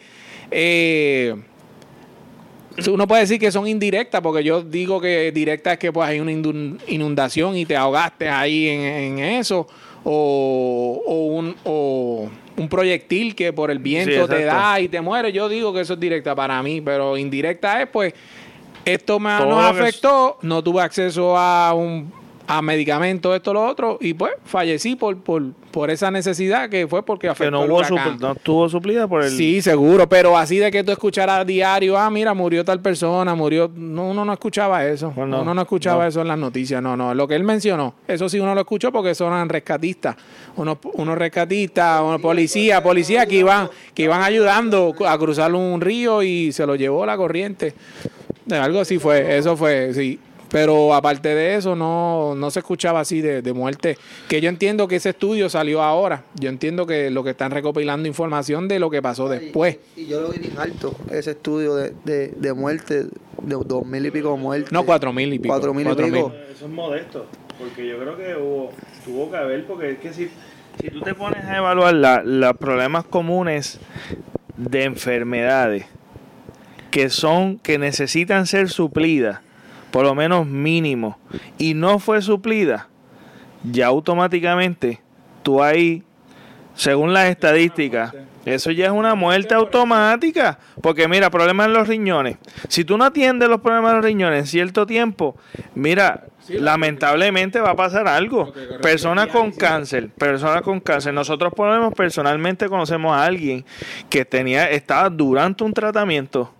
[0.50, 1.34] eh,
[2.90, 6.20] uno puede decir que son indirectas, porque yo digo que directa es que pues hay
[6.20, 9.66] una inundación y te ahogaste ahí en, en eso,
[10.04, 15.32] o, o un, o un proyectil que por el viento te da y te muere,
[15.32, 18.14] yo digo que eso es directa para mí, pero indirecta es pues
[18.84, 22.12] esto me, nos es- afectó, no tuve acceso a un
[22.46, 27.04] a medicamentos, esto, lo otro, y pues fallecí por, por, por esa necesidad que fue
[27.04, 28.18] porque afectó Que no, el hubo huracán.
[28.20, 29.30] no estuvo suplida por el.
[29.30, 33.34] Sí, seguro, pero así de que tú escucharas a diario, ah, mira, murió tal persona,
[33.34, 33.70] murió.
[33.74, 35.10] No, uno no escuchaba eso.
[35.10, 36.08] Bueno, uno no escuchaba no.
[36.08, 36.80] eso en las noticias.
[36.82, 37.14] No, no.
[37.14, 40.16] Lo que él mencionó, eso sí uno lo escuchó porque son rescatistas.
[40.56, 46.22] Unos, unos rescatistas, unos policías, policías que iban, que iban ayudando a cruzar un río
[46.22, 47.74] y se lo llevó la corriente.
[48.50, 50.20] Algo así fue, eso fue, sí.
[50.56, 53.98] Pero aparte de eso, no, no se escuchaba así de, de muerte.
[54.26, 56.24] Que yo entiendo que ese estudio salió ahora.
[56.36, 59.76] Yo entiendo que lo que están recopilando información de lo que pasó después.
[59.96, 63.02] Y yo lo vi bien alto, ese estudio de, de, de muerte,
[63.42, 64.72] de dos mil y pico muertes.
[64.72, 65.52] No, cuatro mil y pico.
[65.52, 66.28] Cuatro mil y Cuatro pico.
[66.30, 66.38] mil.
[66.50, 67.26] Eso es modesto,
[67.58, 68.72] porque yo creo que hubo,
[69.04, 70.30] tuvo que haber, porque es que si,
[70.80, 73.78] si tú te pones a evaluar la- los problemas comunes
[74.56, 75.84] de enfermedades
[76.90, 79.40] que son, que necesitan ser suplidas,
[79.96, 81.16] por lo menos mínimo,
[81.56, 82.86] y no fue suplida,
[83.64, 85.00] ya automáticamente
[85.42, 86.02] tú ahí
[86.74, 88.12] según las estadísticas,
[88.44, 90.58] eso ya es una muerte automática.
[90.82, 92.36] Porque mira, problemas en los riñones.
[92.68, 95.34] Si tú no atiendes los problemas de los riñones en cierto tiempo,
[95.74, 98.52] mira, lamentablemente va a pasar algo.
[98.82, 101.14] Personas con cáncer, personas con cáncer.
[101.14, 103.64] Nosotros ponemos personalmente conocemos a alguien
[104.10, 106.52] que tenía, estaba durante un tratamiento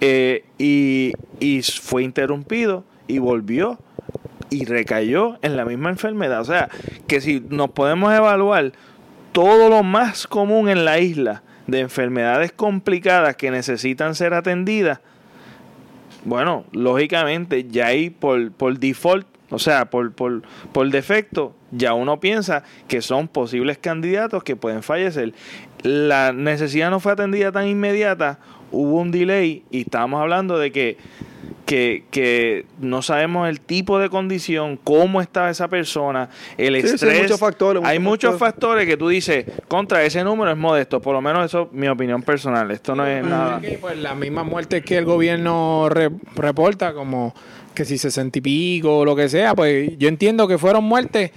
[0.00, 3.78] eh, y, y fue interrumpido y volvió
[4.50, 6.40] y recayó en la misma enfermedad.
[6.40, 6.68] O sea,
[7.06, 8.72] que si nos podemos evaluar
[9.32, 15.00] todo lo más común en la isla de enfermedades complicadas que necesitan ser atendidas,
[16.24, 20.42] bueno, lógicamente ya ahí por, por default, o sea, por, por,
[20.72, 25.32] por defecto, ya uno piensa que son posibles candidatos que pueden fallecer.
[25.82, 28.38] La necesidad no fue atendida tan inmediata,
[28.72, 30.96] hubo un delay y estábamos hablando de que
[31.64, 36.94] que, que no sabemos el tipo de condición, cómo está esa persona, el Sí, sí,
[36.94, 37.14] estrés.
[37.14, 41.12] hay muchos factores, Hay muchos factores que tú dices, contra ese número es modesto, por
[41.14, 42.70] lo menos eso es mi opinión personal.
[42.70, 43.60] Esto no es nada.
[43.60, 47.34] Que, pues las mismas muertes que el gobierno re- reporta, como
[47.74, 51.32] que si 60 y pico o lo que sea, pues yo entiendo que fueron muertes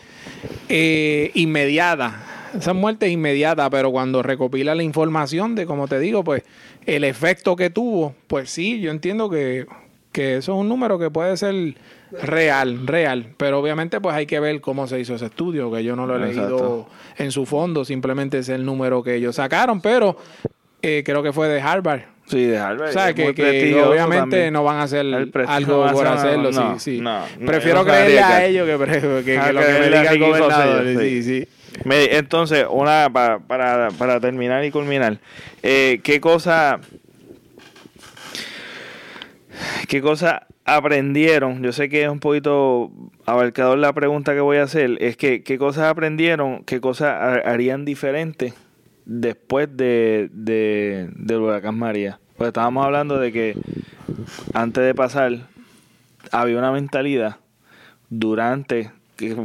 [0.70, 2.14] eh, inmediatas.
[2.58, 6.44] Esas muertes inmediatas, pero cuando recopila la información de, como te digo, pues
[6.86, 9.66] el efecto que tuvo, pues sí, yo entiendo que,
[10.12, 11.76] que eso es un número que puede ser
[12.22, 13.28] real, real.
[13.38, 16.16] Pero obviamente pues hay que ver cómo se hizo ese estudio, que yo no lo
[16.24, 16.42] he Exacto.
[16.42, 16.88] leído
[17.18, 20.18] en su fondo, simplemente es el número que ellos sacaron, pero
[20.82, 22.02] eh, creo que fue de Harvard.
[22.26, 24.54] Sí, de Harvard, O sea, es que, obviamente también.
[24.54, 25.06] no van a hacer
[25.48, 27.02] algo no por hacerlo, no, sí, sí.
[27.02, 30.86] no, Prefiero creerle a ellos que, que- que Ah, lo que me diga el gobernador.
[31.00, 31.48] Sí, sí.
[31.86, 35.18] Entonces, una para, para, para terminar y culminar,
[35.64, 36.80] eh, ¿qué cosa
[39.88, 41.64] qué cosa aprendieron?
[41.64, 42.92] Yo sé que es un poquito
[43.26, 47.50] abarcador la pregunta que voy a hacer, es que qué cosas aprendieron, qué cosas ha-
[47.52, 48.54] harían diferente
[49.06, 52.20] después de, de del huracán María.
[52.38, 53.56] Pues estábamos hablando de que
[54.54, 55.48] antes de pasar
[56.32, 57.38] había una mentalidad
[58.10, 58.92] durante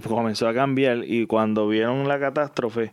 [0.08, 2.92] comenzó a cambiar y cuando vieron la catástrofe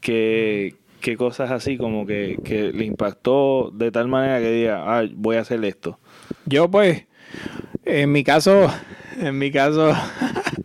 [0.00, 5.06] que, que cosas así como que, que le impactó de tal manera que diga ah,
[5.14, 5.98] voy a hacer esto
[6.46, 7.06] Yo pues,
[7.84, 8.70] en mi caso,
[9.20, 9.92] en mi caso,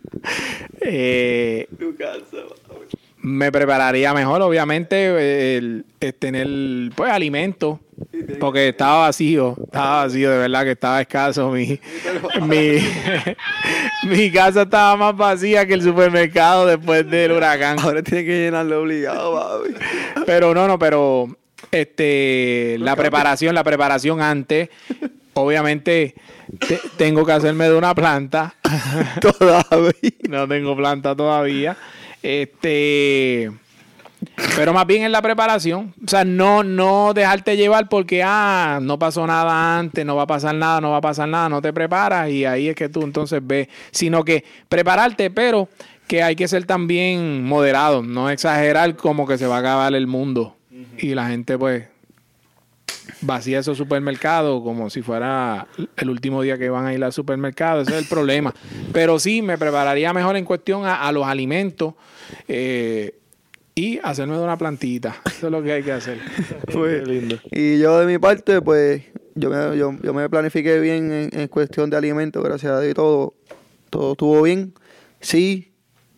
[0.80, 1.68] eh,
[3.22, 6.48] me prepararía mejor, obviamente, el, el tener
[6.94, 7.80] pues alimento,
[8.38, 11.50] porque estaba vacío, estaba vacío, de verdad que estaba escaso.
[11.50, 11.78] Mi,
[12.42, 12.78] mi,
[14.04, 17.78] mi casa estaba más vacía que el supermercado después del huracán.
[17.80, 19.74] Ahora tiene que llenarlo obligado, papi.
[20.26, 21.28] Pero no, no, pero
[21.70, 24.68] este la preparación, la preparación antes,
[25.34, 26.14] obviamente
[26.66, 28.54] te- tengo que hacerme de una planta.
[29.20, 29.92] Todavía.
[30.28, 31.76] no tengo planta todavía.
[32.22, 33.50] Este
[34.56, 38.98] pero más bien en la preparación, o sea, no no dejarte llevar porque ah, no
[38.98, 41.72] pasó nada antes, no va a pasar nada, no va a pasar nada, no te
[41.72, 45.68] preparas y ahí es que tú entonces ves, sino que prepararte, pero
[46.06, 50.06] que hay que ser también moderado, no exagerar como que se va a acabar el
[50.06, 50.56] mundo
[50.98, 51.84] y la gente pues
[53.22, 57.82] vacía esos supermercados como si fuera el último día que van a ir al supermercado.
[57.82, 58.54] Ese es el problema.
[58.92, 61.94] Pero sí, me prepararía mejor en cuestión a, a los alimentos
[62.48, 63.19] eh,
[63.80, 65.16] y hacerme de una plantita.
[65.24, 66.18] Eso es lo que hay que hacer.
[66.72, 67.36] Pues, lindo.
[67.50, 69.02] Y yo de mi parte, pues,
[69.34, 72.94] yo me, yo, yo me planifiqué bien en, en cuestión de alimentos, gracias a Dios,
[72.94, 73.34] todo,
[73.88, 74.74] todo estuvo bien.
[75.20, 75.72] Sí,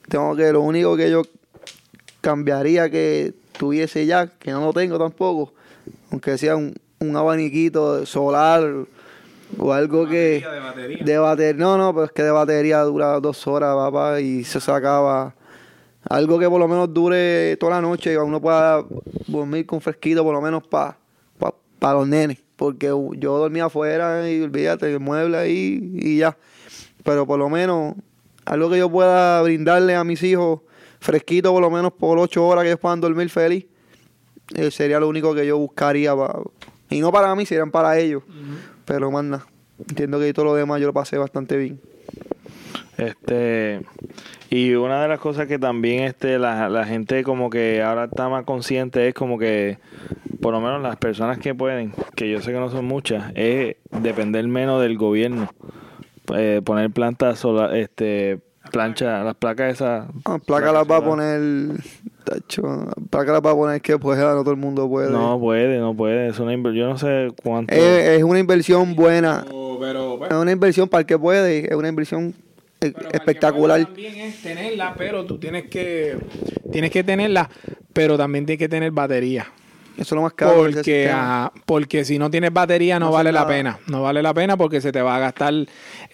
[0.08, 1.22] tengo que, lo único que yo
[2.20, 5.54] cambiaría que tuviese ya, que no lo tengo tampoco,
[6.10, 8.64] aunque sea un, un abaniquito solar
[9.58, 10.44] o algo que...
[10.44, 11.04] de batería.
[11.04, 14.60] De batería, no, no, pero es que de batería dura dos horas, papá, y se
[14.60, 15.34] sacaba
[16.08, 18.84] algo que por lo menos dure toda la noche y uno pueda
[19.26, 20.98] dormir con fresquito, por lo menos para
[21.78, 26.36] pa, los nenes, porque yo dormía afuera y olvídate, el mueble ahí y ya.
[27.02, 27.94] Pero por lo menos
[28.44, 30.60] algo que yo pueda brindarle a mis hijos
[31.00, 33.66] fresquito, por lo menos por ocho horas que ellos puedan dormir feliz,
[34.54, 36.14] eh, sería lo único que yo buscaría.
[36.14, 36.40] pa-
[36.90, 38.22] y no para mí, serían para ellos.
[38.84, 39.44] Pero manda,
[39.78, 41.80] entiendo que todo lo demás yo lo pasé bastante bien.
[42.98, 43.80] Este,
[44.50, 48.28] y una de las cosas que también este, la, la gente como que ahora está
[48.28, 49.78] más consciente es como que,
[50.40, 53.76] por lo menos las personas que pueden, que yo sé que no son muchas, es
[53.90, 55.50] depender menos del gobierno.
[56.34, 58.40] Eh, poner plantas solar, este,
[58.70, 60.08] plancha, las placas esas.
[60.24, 61.80] Ah, placa las va a poner.
[62.24, 65.10] Tacho, placa las va a poner que pueda, no todo el mundo puede.
[65.10, 66.28] No puede, no puede.
[66.28, 67.74] Es una yo no sé cuánto.
[67.74, 69.44] es, es una inversión buena.
[69.80, 71.66] Pero, pues, Es una inversión para el que puede.
[71.66, 72.34] Es una inversión
[72.90, 73.84] Pero espectacular.
[73.84, 76.16] También es tenerla, pero tú tienes que
[76.70, 77.48] tienes que tenerla
[77.92, 79.46] pero también tiene que tener batería.
[79.94, 80.54] Eso es lo más caro.
[80.56, 83.78] Porque, ah, porque si no tienes batería no, vale la pena.
[83.88, 85.52] No vale la pena porque se te va a gastar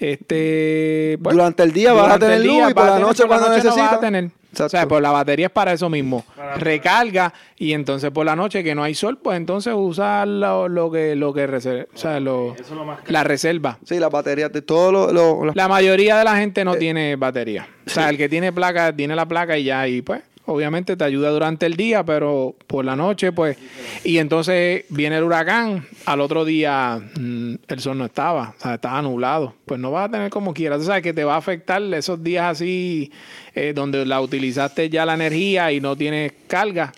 [0.01, 3.23] este Durante el día vas a durante tener el luz día y por la noche
[3.23, 4.01] por la cuando noche no vas a necesitas.
[4.01, 4.31] tener.
[4.61, 6.25] O sea, pues la batería es para eso mismo.
[6.57, 10.91] Recarga y entonces por la noche que no hay sol, pues entonces usa lo, lo
[10.91, 13.13] que lo que reserva, o sea, lo- Eso es lo más caro.
[13.13, 13.79] la reserva.
[13.85, 15.13] Sí, las baterías de todos los...
[15.13, 17.69] los- los- La mayoría de la gente Eh, no tiene batería.
[17.87, 21.05] O sea, el que tiene placa, tiene la placa y ya, y pues, obviamente te
[21.05, 23.59] ayuda durante el día, pero por la noche, pues.
[24.03, 28.75] Y entonces viene el huracán, al otro día mm, el sol no estaba, o sea,
[28.75, 29.55] estaba nublado.
[29.67, 30.81] Pues no vas a tener como quieras.
[30.81, 33.13] O sea, que te va a afectar esos días así,
[33.55, 36.93] eh, donde la utilizaste ya la energía y no tienes carga,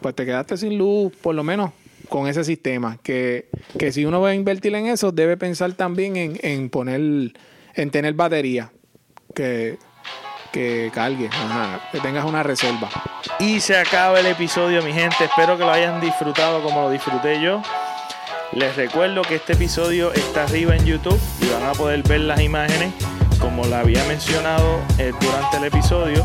[0.00, 1.72] pues te quedaste sin luz, por lo menos
[2.08, 2.98] con ese sistema.
[3.02, 3.48] Que,
[3.78, 7.32] que si uno va a invertir en eso, debe pensar también en, en poner,
[7.74, 8.72] en tener batería
[9.34, 9.76] que,
[10.52, 12.88] que cargue, ajá, que tengas una reserva.
[13.38, 15.24] Y se acaba el episodio, mi gente.
[15.24, 17.62] Espero que lo hayan disfrutado como lo disfruté yo.
[18.52, 22.40] Les recuerdo que este episodio está arriba en YouTube y van a poder ver las
[22.40, 22.92] imágenes
[23.38, 26.24] como la había mencionado eh, durante el episodio.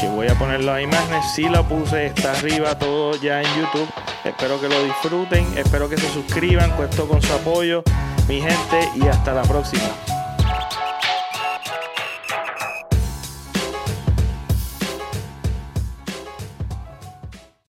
[0.00, 1.24] Que voy a poner las imágenes.
[1.34, 3.88] Si la puse, está arriba todo ya en YouTube.
[4.24, 5.46] Espero que lo disfruten.
[5.56, 6.70] Espero que se suscriban.
[6.72, 7.82] Cuento con su apoyo,
[8.28, 8.90] mi gente.
[8.94, 9.84] Y hasta la próxima.